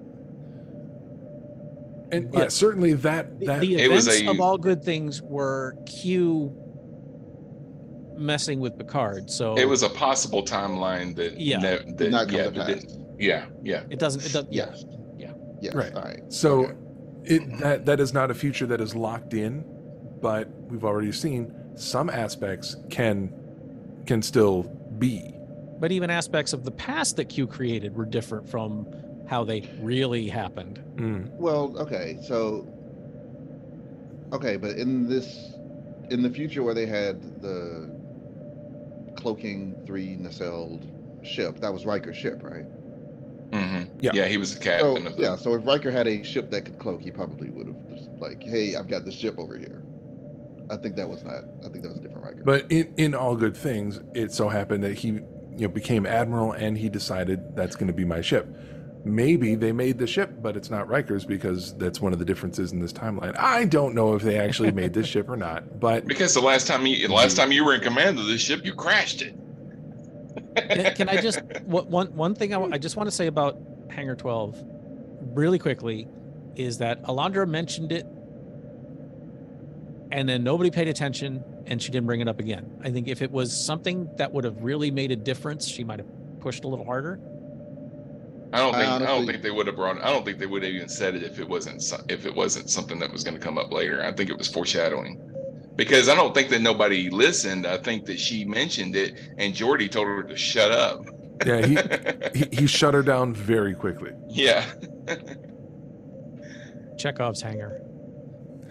[2.12, 4.82] And yeah, but certainly that The, that the It was events a- of all good
[4.82, 6.56] things were Q
[8.16, 9.30] messing with Picard.
[9.30, 11.58] So It was a possible timeline that Yeah.
[11.58, 13.82] ne- that Not yeah, that didn't, yeah, yeah.
[13.90, 14.24] it doesn't.
[14.26, 14.66] It does, yeah.
[14.70, 14.84] Yes.
[15.62, 15.72] Yeah.
[15.74, 15.94] Right.
[15.94, 16.22] All right.
[16.32, 16.72] So Okay.
[17.24, 19.62] it that that is not a future that is locked in,
[20.22, 23.30] but we've already seen some aspects can
[24.06, 24.62] can still
[24.98, 25.34] be.
[25.78, 28.86] But even aspects of the past that Q created were different from
[29.30, 30.82] how they really happened.
[30.96, 31.30] Mm.
[31.38, 32.66] Well, okay, so
[34.32, 35.52] okay, but in this
[36.10, 37.88] in the future where they had the
[39.16, 40.84] cloaking three nacelled
[41.24, 42.66] ship, that was Riker's ship, right?
[43.52, 43.98] Mm-hmm.
[44.00, 44.10] Yeah.
[44.14, 44.26] Yeah.
[44.26, 45.22] he was the So captain of the.
[45.22, 48.10] yeah, so if Riker had a ship that could cloak, he probably would have just
[48.18, 49.84] like, hey, I've got this ship over here.
[50.70, 51.44] I think that was not.
[51.64, 52.42] I think that was a different Riker.
[52.44, 55.22] But in in all good things, it so happened that he you
[55.60, 58.48] know became admiral and he decided that's going to be my ship.
[59.04, 62.72] Maybe they made the ship, but it's not Riker's because that's one of the differences
[62.72, 63.34] in this timeline.
[63.38, 66.66] I don't know if they actually made this ship or not, but Because the last
[66.66, 69.34] time you the last time you were in command of this ship, you crashed it.
[70.56, 73.58] Can, can I just what- one one thing I, I just want to say about
[73.88, 74.62] Hangar 12
[75.34, 76.06] really quickly
[76.56, 78.06] is that Alondra mentioned it
[80.12, 82.70] and then nobody paid attention and she didn't bring it up again.
[82.84, 86.00] I think if it was something that would have really made a difference, she might
[86.00, 86.08] have
[86.40, 87.20] pushed a little harder.
[88.52, 90.02] I don't think I, don't think they would have brought.
[90.02, 92.68] I don't think they would have even said it if it wasn't if it wasn't
[92.68, 94.02] something that was going to come up later.
[94.02, 95.20] I think it was foreshadowing.
[95.76, 97.66] Because I don't think that nobody listened.
[97.66, 101.06] I think that she mentioned it, and Geordi told her to shut up.
[101.46, 101.78] Yeah, he,
[102.34, 104.12] he he shut her down very quickly.
[104.28, 104.64] Yeah.
[106.98, 107.80] Chekhov's hanger.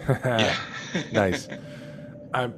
[1.11, 1.47] nice.
[2.33, 2.53] I'm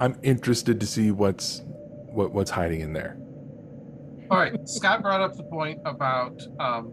[0.00, 3.16] I'm interested to see what's what what's hiding in there.
[4.30, 6.92] All right, Scott brought up the point about um,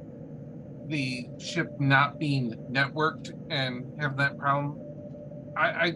[0.88, 4.80] the ship not being networked and have that problem.
[5.55, 5.93] I, I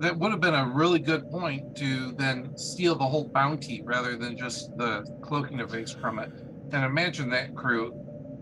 [0.00, 4.16] that would have been a really good point to then steal the whole bounty rather
[4.16, 6.30] than just the cloaking device from it,
[6.72, 7.94] and imagine that crew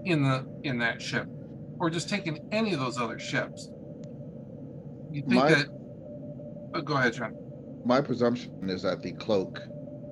[0.04, 1.28] in the in that ship,
[1.78, 3.70] or just taking any of those other ships.
[5.12, 5.66] You think My- that?
[6.74, 7.34] Oh, go ahead, John.
[7.84, 9.60] My presumption is that the cloak,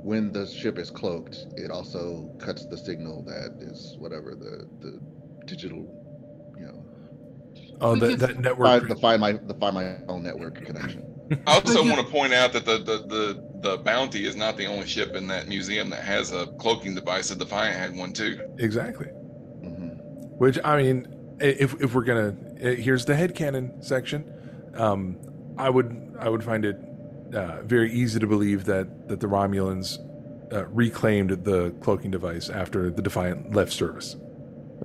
[0.05, 5.01] when the ship is cloaked, it also cuts the signal that is whatever the the
[5.47, 5.78] digital,
[6.59, 6.85] you know.
[7.81, 8.82] Oh, that that network.
[8.82, 11.02] Fi- the find my the find my own network connection.
[11.47, 14.66] I also want to point out that the, the the the bounty is not the
[14.66, 17.31] only ship in that museum that has a cloaking device.
[17.31, 18.39] The Defiant had one too.
[18.59, 19.06] Exactly.
[20.36, 21.09] Which I mean,
[21.40, 24.31] if if we're gonna here's the headcanon section,
[24.74, 25.16] um,
[25.56, 26.76] I would I would find it
[27.32, 29.98] uh, very easy to believe that that the Romulans
[30.52, 34.16] uh, reclaimed the cloaking device after the Defiant left service.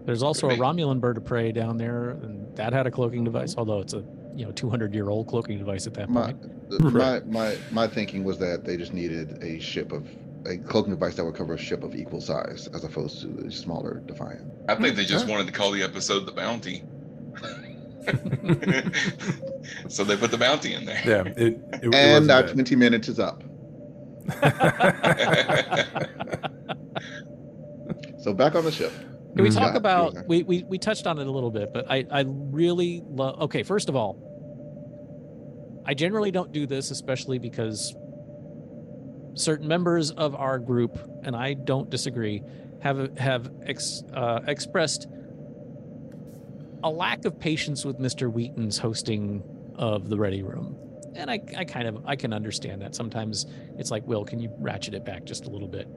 [0.06, 3.56] There's also a Romulan bird of prey down there, and that had a cloaking device,
[3.58, 4.04] although it's a
[4.36, 6.94] you know 200 year old cloaking device at that My, point.
[6.94, 10.08] my my my thinking was that they just needed a ship of
[10.46, 13.52] a cloaking device that would cover a ship of equal size as opposed to the
[13.52, 14.50] smaller Defiant.
[14.70, 16.84] I think they just wanted to call the episode "The Bounty,"
[19.88, 21.02] so they put the bounty in there.
[21.06, 23.44] Yeah, it, it, and our 20 minutes is up.
[28.20, 28.92] so back on the ship.
[29.36, 31.72] Can we talk you about were- we, we we touched on it a little bit,
[31.74, 33.40] but I I really love.
[33.42, 34.22] Okay, first of all,
[35.86, 37.96] I generally don't do this, especially because
[39.34, 42.44] certain members of our group, and I don't disagree,
[42.82, 45.08] have have ex, uh, expressed
[46.84, 48.32] a lack of patience with Mr.
[48.32, 49.44] Wheaton's hosting
[49.76, 50.78] of the Ready Room.
[51.16, 52.96] And I, I kind of I can understand that.
[52.96, 53.46] Sometimes
[53.78, 55.88] it's like, Will, can you ratchet it back just a little bit?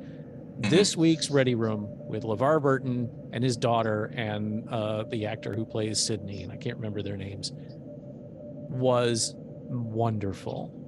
[0.59, 5.65] This week's Ready Room with LeVar Burton and his daughter and uh, the actor who
[5.65, 10.79] plays Sydney, and I can't remember their names, was wonderful.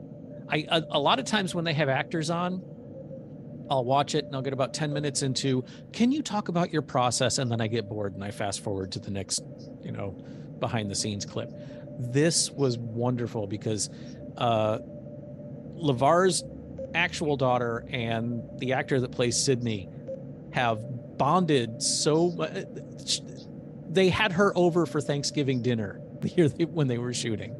[0.48, 2.62] I a, a lot of times when they have actors on,
[3.70, 6.82] I'll watch it and I'll get about 10 minutes into, can you talk about your
[6.82, 7.38] process?
[7.38, 9.40] And then I get bored and I fast forward to the next,
[9.94, 10.10] know,
[10.60, 11.50] behind the scenes clip.
[11.98, 13.90] This was wonderful because
[14.36, 14.78] uh,
[15.74, 16.44] LeVar's
[16.94, 19.88] actual daughter and the actor that plays Sydney
[20.52, 23.20] have bonded so much.
[23.88, 25.94] They had her over for Thanksgiving dinner
[26.70, 27.54] when they were shooting.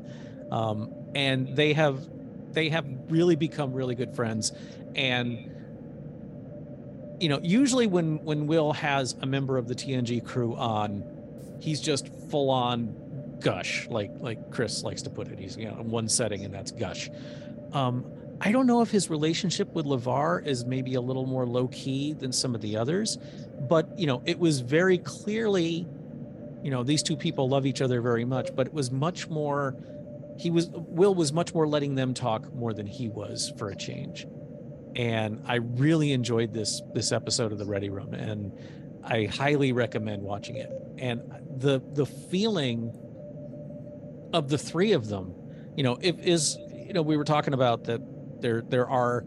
[0.51, 2.09] Um, and they have
[2.52, 4.52] they have really become really good friends
[4.94, 5.51] and
[7.20, 11.02] you know usually when when will has a member of the tng crew on
[11.60, 12.94] he's just full on
[13.40, 15.39] gush like like chris likes to put it.
[15.39, 17.10] He's you know in one setting and that's gush.
[17.72, 18.05] Um
[18.40, 22.14] i don't know if his relationship with levar is maybe a little more low key
[22.14, 23.16] than some of the others
[23.68, 25.86] but you know it was very clearly
[26.60, 29.76] you know these two people love each other very much but it was much more
[30.36, 33.76] he was will was much more letting them talk more than he was for a
[33.76, 34.26] change.
[34.97, 38.52] And i really enjoyed this this episode of the ready room and
[39.06, 41.22] i highly recommend watching it and
[41.56, 42.93] the the feeling
[44.32, 45.35] of the three of them
[45.76, 48.01] you know if is you know we were talking about that
[48.40, 49.24] there there are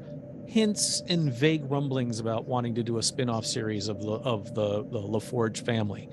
[0.48, 4.84] hints and vague rumblings about wanting to do a spin-off series of the of the
[4.90, 6.10] the LaForge family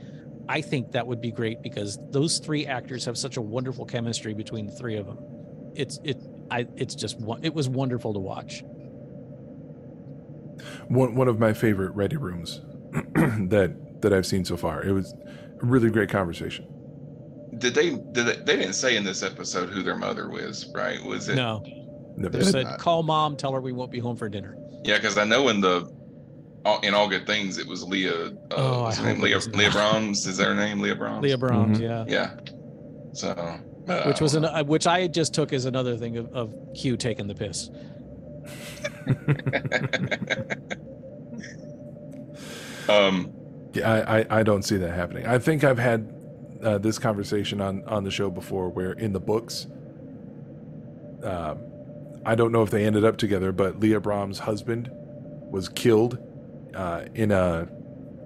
[0.49, 4.35] I think that would be great because those three actors have such a wonderful chemistry
[4.35, 5.19] between the three of them.
[5.75, 8.63] It's it I it's just it was wonderful to watch.
[10.89, 12.61] One one of my favorite ready rooms
[13.49, 14.83] that that I've seen so far.
[14.85, 15.13] It was
[15.63, 16.67] a really great conversation.
[17.59, 17.91] Did they?
[17.91, 21.03] Did they, they didn't say in this episode who their mother was, right?
[21.05, 21.37] Was it?
[21.37, 21.63] No.
[22.17, 24.57] No, They said call mom, tell her we won't be home for dinner.
[24.85, 25.91] Yeah, because I know in the
[26.65, 28.27] all- in all good things it was Leah.
[28.27, 29.21] Uh, Oh, what's I her name?
[29.21, 29.39] Leah.
[29.53, 30.25] Leah Brahms.
[30.27, 30.79] Is that her name?
[30.81, 31.23] Leah Brahms.
[31.23, 32.05] Leah Brahms, yeah.
[32.07, 32.31] Yeah.
[33.13, 33.31] So.
[33.89, 36.97] uh, Which was an uh, which I just took as another thing of, of Q
[36.97, 37.71] taking the piss.
[42.89, 43.33] um.
[43.73, 45.27] Yeah, I, I I don't see that happening.
[45.27, 46.13] I think I've had
[46.63, 49.67] uh, this conversation on on the show before, where in the books,
[51.23, 51.59] um,
[52.25, 54.91] I don't know if they ended up together, but Leah Brahms' husband
[55.51, 56.19] was killed
[56.75, 57.69] uh, in a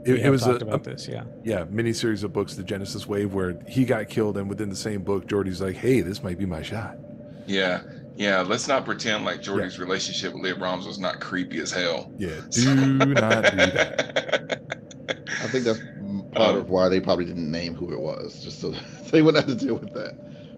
[0.04, 1.24] It, We it was talked a, about a- this, yeah.
[1.44, 5.02] yeah, miniseries of books, the Genesis Wave, where he got killed, and within the same
[5.02, 6.96] book, Geordi's like, "Hey, this might be my shot."
[7.46, 7.80] Yeah,
[8.18, 8.40] yeah.
[8.42, 12.12] Let's not pretend like Geordi's relationship with Leah Brahms was not creepy as hell.
[12.18, 14.60] Yeah, do not do that.
[15.08, 18.60] I think that's m- part of why they probably didn't name who it was, just
[18.60, 18.70] so
[19.10, 20.14] they wouldn't have to deal with that.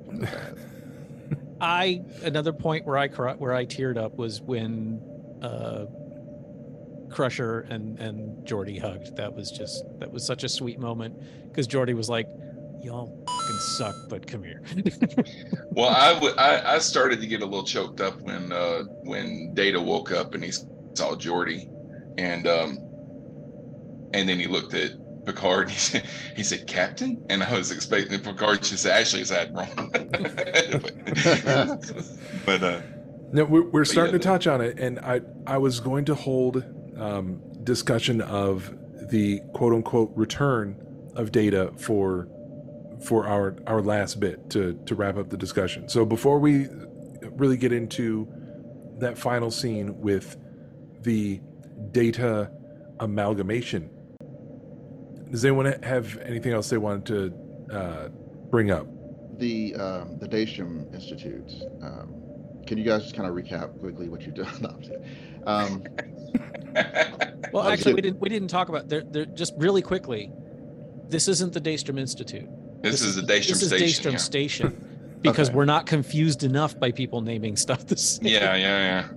[0.06, 0.56] from the past.
[1.60, 5.02] I another point where I cr- where I teared up was when
[5.42, 5.84] uh,
[7.10, 9.16] Crusher and and Geordi hugged.
[9.16, 11.14] That was just that was such a sweet moment
[11.48, 12.26] because Geordi was like,
[12.82, 14.62] "Y'all fucking suck, but come here."
[15.72, 16.12] Well, I.
[16.36, 20.34] I, I started to get a little choked up when uh, when Data woke up
[20.34, 21.70] and he saw Geordi,
[22.18, 22.78] and um,
[24.12, 24.92] and then he looked at
[25.24, 25.62] Picard.
[25.64, 26.04] And he said,
[26.36, 29.68] "He said, Captain," and I was expecting Picard to say, "Actually, it's Admiral."
[30.84, 31.92] but,
[32.44, 32.80] but uh,
[33.32, 36.04] No, we're, we're But starting yeah, to touch on it, and I I was going
[36.06, 36.64] to hold
[36.98, 38.74] um, discussion of
[39.10, 40.76] the quote unquote return
[41.14, 42.28] of data for
[43.02, 45.88] for our our last bit to to wrap up the discussion.
[45.88, 46.68] So before we
[47.32, 48.28] really get into
[48.98, 50.36] that final scene with
[51.00, 51.40] the
[51.92, 52.50] data
[53.00, 53.90] amalgamation,
[55.30, 58.08] does anyone have anything else they wanted to uh,
[58.50, 58.86] bring up?
[59.38, 61.50] The um, the Daystrom Institute.
[61.82, 62.14] Um,
[62.66, 64.52] can you guys just kind of recap quickly what you've done?
[64.60, 65.06] No, I'm just kidding.
[65.46, 65.84] um,
[67.52, 69.02] well, actually, we didn't we didn't talk about there.
[69.02, 70.30] There just really quickly.
[71.08, 72.48] This isn't the Daystrom Institute.
[72.82, 74.18] This is the Daystrom This is Station, Daystrom yeah.
[74.18, 75.56] Station because Okay.
[75.56, 78.26] we're not confused enough by people naming stuff the same.
[78.26, 79.08] yeah, yeah,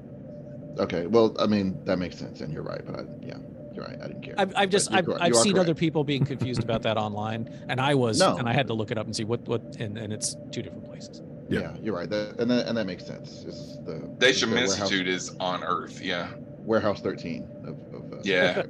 [0.79, 2.81] okay, well, I mean that makes sense, and you're right.
[2.85, 3.37] But I, yeah,
[3.73, 3.97] you're right.
[4.01, 4.35] I didn't care.
[4.37, 5.21] I've, I've just I've, correct.
[5.21, 5.69] I've seen correct.
[5.69, 8.35] other people being confused about that online, and I was, No.
[8.37, 10.61] and I had to look it up and see what what, and, and it's two
[10.61, 11.21] different places.
[11.49, 12.09] Yeah, you're right.
[12.09, 13.43] That, and that and that makes sense.
[13.43, 13.99] This is the yeah.
[14.17, 16.01] Daystrom the warehouse, Institute is on Earth.
[16.01, 16.27] Yeah,
[16.59, 18.63] warehouse 13 of, of uh, yeah,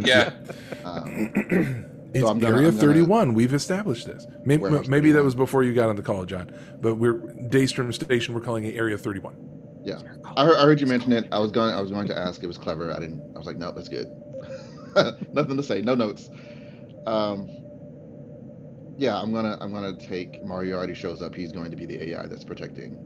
[0.00, 0.30] yeah.
[0.84, 1.84] Um,
[2.16, 3.34] It's so I'm gonna- Area I'm gonna- 31.
[3.34, 4.26] We've established this.
[4.44, 6.50] Maybe, Warehouse maybe that was before you got on the call, John.
[6.80, 7.14] But we're
[7.50, 8.34] Daystrom Station.
[8.34, 9.36] We're calling it Area 31.
[9.84, 10.00] Yeah,
[10.36, 11.28] I heard, I heard you mention it.
[11.30, 11.72] I was going.
[11.74, 12.42] I was going to ask.
[12.42, 12.92] It was clever.
[12.92, 13.22] I didn't.
[13.34, 14.08] I was like, no, that's good.
[15.32, 15.80] Nothing to say.
[15.82, 16.28] No notes.
[17.06, 17.48] Um,
[18.96, 19.56] yeah, I'm gonna.
[19.60, 20.42] I'm gonna take.
[20.44, 21.34] Moriarty shows up.
[21.34, 22.96] He's going to be the AI that's protecting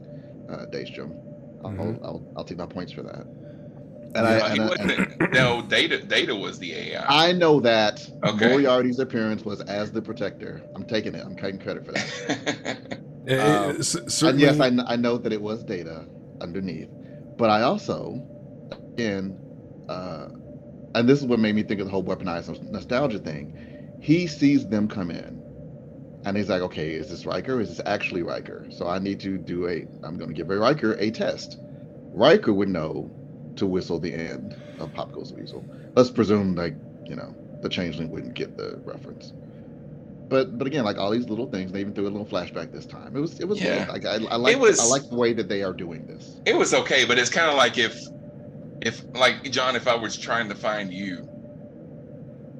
[0.49, 1.11] uh, Daystrom.
[1.63, 2.03] I'll, Mhm.
[2.03, 3.27] I'll, I'll take my points for that.
[4.13, 7.05] And No, I, he I, wasn't- no, Data Data was the AI.
[7.07, 8.49] I know that Okay.
[8.49, 10.61] Moriarty's appearance was as the protector.
[10.75, 11.23] I'm taking it.
[11.25, 12.89] I'm taking credit for that.
[13.29, 16.05] Um, s- and yes, I, I know that it was data
[16.41, 16.89] underneath,
[17.37, 18.19] but I also,
[18.93, 19.37] again,
[19.87, 20.27] uh,
[20.95, 23.55] and this is what made me think of the whole weaponized nostalgia thing.
[24.01, 25.39] He sees them come in,
[26.25, 27.61] and he's like, "Okay, is this Riker?
[27.61, 28.65] Is this actually Riker?
[28.71, 29.85] So I need to do a.
[30.03, 31.59] I'm going to give a Riker a test.
[32.13, 33.09] Riker would know
[33.57, 35.63] to whistle the end of Pop Goes the Weasel.
[35.95, 36.75] Let's presume, like,
[37.05, 39.33] you know, the changeling wouldn't get the reference."
[40.29, 42.85] But but again, like all these little things, they even threw a little flashback this
[42.85, 43.15] time.
[43.15, 43.85] It was it was Yeah.
[43.85, 43.89] good.
[43.89, 46.37] Like I, I like was- I like the way that they are doing this.
[46.45, 47.99] it was okay, but it's kind of like if,
[48.81, 51.27] if like John, if I was trying to find you,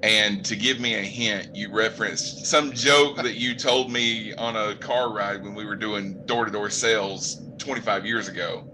[0.03, 4.55] and to give me a hint, you referenced some joke that you told me on
[4.57, 8.67] a car ride when we were doing door to door sales 25 years ago.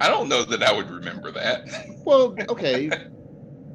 [0.00, 1.68] I don't know that I would remember that.
[2.04, 2.90] Well, okay,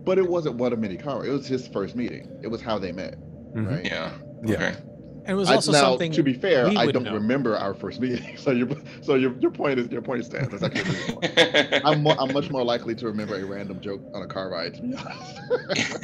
[0.03, 1.25] but it wasn't one of many car.
[1.25, 2.29] It was his first meeting.
[2.43, 3.15] It was how they met.
[3.53, 3.65] Mm-hmm.
[3.67, 3.85] Right.
[3.85, 4.11] Yeah.
[4.43, 4.55] Yeah.
[4.55, 4.75] Okay.
[5.23, 6.11] And it was I- also now, something.
[6.13, 7.13] To be fair, I don't know.
[7.13, 8.37] remember our first meeting.
[8.37, 8.67] So your
[9.01, 10.49] so your your point is your point stands.
[10.49, 11.85] That's actually a good point.
[11.85, 14.75] I'm more, I'm much more likely to remember a random joke on a car ride.
[14.75, 16.03] To be honest.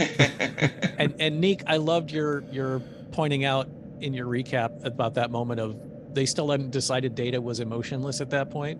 [1.00, 2.80] and and Neek, I loved your your
[3.12, 3.68] pointing out
[4.02, 5.76] in your recap about that moment of
[6.14, 8.80] they still hadn't decided Data was emotionless at that point,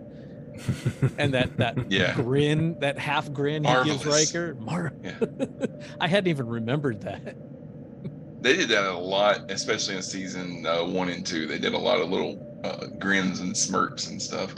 [1.18, 2.14] and that that Yeah.
[2.14, 4.34] grin, that half grin he gives Marvelous.
[4.34, 4.54] Riker.
[4.56, 4.92] Mar-
[6.00, 7.36] I hadn't even remembered that.
[8.40, 11.46] They did that a lot, especially in season uh, one and two.
[11.46, 14.54] They did a lot of little uh, grins and smirks and stuff.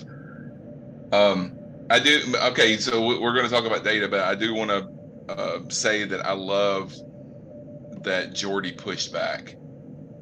[1.12, 1.56] Um,
[1.88, 2.20] I do.
[2.50, 5.58] Okay, so we- we're going to talk about data, but I do want to uh,
[5.68, 6.94] say that I love
[8.02, 9.56] that Geordi pushed back,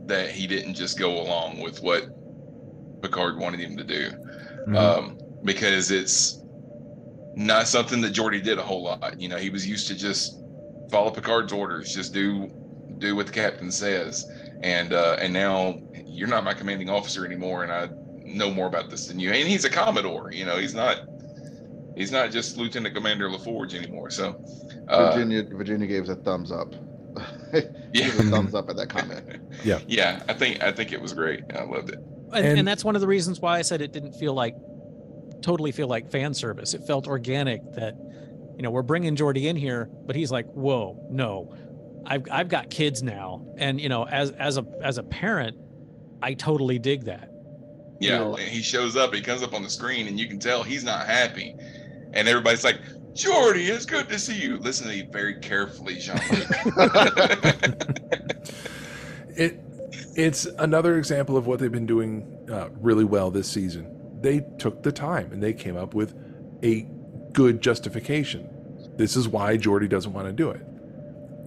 [0.06, 2.06] that he didn't just go along with what
[3.02, 4.10] Picard wanted him to do,
[4.76, 6.42] um, because it's
[7.34, 9.20] not something that Geordi did a whole lot.
[9.20, 10.40] You know, he was used to just
[10.90, 12.50] follow Picard's orders, just do
[12.98, 14.26] do what the captain says,
[14.62, 17.88] and uh, and now you're not my commanding officer anymore, and I
[18.24, 19.30] know more about this than you.
[19.30, 20.32] And he's a commodore.
[20.32, 21.02] You know, he's not
[21.96, 24.10] he's not just Lieutenant Commander LaForge anymore.
[24.10, 24.42] So
[24.88, 26.74] uh, Virginia Virginia gave us a thumbs up.
[27.94, 28.08] Yeah.
[28.08, 29.24] A thumbs up at that comment.
[29.64, 29.78] Yeah.
[29.88, 31.42] yeah, I think I think it was great.
[31.56, 31.98] I loved it.
[32.34, 34.54] And, And- and that's one of the reasons why I said it didn't feel like
[35.42, 36.74] totally feel like fan service.
[36.74, 37.96] It felt organic that
[38.56, 41.54] you know we're bringing Geordi in here, but he's like, "Whoa, no,
[42.06, 45.56] I've I've got kids now, and you know, as as a as a parent,
[46.22, 47.30] I totally dig that.
[48.00, 50.38] Yeah, know- and he shows up, he comes up on the screen, and you can
[50.38, 51.54] tell he's not happy.
[52.14, 52.80] And everybody's like,
[53.12, 54.56] Geordi, it's good to see you.
[54.58, 56.16] Listen to me very carefully, Jean
[59.36, 59.60] It
[60.14, 63.97] it's another example of what they've been doing uh, really well this season.
[64.20, 66.14] They took the time and they came up with
[66.62, 66.86] a
[67.32, 68.48] good justification.
[68.96, 70.64] This is why Geordi doesn't want to do it.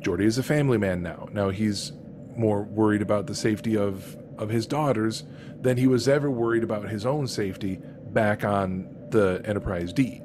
[0.02, 1.28] Geordi is a family man now.
[1.32, 1.92] Now he's
[2.36, 5.24] more worried about the safety of of his daughters
[5.62, 10.22] than he was ever worried about his own safety back on the Enterprise D.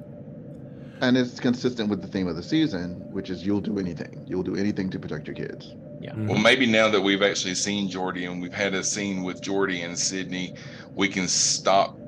[1.03, 4.25] And it's consistent with the theme of the season, which is you'll do anything.
[4.27, 5.75] You'll do anything to protect your kids.
[6.01, 6.13] Yeah.
[6.13, 6.29] Mm-hmm.
[6.29, 9.85] Well, maybe now that we've actually seen Geordi and we've had a scene with Geordi
[9.85, 10.55] and Sydney,
[10.95, 11.99] we can stop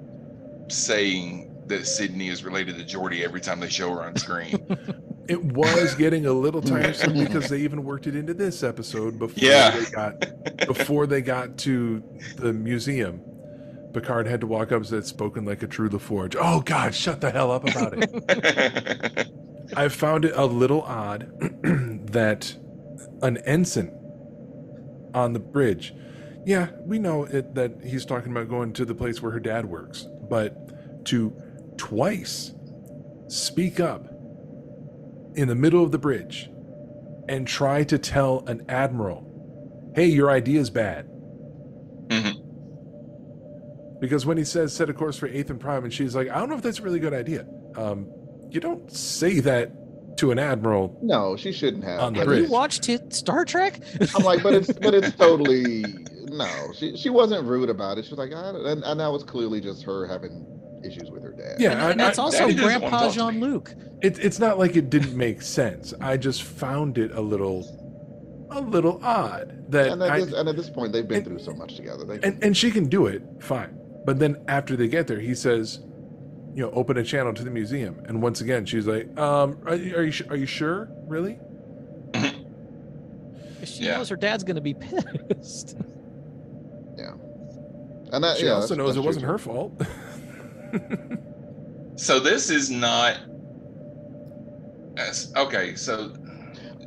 [0.70, 4.58] saying that Sydney is related to Geordi every time they show her on screen.
[5.28, 9.44] It was getting a little tiresome because they even worked it into this episode before
[9.46, 9.78] Yeah.
[9.78, 12.02] they got before they got to
[12.36, 13.20] the museum.
[13.92, 16.34] Picard had to walk up and said, spoken like a true LaForge.
[16.40, 19.28] Oh God, shut the hell up about it.
[19.76, 21.30] I found it a little odd
[22.12, 22.56] that
[23.20, 23.92] an ensign
[25.12, 25.92] on the bridge.
[26.46, 29.66] Yeah, we know it, that he's talking about going to the place where her dad
[29.66, 31.34] works, but to
[31.76, 32.52] twice
[33.28, 34.06] speak up
[35.34, 36.50] in the middle of the bridge
[37.28, 41.08] and try to tell an admiral, hey, your idea is bad.
[44.00, 46.48] Because when he says set a course for Athan Prime, and she's like, I don't
[46.48, 47.46] know if that's a really good idea.
[47.76, 48.08] Um,
[48.50, 49.72] you don't say that
[50.18, 50.98] to an admiral.
[51.02, 52.00] No, she shouldn't have.
[52.00, 52.44] On the but bridge.
[52.44, 53.80] You watched it, Star Trek?
[54.14, 55.84] I'm like, but it's but it's totally
[56.38, 56.72] no.
[56.74, 58.04] She she wasn't rude about it.
[58.06, 60.46] She was like, I, and, and that was clearly just her having
[60.84, 61.56] issues with her dad.
[61.60, 63.74] Yeah, and, I- and that's I- also Daddy Grandpa talk to Jean Luc.
[64.02, 65.92] It, it's not like it didn't make sense.
[66.00, 70.48] I just found it a little, a little odd that and at, I, this, and
[70.48, 72.04] at this point, they've been through so much together.
[72.04, 73.76] They, and, and she can do it fine.
[74.06, 75.80] But then after they get there, he says,
[76.54, 78.00] you know, open a channel to the museum.
[78.06, 80.88] And once again, she's like, um, are, you- are you are you sure?
[81.08, 81.38] Really?
[83.64, 83.96] She Yeah.
[83.98, 85.76] knows her dad's going to be pissed.
[88.10, 89.30] Yeah, and that, She yeah, also knows it wasn't too.
[89.32, 89.80] her fault.
[91.96, 93.18] so this is not.
[94.96, 96.12] As, okay, so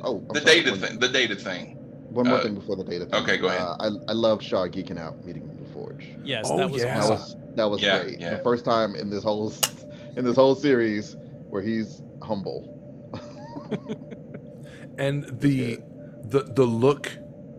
[0.04, 0.98] Oh, I'm the sorry, data thing.
[0.98, 1.76] The data thing.
[2.10, 3.06] One more Uh, thing before the data.
[3.06, 3.22] Thing.
[3.22, 3.60] okay, go ahead.
[3.60, 6.08] Uh, I I love Shaw geeking out meeting the Forge.
[6.22, 6.98] Yes, Oh, that was yeah.
[7.00, 8.20] That was that was Yeah, great.
[8.20, 8.36] yeah.
[8.36, 9.52] The first time in this whole
[10.16, 11.16] in this whole series
[11.50, 12.68] where he's humble.
[14.98, 15.78] and the
[16.24, 17.18] the the look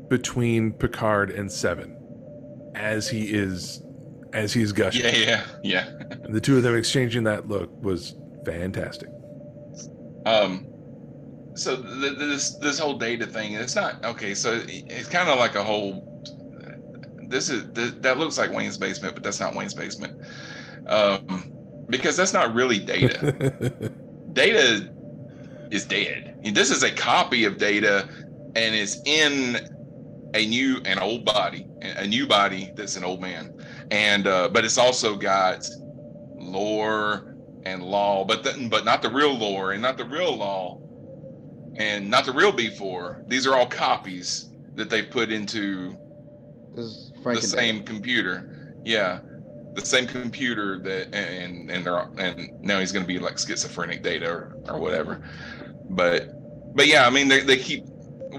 [0.10, 1.98] between Picard and Seven
[2.76, 3.84] as he is
[4.34, 5.06] as he's gushing.
[5.06, 5.90] Yeah, yeah, yeah.
[6.30, 9.10] The two of them exchanging that look was fantastic.
[10.26, 10.68] Um,
[11.56, 14.34] so th- this this whole data thing, it's not okay.
[14.34, 16.10] So it's kind of like a whole.
[17.28, 20.20] This is th- that looks like Wayne's basement, but that's not Wayne's basement,
[20.88, 21.52] um,
[21.90, 23.92] because that's not really data.
[24.34, 24.90] data
[25.72, 26.40] is dead.
[26.54, 28.08] This is a copy of data,
[28.56, 29.70] and it's in
[30.34, 33.54] a new an old body, a new body that's an old man,
[33.92, 35.68] and uh, but it's also got
[36.36, 37.36] lore
[37.66, 40.82] and Lal, but the, but not the real lore and not the real Lal,
[41.78, 43.28] and not the real B-4.
[43.28, 45.96] These are all copies that they put into
[46.76, 48.76] the same computer.
[48.84, 49.20] Yeah,
[49.74, 54.04] the same computer that and and they're and now he's going to be like schizophrenic
[54.04, 55.24] data or, or whatever.
[55.90, 57.86] But but yeah, I mean they they keep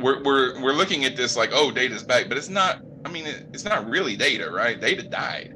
[0.00, 2.80] we're we're we're looking at this like oh data's back, but it's not.
[3.04, 4.80] I mean it, it's not really data, right?
[4.80, 5.54] Data died.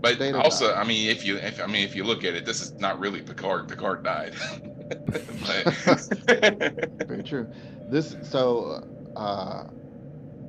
[0.00, 2.46] But Data also, I mean, if you, if I mean, if you look at it,
[2.46, 3.68] this is not really Picard.
[3.68, 4.34] Picard died.
[7.06, 7.48] Very true.
[7.90, 8.86] This so
[9.16, 9.64] uh,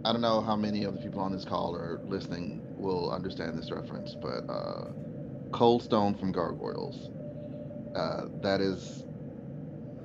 [0.05, 3.57] I don't know how many of the people on this call or listening will understand
[3.57, 4.85] this reference, but uh,
[5.51, 7.09] Cold Stone from Gargoyles.
[7.95, 9.03] Uh, that is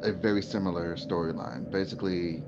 [0.02, 1.70] a very similar storyline.
[1.70, 2.42] Basically,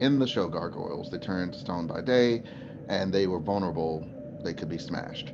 [0.00, 2.42] in the show Gargoyles, they turned to stone by day,
[2.88, 4.06] and they were vulnerable.
[4.42, 5.32] They could be smashed.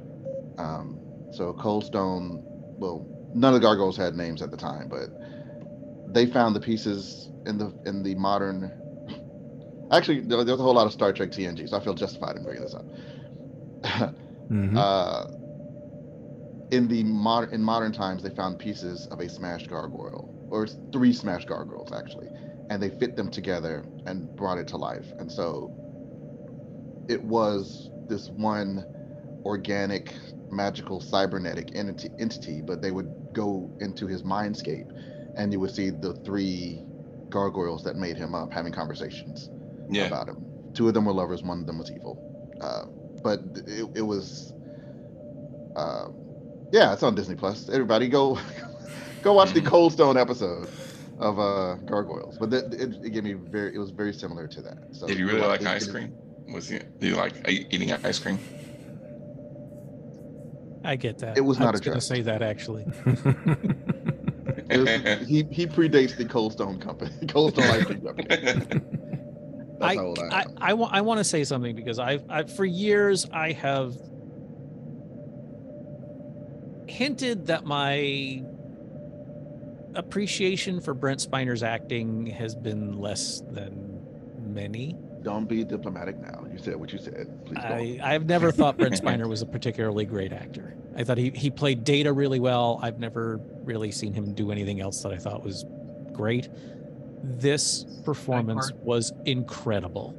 [0.58, 0.98] Um,
[1.32, 2.42] so Cold Stone,
[2.78, 5.10] well, none of the gargoyles had names at the time, but
[6.08, 8.72] they found the pieces in the in the modern.
[9.92, 12.62] Actually, there's a whole lot of Star Trek TNG, so I feel justified in bringing
[12.62, 12.84] this up.
[14.50, 14.76] Mhm.
[14.76, 15.26] uh,
[16.70, 21.12] in the modern in modern times, they found pieces of a smashed gargoyle, or three
[21.12, 22.28] smashed gargoyles actually,
[22.70, 25.12] and they fit them together and brought it to life.
[25.18, 25.74] And so,
[27.08, 28.84] it was this one
[29.44, 30.14] organic,
[30.50, 32.62] magical, cybernetic entity, entity.
[32.62, 34.88] But they would go into his mindscape,
[35.36, 36.84] and you would see the three
[37.28, 39.50] gargoyles that made him up having conversations.
[39.92, 40.06] Yeah.
[40.06, 40.44] about him.
[40.72, 42.16] Two of them were lovers, one of them was evil.
[42.60, 42.84] Uh,
[43.24, 44.54] but it, it was,
[45.74, 46.08] uh,
[46.72, 47.68] yeah, it's on Disney Plus.
[47.68, 48.38] Everybody go
[49.22, 50.68] go watch the Cold Stone episode
[51.20, 52.36] of uh, Gargoyles.
[52.38, 54.78] But it, it, it gave me very, it was very similar to that.
[54.92, 56.12] So Did you really like it- ice it- cream?
[56.52, 56.80] Was he?
[56.98, 58.38] Do you like eating ice cream?
[60.82, 61.36] I get that.
[61.38, 62.84] It was I not was going to say that actually.
[64.70, 68.26] Was- he he predates the Cold Stone Company, Cold Stone Ice Cream Company.
[69.80, 70.58] I, I I, am.
[70.58, 73.96] I, want, I want to say something because I, I, for years, I have
[76.88, 78.42] hinted that my
[79.94, 84.00] appreciation for Brent Spiner's acting has been less than
[84.38, 84.96] many.
[85.22, 86.46] Don't be diplomatic now.
[86.50, 87.44] You said what you said.
[87.44, 90.74] Please I, I've never thought Brent Spiner was a particularly great actor.
[90.96, 92.80] I thought he, he played Data really well.
[92.82, 95.64] I've never really seen him do anything else that I thought was
[96.12, 96.48] great.
[97.22, 100.14] This performance was incredible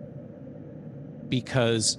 [1.30, 1.98] because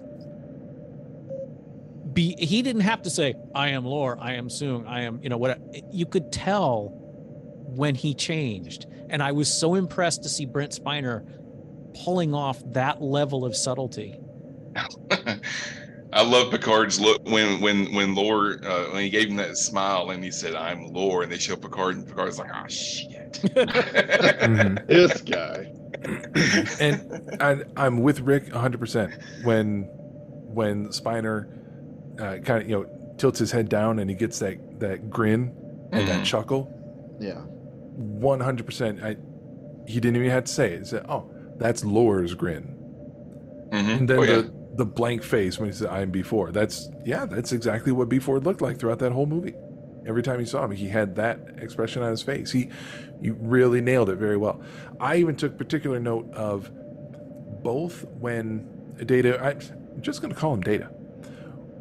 [2.13, 5.29] be he didn't have to say I am Lore, I am Soong, I am you
[5.29, 5.59] know what
[5.93, 7.02] you could tell
[7.77, 11.25] when he changed, and I was so impressed to see Brent Spiner
[12.05, 14.19] pulling off that level of subtlety.
[16.15, 20.11] I love Picard's look when when when Lore uh, when he gave him that smile
[20.11, 23.41] and he said I'm Lore and they show Picard and Picard's like oh shit.
[24.87, 25.73] this guy.
[26.81, 31.47] and I, I'm with Rick 100% when when Spiner
[32.21, 35.55] uh, kind of you know tilts his head down and he gets that that grin
[35.93, 36.25] and that Mhm.
[36.25, 37.17] chuckle.
[37.21, 37.41] Yeah.
[37.99, 39.03] 100%.
[39.03, 39.17] I
[39.87, 40.79] he didn't even have to say it.
[40.81, 41.29] He said, "Oh,
[41.59, 42.65] that's Lore's grin."
[43.73, 43.91] Mm-hmm.
[43.91, 44.37] And then Oh, yeah.
[44.37, 48.45] the the blank face when he said, "I'm B-4." That's yeah, that's exactly what B-4
[48.45, 49.55] looked like throughout that whole movie.
[50.07, 52.51] Every time you saw him, he had that expression on his face.
[52.51, 52.71] He,
[53.21, 54.61] you really nailed it very well.
[54.99, 56.71] I even took particular note of
[57.63, 58.67] both when
[59.05, 59.41] Data.
[59.45, 60.87] I'm just going to call him Data.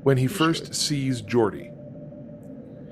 [0.03, 1.71] When he first sees Geordi,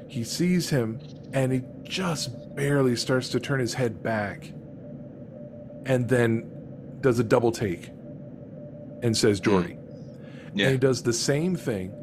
[0.08, 1.00] he sees him
[1.34, 4.54] and he just barely starts to turn his head back,
[5.86, 6.50] and then
[7.02, 7.90] does a double take
[9.02, 9.50] and says hmm.
[9.50, 9.78] Geordi.
[10.54, 10.66] Yeah.
[10.66, 11.94] And he does the same thing,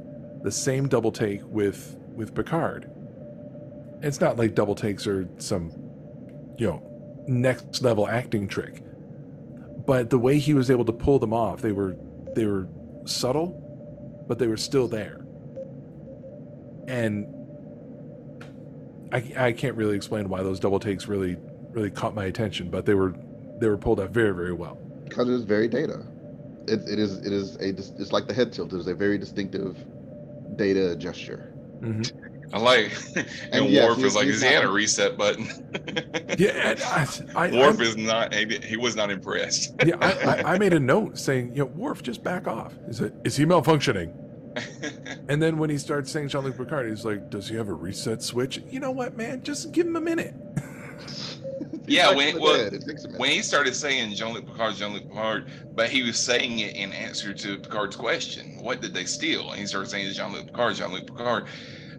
[0.43, 2.91] the same double take with with Picard.
[4.03, 5.73] It's not like double takes are some,
[6.59, 8.83] you know, next level acting trick.
[9.87, 11.97] But the way he was able to pull them off, they were
[12.35, 12.69] they were
[13.05, 15.25] subtle, but they were still there.
[16.89, 17.27] And
[19.17, 21.37] I I can't really explain why those double takes really
[21.73, 23.15] really caught my attention, but they were
[23.59, 24.79] they were pulled off very very well.
[25.05, 26.03] because it is very data.
[26.69, 28.73] It, it is it is a dis- it's like the head tilt.
[28.73, 29.77] It is a very distinctive
[30.57, 31.53] data gesture.
[31.81, 32.55] Mm-hmm.
[32.55, 35.47] I like and, And yes, Worf he- is like is he had a reset button?
[36.39, 36.75] yeah,
[37.35, 39.75] I, Worf I- is not he, he was not impressed.
[39.85, 40.13] yeah, I,
[40.43, 42.75] I, I made a note saying, you know, Worf, just back off.
[42.89, 44.13] Is it is he malfunctioning?
[45.29, 47.75] and then when he starts saying Jean Luc Picard, he's like, Does he have a
[47.75, 48.63] reset switch?
[48.71, 49.43] You know what, man?
[49.43, 50.35] Just give him a minute.
[51.87, 52.75] yeah, when well, dead.
[52.75, 53.21] It takes a minute.
[53.21, 56.77] when he started saying Jean Luc Picard, Jean Luc Picard, but he was saying it
[56.77, 60.47] in answer to Picard's question, "What did they steal?" And he started saying Jean Luc
[60.47, 61.47] Picard, Jean Luc Picard.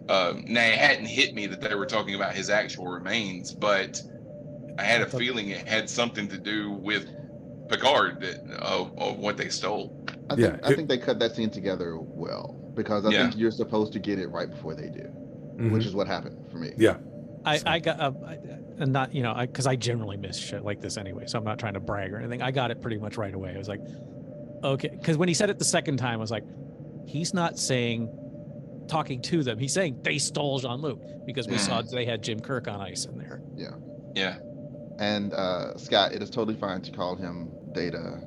[0.08, 4.02] Um, now it hadn't hit me that they were talking about his actual remains, but
[4.78, 7.08] I had a feeling it had something to do with
[7.68, 9.97] Picard that, of, of what they stole.
[10.30, 13.22] I think I think they cut that scene together well because I Yeah.
[13.28, 15.04] think you're supposed to get it right before they do,
[15.70, 16.72] which is what happened for me.
[16.76, 16.98] Yeah.
[17.44, 18.38] I, I got, uh, I-
[18.80, 21.58] and not, you know, because I, generally miss shit like this anyway, so I'm not
[21.58, 22.42] trying to brag or anything.
[22.42, 23.52] I got it pretty much right away.
[23.54, 23.80] I was like,
[24.62, 26.44] okay, because when he said it the second time, I was like,
[27.06, 28.08] he's not saying
[28.86, 29.58] talking to them.
[29.58, 33.04] He's saying they stole Jean Luc because we saw they had Jim Kirk on ice
[33.06, 33.40] in there.
[33.56, 33.70] Yeah.
[34.14, 34.38] Yeah.
[34.98, 37.50] And uh, Scott, it is totally fine to call him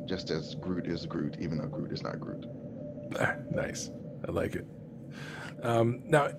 [0.06, 2.46] Just as Groot is Groot, even though Groot is not Groot.
[3.52, 3.92] Nice.
[4.28, 4.66] I like it.
[5.64, 6.30] Um, now,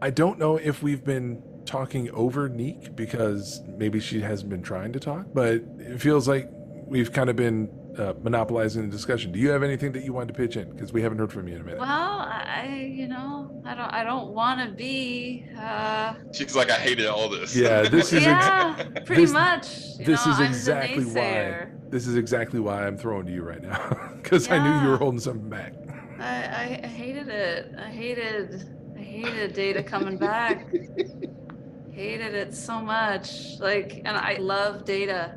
[0.00, 4.92] I don't know if we've been talking over Neek because maybe she hasn't been trying
[4.92, 6.50] to talk, but it feels like
[6.86, 9.32] we've kind of been uh, monopolizing the discussion.
[9.32, 10.70] Do you have anything that you wanted to pitch in?
[10.70, 11.80] Because we haven't heard from you in a minute.
[11.80, 15.46] Well, I, you know, I don't, I don't want to be.
[15.58, 17.54] Uh, She's like, I hated all this.
[17.56, 19.68] Yeah, this is ex- pretty this- much.
[19.98, 21.66] You this know, is I'm exactly why.
[21.88, 24.96] This is exactly why I'm throwing to you right now because I knew you were
[24.98, 25.72] holding something back.
[26.18, 27.72] I, I hated it.
[27.78, 30.66] I hated, I hated Data coming back.
[31.92, 33.58] hated it so much.
[33.60, 35.36] Like, and I love Data.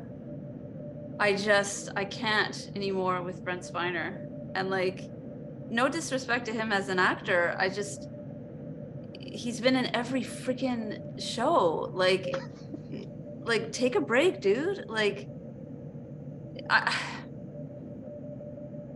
[1.20, 4.26] I just, I can't anymore with Brent Spiner.
[4.54, 5.10] And like,
[5.68, 7.56] no disrespect to him as an actor.
[7.58, 8.08] I just,
[9.20, 11.90] he's been in every freaking show.
[11.92, 12.34] Like,
[13.40, 14.84] like take a break, dude.
[14.88, 15.28] Like,
[16.70, 16.94] I,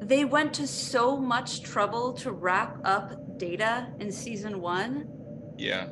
[0.01, 5.09] they went to so much trouble to wrap up data in season one
[5.57, 5.89] Yeah.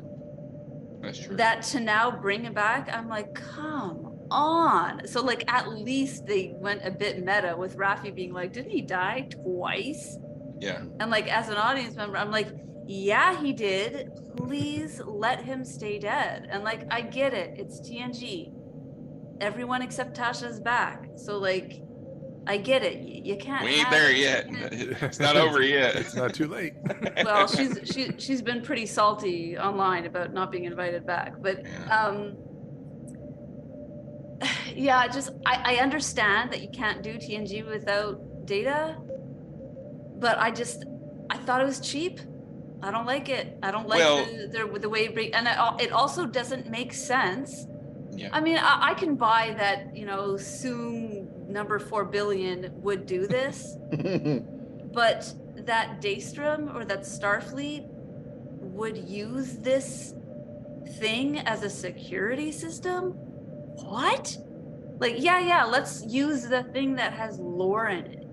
[1.01, 1.35] That's true.
[1.37, 5.05] that to now bring it back, I'm like, come on.
[5.07, 8.81] So like at least they went a bit meta with Raffi being like, didn't he
[8.81, 10.17] die twice?
[10.59, 10.81] Yeah.
[10.99, 12.47] And like as an audience member, I'm like,
[12.87, 14.09] yeah, he did.
[14.37, 16.47] Please let him stay dead.
[16.49, 17.55] And like I get it.
[17.59, 18.51] It's TNG.
[19.39, 21.09] Everyone except Tasha's back.
[21.15, 21.81] So like
[22.47, 22.99] I get it.
[23.01, 24.47] You, you can't We ain't have- there yet.
[25.03, 25.95] It's not over yet.
[25.95, 26.73] It's not too late.
[27.23, 31.33] well, she's she she's been pretty salty online about not being invited back.
[31.41, 32.35] But um
[34.75, 38.97] yeah, just I, I understand that you can't do TNG without data,
[40.19, 40.85] but I just
[41.29, 42.19] I thought it was cheap.
[42.83, 43.57] I don't like it.
[43.61, 45.47] I don't like Well- the, the the way it bring- and
[45.81, 47.67] it, also doesn't make sense.
[48.13, 48.29] Yeah.
[48.33, 49.95] I mean, I, I can buy that.
[49.95, 53.77] You know, Soong number four billion would do this,
[54.93, 55.33] but
[55.65, 60.15] that Daystrom or that Starfleet would use this
[60.99, 63.17] thing as a security system?
[63.83, 64.37] What?
[64.99, 68.27] Like, yeah, yeah, let's use the thing that has lore in it.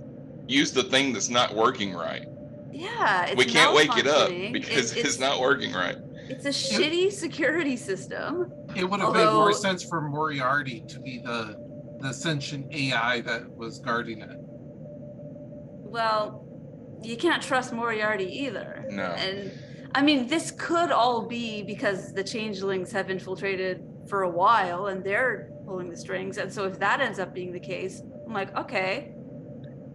[0.46, 2.26] Use the thing that's not working right.
[2.72, 5.96] Yeah, it's we can't wake it up because It- it's, not working right.
[6.28, 8.52] It's a shitty security system.
[8.76, 11.56] It would have made more sense for Moriarty to be the
[12.00, 14.36] the sentient AI that was guarding it.
[15.90, 16.46] Well,
[17.02, 18.84] you can't trust Moriarty either.
[18.90, 19.02] No.
[19.02, 19.50] And
[19.94, 25.04] I mean, this could all be because the changelings have infiltrated for a while and
[25.04, 26.38] they're pulling the strings.
[26.38, 29.12] And so if that ends up being the case, I'm like, okay.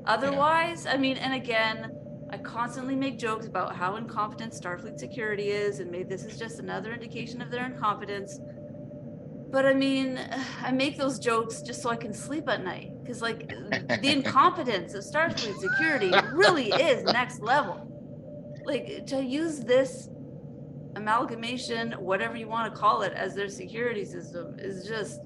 [0.05, 1.91] Otherwise, I mean, and again,
[2.29, 6.57] I constantly make jokes about how incompetent Starfleet security is, and maybe this is just
[6.57, 8.39] another indication of their incompetence.
[9.51, 10.19] But I mean,
[10.61, 12.91] I make those jokes just so I can sleep at night.
[13.01, 17.87] Because, like, the incompetence of Starfleet security really is next level.
[18.65, 20.09] Like, to use this
[20.95, 25.21] amalgamation, whatever you want to call it, as their security system is just.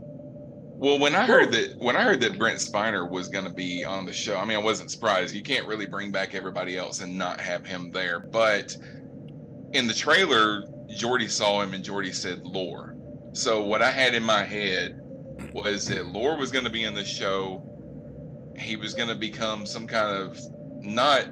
[0.79, 3.83] Well, when I heard that when I heard that Brent Spiner was going to be
[3.83, 5.33] on the show, I mean, I wasn't surprised.
[5.33, 8.19] You can't really bring back everybody else and not have him there.
[8.19, 8.77] But
[9.73, 12.95] in the trailer, Geordi saw him and Geordi said lore.
[13.33, 15.01] So what I had in my head
[15.51, 17.63] was that lore was going to be in the show.
[18.57, 20.39] He was going to become some kind of
[20.81, 21.27] not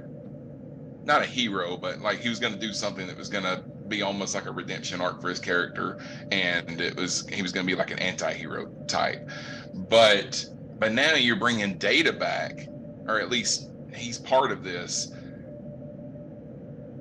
[1.03, 3.63] not a hero, but like he was going to do something that was going to
[3.87, 5.99] be almost like a redemption arc for his character,
[6.31, 9.29] and it was he was going to be like an anti-hero type.
[9.73, 10.45] But
[10.79, 12.67] but now you're bringing Data back,
[13.07, 15.11] or at least he's part of this.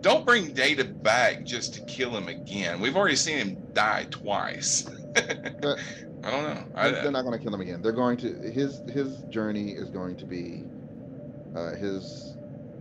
[0.00, 2.80] Don't bring Data back just to kill him again.
[2.80, 4.86] We've already seen him die twice.
[5.16, 6.64] I don't know.
[6.74, 7.82] I, They're not going to kill him again.
[7.82, 10.64] They're going to his his journey is going to be
[11.56, 12.36] uh, his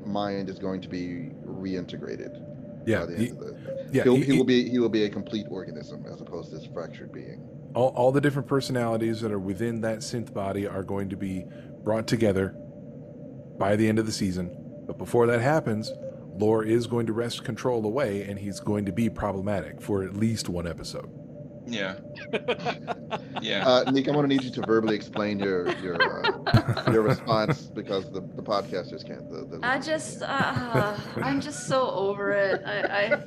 [0.05, 2.52] mind is going to be reintegrated.
[2.85, 5.09] Yeah, he- end of the, yeah, he'll, he- he, will be he will be a
[5.09, 7.47] complete organism as opposed to this fractured being.
[7.75, 11.45] all, all the different personalities that are within that synth body are going to be
[11.83, 12.55] brought together
[13.57, 14.55] by the end of the season.
[14.87, 15.91] But before that happens,
[16.37, 20.15] Lore is going to wrest control away, and he's going to be problematic for at
[20.15, 21.09] least one episode.
[21.65, 21.95] Yeah.
[23.41, 23.67] yeah.
[23.67, 25.97] Uh, Nick, I'm going to need you to verbally explain your your
[26.47, 29.29] uh, your response because the, the podcasters can't.
[29.29, 32.61] The, the I just, uh, I'm just so over it.
[32.65, 33.23] I, I,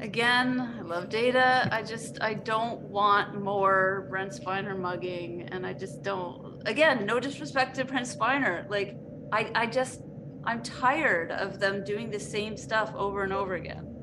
[0.00, 1.68] again, I love data.
[1.72, 6.62] I just, I don't want more Brent Spiner mugging, and I just don't.
[6.66, 8.68] Again, no disrespect to Brent Spiner.
[8.70, 8.96] Like,
[9.32, 10.02] I, I just,
[10.44, 13.93] I'm tired of them doing the same stuff over and over again,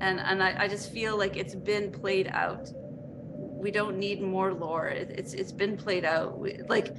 [0.00, 2.70] and and I, I just feel like it's been played out.
[3.64, 4.88] We don't need more lore.
[4.88, 6.38] It, it's it's been played out.
[6.38, 6.94] We, like.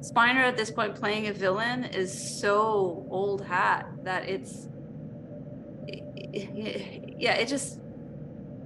[0.00, 4.68] Spiner at this point playing a villain is so old hat that it's
[6.34, 7.80] yeah, it just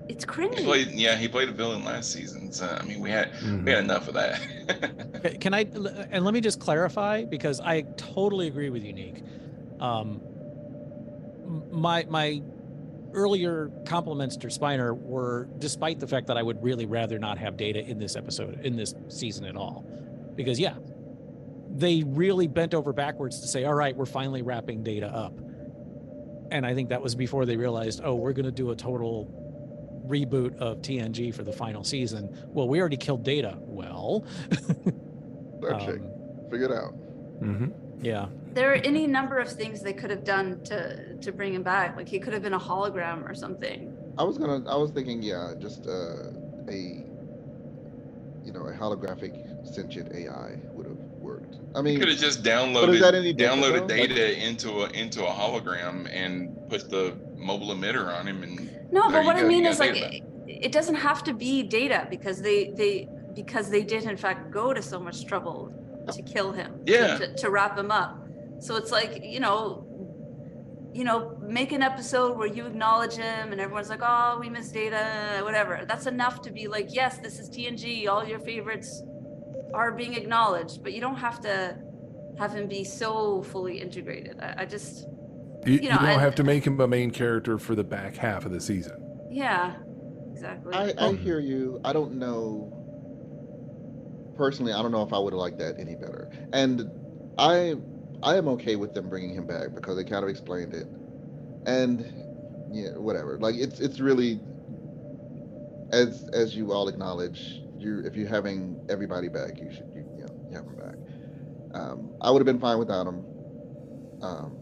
[0.09, 0.65] it's He cringy.
[0.65, 2.51] played, yeah, he played a villain last season.
[2.53, 3.31] So I mean, we had
[3.65, 5.39] we had enough of that.
[5.41, 5.61] Can I
[6.11, 9.23] and let me just clarify because I totally agree with Unique.
[9.81, 10.21] Um,
[11.71, 12.43] my my
[13.13, 17.57] earlier compliments to Spiner were despite the fact that I would really rather not have
[17.57, 19.85] Data in this episode in this season at all,
[20.35, 20.75] because yeah,
[21.71, 25.39] they really bent over backwards to say, all right, we're finally wrapping Data up,
[26.51, 29.35] and I think that was before they realized, oh, we're going to do a total
[30.07, 32.35] reboot of TNG for the final season.
[32.49, 33.57] Well, we already killed Data.
[33.61, 34.25] Well.
[35.59, 36.01] Star Trek.
[36.51, 36.95] Figure it out.
[37.43, 38.05] Mm-hmm.
[38.05, 38.29] Yeah.
[38.59, 41.97] There are any number of things they could have done to to bring him back.
[41.97, 43.97] Like he could have been a hologram or something.
[44.19, 44.69] I was gonna.
[44.69, 46.33] I was thinking, yeah, just uh,
[46.69, 46.79] a
[48.45, 49.33] you know a holographic
[49.65, 51.55] sentient AI would have worked.
[51.77, 53.97] I mean, could have just but downloaded is that any different, downloaded though?
[53.97, 58.57] data into a into a hologram and put the mobile emitter on him and
[58.91, 62.09] No, but what you I mean is like it, it doesn't have to be data
[62.11, 65.73] because they they because they did in fact go to so much trouble
[66.13, 66.81] to kill him.
[66.87, 67.19] Yeah.
[67.19, 68.18] To, to wrap him up.
[68.61, 69.85] So it's like you know,
[70.93, 74.71] you know, make an episode where you acknowledge him and everyone's like, oh, we miss
[74.71, 75.85] data, whatever.
[75.87, 78.09] That's enough to be like, yes, this is TNG.
[78.09, 79.03] All your favorites
[79.75, 81.77] are being acknowledged, but you don't have to
[82.39, 84.39] have him be so fully integrated.
[84.41, 85.07] I, I just,
[85.67, 88.17] You, You you, don't I- have to make him a main character for the back
[88.17, 89.29] half of the season.
[89.31, 89.75] yeah,
[90.33, 90.75] exactly.
[90.75, 91.81] I, I um, hear you.
[91.85, 92.75] I don't know.
[94.37, 96.31] Personally, I don't know if I would have liked that any better.
[96.53, 96.89] And
[97.39, 97.75] I,
[98.23, 100.87] I am okay with them bringing him back because they kind of explained it.
[101.67, 102.01] And
[102.73, 103.39] yeah, whatever.
[103.39, 104.41] Like it's it's really,
[105.93, 110.25] as as you all acknowledge, you if you're having everybody back, you should you, you
[110.25, 111.81] know you have them back.
[111.81, 113.25] Um, I would have been fine without him,
[114.23, 114.57] um,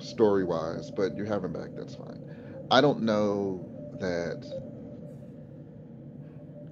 [0.00, 1.70] story wise, but you have him back.
[1.74, 2.22] That's fine.
[2.70, 3.66] I don't know
[4.00, 4.44] that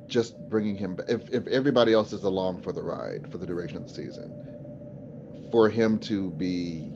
[0.06, 3.76] just bringing him if if everybody else is along for the ride for the duration
[3.78, 4.47] of the season
[5.50, 6.90] for him to be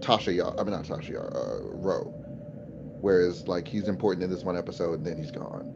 [0.00, 2.04] Tasha Yar, I mean not Tasha Yar, uh, Ro,
[3.00, 5.72] whereas like he's important in this one episode and then he's gone.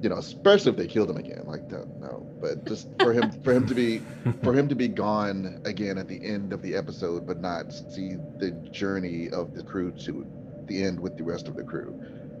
[0.00, 2.26] You know, especially if they killed him again, like that, no.
[2.40, 4.00] But just for him, for him to be,
[4.42, 8.16] for him to be gone again at the end of the episode, but not see
[8.38, 10.26] the journey of the crew to
[10.66, 11.94] the end with the rest of the crew,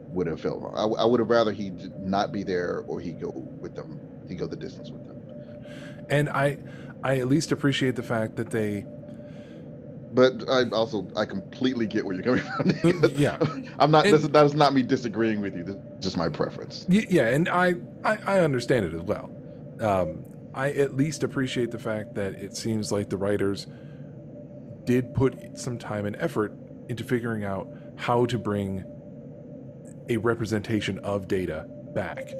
[0.08, 0.74] would have felt wrong.
[0.74, 1.70] I, I would have rather he
[2.00, 5.11] not be there or he go with them, he go the distance with them.
[6.12, 6.58] And I,
[7.02, 8.84] I at least appreciate the fact that they.
[10.12, 13.10] But I also I completely get where you're coming from.
[13.16, 13.38] yeah,
[13.78, 14.04] I'm not.
[14.04, 15.64] And- this, that is not me disagreeing with you.
[15.64, 16.84] This is just my preference.
[16.88, 17.74] Yeah, and I,
[18.04, 19.30] I, I understand it as well.
[19.80, 20.24] Um,
[20.54, 23.66] I at least appreciate the fact that it seems like the writers
[24.84, 26.52] did put some time and effort
[26.90, 28.84] into figuring out how to bring
[30.10, 32.32] a representation of data back.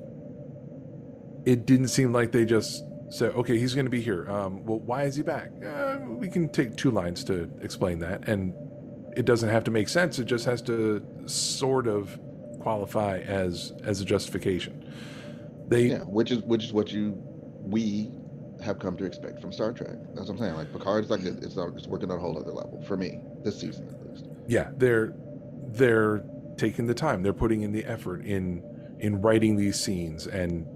[1.47, 4.80] It didn't seem like they just said, "Okay, he's going to be here." Um, well,
[4.80, 5.51] why is he back?
[5.64, 8.55] Uh, we can take two lines to explain that, and
[9.16, 10.18] it doesn't have to make sense.
[10.18, 12.18] It just has to sort of
[12.60, 14.93] qualify as as a justification.
[15.68, 17.14] They Yeah, which is which is what you
[17.60, 18.10] we
[18.62, 19.97] have come to expect from Star Trek.
[20.14, 20.55] That's what I'm saying.
[20.55, 23.20] Like Picard is like a, it's it's working on a whole other level for me
[23.44, 24.26] this season at least.
[24.47, 25.14] yeah they're
[25.68, 26.24] they're
[26.56, 28.62] taking the time they're putting in the effort in
[29.01, 30.66] in writing these scenes and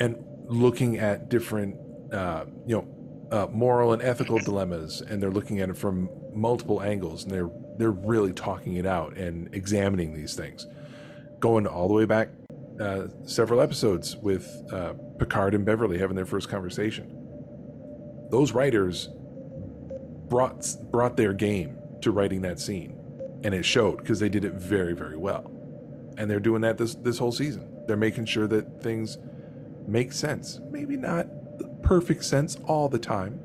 [0.00, 0.16] and
[0.46, 1.76] looking at different
[2.12, 2.94] uh you know
[3.30, 7.50] uh, moral and ethical dilemmas and they're looking at it from multiple angles and they're
[7.78, 10.66] they're really talking it out and examining these things.
[11.40, 12.28] Going all the way back
[12.80, 17.10] uh, several episodes with uh, Picard and Beverly having their first conversation.
[18.30, 19.08] Those writers
[20.28, 22.98] brought brought their game to writing that scene
[23.42, 25.50] and it showed because they did it very very well.
[26.16, 27.68] And they're doing that this this whole season.
[27.86, 29.18] They're making sure that things
[29.86, 31.26] make sense maybe not
[31.58, 33.38] the perfect sense all the time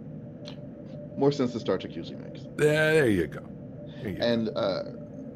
[1.18, 2.41] More sense than Star Trek usually makes.
[2.56, 3.41] there, there you go
[4.02, 4.24] There you go.
[4.26, 4.84] And uh,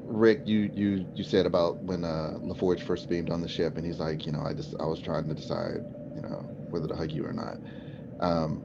[0.05, 3.85] Rick, you you you said about when uh, LaForge first beamed on the ship, and
[3.85, 5.83] he's like, you know, I just I was trying to decide,
[6.15, 7.57] you know, whether to hug you or not.
[8.19, 8.63] Um,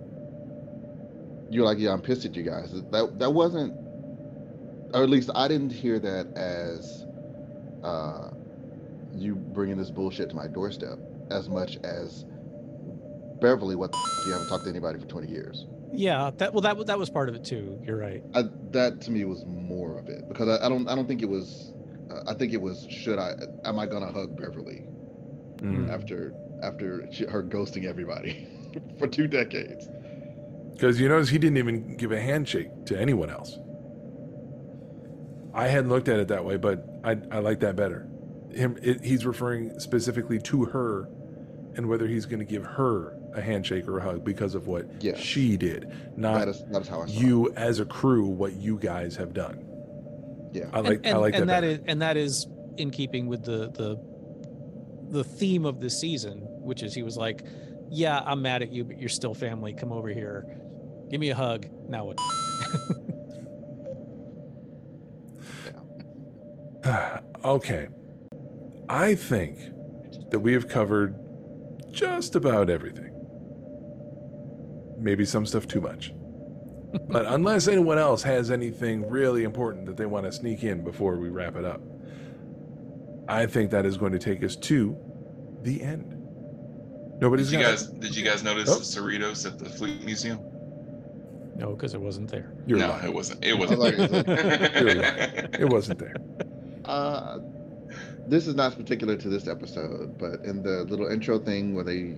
[1.50, 2.72] you're like, yeah, I'm pissed at you guys.
[2.90, 3.72] That that wasn't,
[4.94, 7.06] or at least I didn't hear that as
[7.82, 8.30] uh,
[9.14, 10.98] you bringing this bullshit to my doorstep
[11.30, 12.24] as much as
[13.40, 13.76] Beverly.
[13.76, 15.66] What the f- you haven't talked to anybody for 20 years.
[15.92, 17.78] Yeah, that well, that wa- that was part of it too.
[17.84, 18.22] You're right.
[18.34, 21.22] I, that to me was more of it because I, I don't I don't think
[21.22, 21.72] it was
[22.10, 23.34] uh, I think it was should I
[23.64, 24.84] am I gonna hug Beverly
[25.58, 25.90] Mm.
[25.92, 26.32] after
[26.62, 28.46] after she, her ghosting everybody
[28.98, 29.88] for two decades.
[30.72, 33.58] Because you notice he didn't even give a handshake to anyone else.
[35.52, 38.06] I hadn't looked at it that way, but I, I like that better.
[38.52, 41.08] Him, it, he's referring specifically to her
[41.74, 44.86] and whether he's going to give her a handshake or a hug because of what
[45.02, 45.18] Yes.
[45.18, 48.54] she did, not That is that is how I saw you as a crew, what
[48.54, 49.64] you guys have done.
[50.52, 51.60] Yeah, I like and, I like and that.
[51.60, 51.66] that better.
[51.72, 52.46] is and that is
[52.76, 53.96] in keeping with the the
[55.10, 57.42] the theme of this season, which is he was like,
[57.90, 59.72] "Yeah, I'm mad at you, but you're still family.
[59.72, 60.44] Come over here,
[61.10, 62.18] give me a hug." Now what?
[67.44, 67.88] okay.
[68.88, 69.58] I think
[70.30, 71.14] that we have covered
[71.90, 73.07] just about everything.
[74.98, 76.12] Maybe some stuff too much.
[77.08, 81.16] but unless anyone else has anything really important that they want to sneak in before
[81.16, 81.80] we wrap it up,
[83.28, 84.96] I think that is going to take us to
[85.62, 86.14] the end.
[87.20, 88.76] Nobody's Did you got guys did you guys notice Oh.
[88.78, 90.38] the Cerritos at the Fleet Museum?
[91.56, 92.52] No, because it wasn't there.
[92.66, 93.04] You're no, lying.
[93.06, 93.44] it wasn't.
[93.44, 93.80] It wasn't.
[93.80, 94.10] like, is
[94.80, 95.02] You're.
[95.60, 96.14] It wasn't there.
[96.84, 97.40] Uh,
[98.28, 101.96] this is not particular to this episode, but in the little intro thing where they,
[101.98, 102.16] you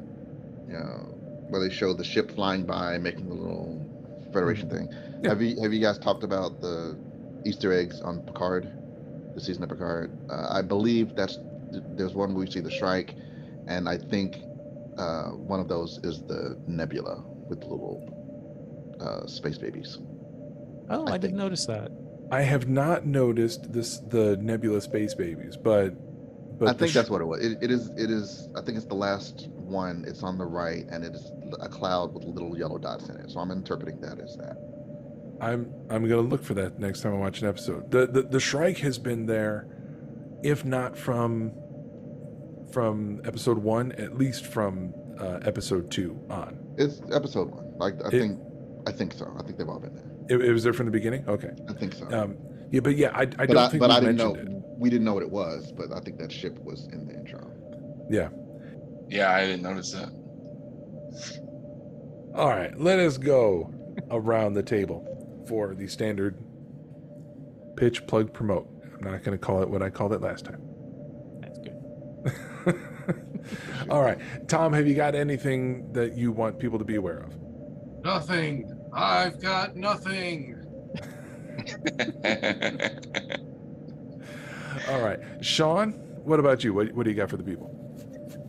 [0.68, 1.12] know,
[1.50, 3.86] where they show the ship flying by, making the little
[4.32, 4.88] Federation thing.
[5.24, 6.96] Have you have you guys talked about the
[7.44, 8.70] Easter eggs on Picard,
[9.34, 10.16] the season of Picard?
[10.30, 11.38] Uh, I believe that's
[11.96, 13.14] there's one where we see the Shrike,
[13.66, 14.36] and I think
[14.98, 19.98] uh, one of those is the Nebula with the little uh, space babies.
[20.88, 21.90] Oh, I, didn't notice that.
[22.32, 25.90] I have not noticed this the Nebula space babies, but
[26.58, 27.44] but I think sh- that's what it was.
[27.44, 27.88] It, it is.
[27.96, 28.48] It is.
[28.56, 30.04] I think it's the last one.
[30.06, 31.30] It's on the right, and it is
[31.60, 33.30] a cloud with little yellow dots in it.
[33.30, 34.56] So I'm interpreting that as that.
[35.40, 37.90] I'm I'm gonna look for that next time I watch an episode.
[37.90, 39.66] The the, the Shrike has been there,
[40.42, 41.52] if not from
[42.72, 46.58] from episode one, at least from uh, episode two on.
[46.76, 47.72] It's episode one.
[47.78, 48.40] Like I It- think.
[48.86, 49.30] I think so.
[49.38, 50.06] I think they've all been there.
[50.30, 51.28] It, it was there from the beginning.
[51.28, 52.06] Okay, I think so.
[52.10, 52.36] Um,
[52.70, 54.32] yeah, but yeah, I, I but don't I, think but I didn't know.
[54.32, 57.14] mentioned We didn't know what it was, but I think that ship was in the
[57.14, 57.50] intro.
[58.08, 58.28] Yeah.
[59.10, 60.08] Yeah, I didn't notice that.
[62.34, 63.74] All right, let us go
[64.10, 66.38] around the table for the standard
[67.76, 68.68] pitch, plug, promote.
[68.94, 70.62] I'm not going to call it what I called it last time.
[71.40, 72.80] That's good.
[73.90, 77.36] All right, Tom, have you got anything that you want people to be aware of?
[78.04, 78.72] Nothing.
[78.92, 80.56] I've got nothing.
[84.88, 85.92] All right, Sean,
[86.22, 86.74] what about you?
[86.74, 87.79] What, what do you got for the people?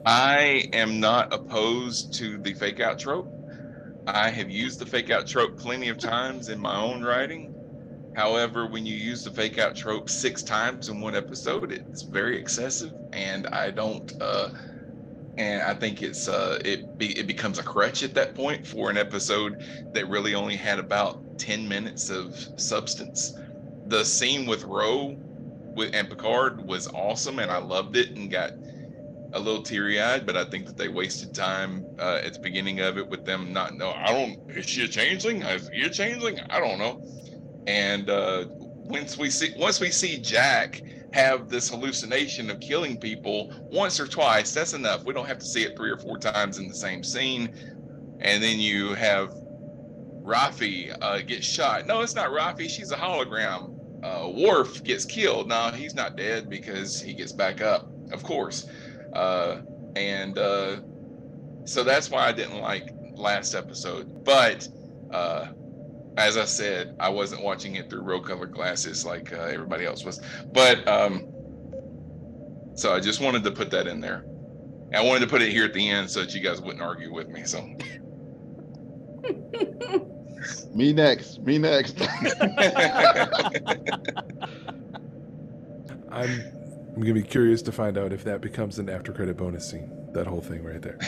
[0.06, 3.32] I am not opposed to the fake out trope.
[4.08, 7.54] I have used the fake out trope plenty of times in my own writing.
[8.16, 12.38] However, when you use the fake out trope six times in one episode, it's very
[12.40, 14.12] excessive, and I don't.
[14.20, 14.50] Uh,
[15.38, 18.90] and I think it's uh, it be, it becomes a crutch at that point for
[18.90, 19.64] an episode
[19.94, 23.34] that really only had about ten minutes of substance.
[23.86, 25.16] The scene with Ro
[25.76, 28.52] with and Picard was awesome, and I loved it, and got
[29.34, 32.82] a little teary eyed, but I think that they wasted time uh, at the beginning
[32.82, 33.92] of it with them not know.
[33.92, 34.52] I don't.
[34.52, 35.42] Is she a changeling?
[35.42, 36.40] Is he a changeling?
[36.50, 37.04] I don't know.
[37.68, 40.82] And uh, once we see once we see Jack
[41.14, 45.04] have this hallucination of killing people once or twice, that's enough.
[45.04, 47.54] We don't have to see it three or four times in the same scene.
[48.20, 49.34] And then you have
[50.24, 51.88] Raffi uh, get shot.
[51.88, 52.70] No, it's not Raffi.
[52.70, 53.78] She's a hologram.
[54.04, 55.48] Uh, Worf gets killed.
[55.48, 58.68] No, he's not dead because he gets back up, of course.
[59.14, 59.62] Uh,
[59.96, 60.78] and uh,
[61.66, 64.24] so that's why I didn't like last episode.
[64.24, 64.68] But
[65.12, 65.48] uh,
[66.18, 70.04] as I said, I wasn't watching it through rose colored glasses like uh, everybody else
[70.04, 70.22] was.
[70.54, 71.28] But um,
[72.76, 74.26] so I just wanted to put that in there.
[74.94, 77.14] I wanted to put it here at the end so that you guys wouldn't argue
[77.14, 77.44] with me.
[77.46, 77.62] So
[80.74, 81.40] Me next.
[81.42, 82.02] Me next.
[86.12, 86.61] I'm
[86.96, 89.92] I'm gonna be curious to find out if that becomes an after credit bonus scene.
[90.14, 91.00] That whole thing right there.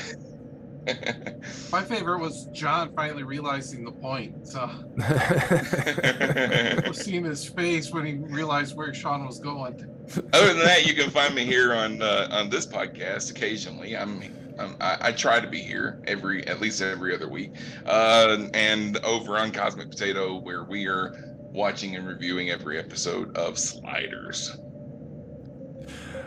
[1.71, 4.47] My favorite was John finally realizing the point.
[4.47, 4.69] So
[6.93, 9.85] seeing his face when he realized where Sean was going.
[10.33, 13.95] other than that, you can find me here on uh, on this podcast occasionally.
[13.95, 14.23] I'm,
[14.59, 17.51] I'm I, I try to be here every at least every other week,
[17.85, 23.57] uh, and over on Cosmic Potato where we are watching and reviewing every episode of
[23.57, 24.57] Sliders.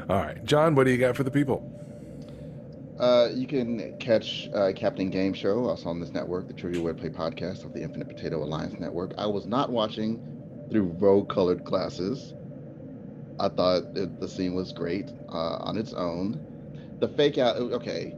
[0.08, 1.72] All right, John, what do you got for the people?
[2.98, 7.14] Uh, you can catch uh, Captain Game Show also on this network, the Trivia Wordplay
[7.14, 9.12] podcast of the Infinite Potato Alliance Network.
[9.18, 12.34] I was not watching through rogue-colored glasses.
[13.38, 16.40] I thought it, the scene was great uh, on its own.
[17.00, 18.14] The fake out, okay.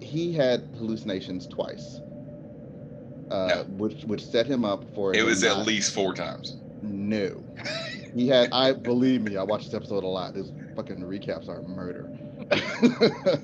[0.00, 2.00] He had hallucinations twice,
[3.30, 5.14] uh, which which set him up for.
[5.14, 6.56] It him was at least four times.
[6.82, 7.42] No,
[8.14, 8.50] he had.
[8.52, 9.36] I believe me.
[9.36, 10.34] I watched this episode a lot.
[10.34, 12.10] His fucking recaps are murder.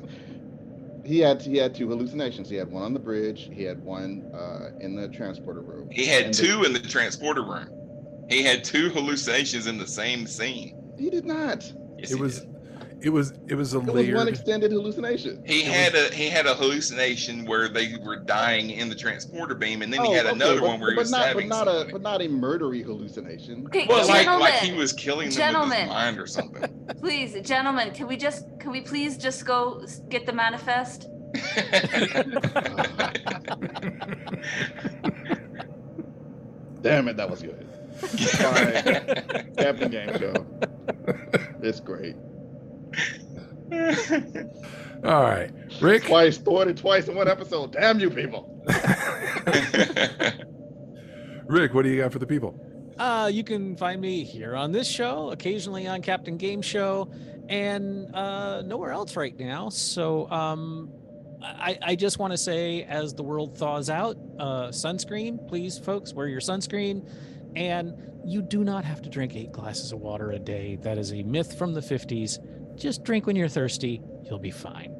[1.05, 2.48] he had he had two hallucinations.
[2.48, 3.48] He had one on the bridge.
[3.52, 5.88] He had one uh, in the transporter room.
[5.90, 7.68] He had And the- two in the transporter room.
[8.28, 10.80] He had two hallucinations in the same scene.
[10.97, 11.64] he did not.
[11.98, 12.47] Yes, it he was
[13.02, 15.43] it was it was a It was one extended hallucination.
[15.47, 19.82] He had a he had a hallucination where they were dying in the transporter beam,
[19.82, 21.56] and then he Oh, had okay, another but- one where he was not, stabbing but
[21.56, 21.90] not somebody.
[21.90, 23.66] a but not a murdery hallucination.
[23.66, 25.78] Okay, well, like like gentlemen, he was killing them with gentlemen.
[25.81, 26.86] his mind or something.
[27.01, 31.09] Please, gentlemen, can we just can we please just go get the manifest?
[36.82, 37.66] Damn it, that was good.
[38.01, 39.55] Fine.
[39.56, 40.47] Captain Game Show.
[41.62, 42.16] It's great.
[45.04, 45.50] All right,
[45.80, 46.04] Rick.
[46.04, 47.72] Twice, thwarted twice in one episode.
[47.72, 48.62] Damn you people.
[51.46, 52.54] Rick, what do you got for the people?
[52.98, 57.10] Uh, you can find me here on this show, occasionally on Captain Game Show,
[57.48, 59.70] and uh, nowhere else right now.
[59.70, 60.90] So um,
[61.42, 66.12] I, I just want to say, as the world thaws out, uh, sunscreen, please, folks,
[66.12, 67.08] wear your sunscreen.
[67.56, 67.94] And
[68.24, 70.76] you do not have to drink eight glasses of water a day.
[70.82, 72.38] That is a myth from the 50s.
[72.81, 74.97] Just drink when you're thirsty, you'll be fine.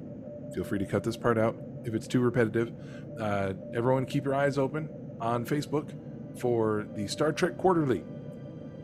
[0.53, 2.71] feel free to cut this part out if it's too repetitive.
[3.19, 4.89] Uh, everyone, keep your eyes open
[5.19, 5.89] on Facebook
[6.37, 8.03] for the Star Trek Quarterly,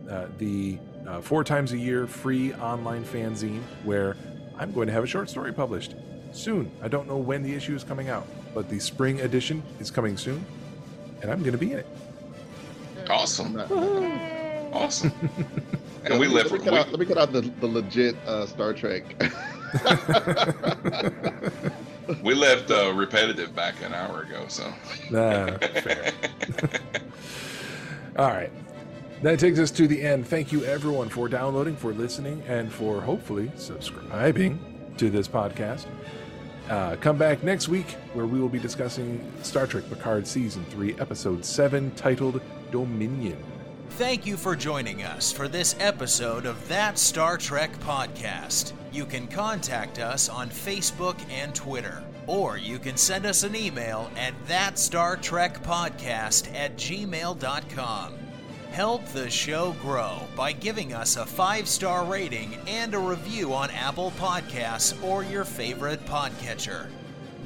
[0.09, 0.77] uh, the
[1.07, 4.17] uh, four times a year free online fanzine where
[4.57, 5.95] I'm going to have a short story published
[6.31, 6.71] soon.
[6.81, 10.17] I don't know when the issue is coming out, but the spring edition is coming
[10.17, 10.43] soon,
[11.21, 11.87] and I'm going to be in it.
[13.09, 13.57] Awesome.
[14.73, 15.13] Awesome.
[16.03, 16.53] and we let live.
[16.53, 19.03] me, cut we- out, let me cut out the, the legit uh, Star Trek.
[22.21, 24.71] We left uh, repetitive back an hour ago, so.
[25.09, 26.11] Nah, fair.
[28.17, 28.51] All right.
[29.21, 30.27] That takes us to the end.
[30.27, 35.85] Thank you, everyone, for downloading, for listening, and for hopefully subscribing to this podcast.
[36.69, 40.95] Uh, come back next week where we will be discussing Star Trek Picard Season 3,
[40.99, 42.41] Episode 7, titled
[42.71, 43.41] Dominion.
[43.97, 48.73] Thank you for joining us for this episode of That Star Trek Podcast.
[48.91, 54.11] You can contact us on Facebook and Twitter, or you can send us an email
[54.17, 58.13] at thatstartrekpodcast at gmail.com.
[58.71, 63.71] Help the show grow by giving us a five star rating and a review on
[63.71, 66.87] Apple Podcasts or your favorite podcatcher.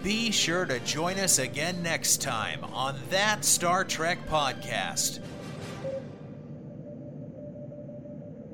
[0.02, 5.20] Be sure to join us again next time on That Star Trek Podcast.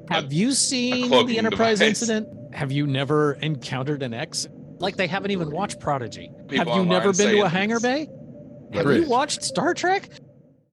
[0.09, 2.01] Have you seen the Enterprise device.
[2.01, 2.27] incident?
[2.53, 4.47] Have you never encountered an X?
[4.79, 6.31] Like they haven't even watched Prodigy.
[6.47, 7.51] People Have you never been to a it.
[7.51, 8.07] hangar bay?
[8.73, 10.09] Have you watched Star Trek?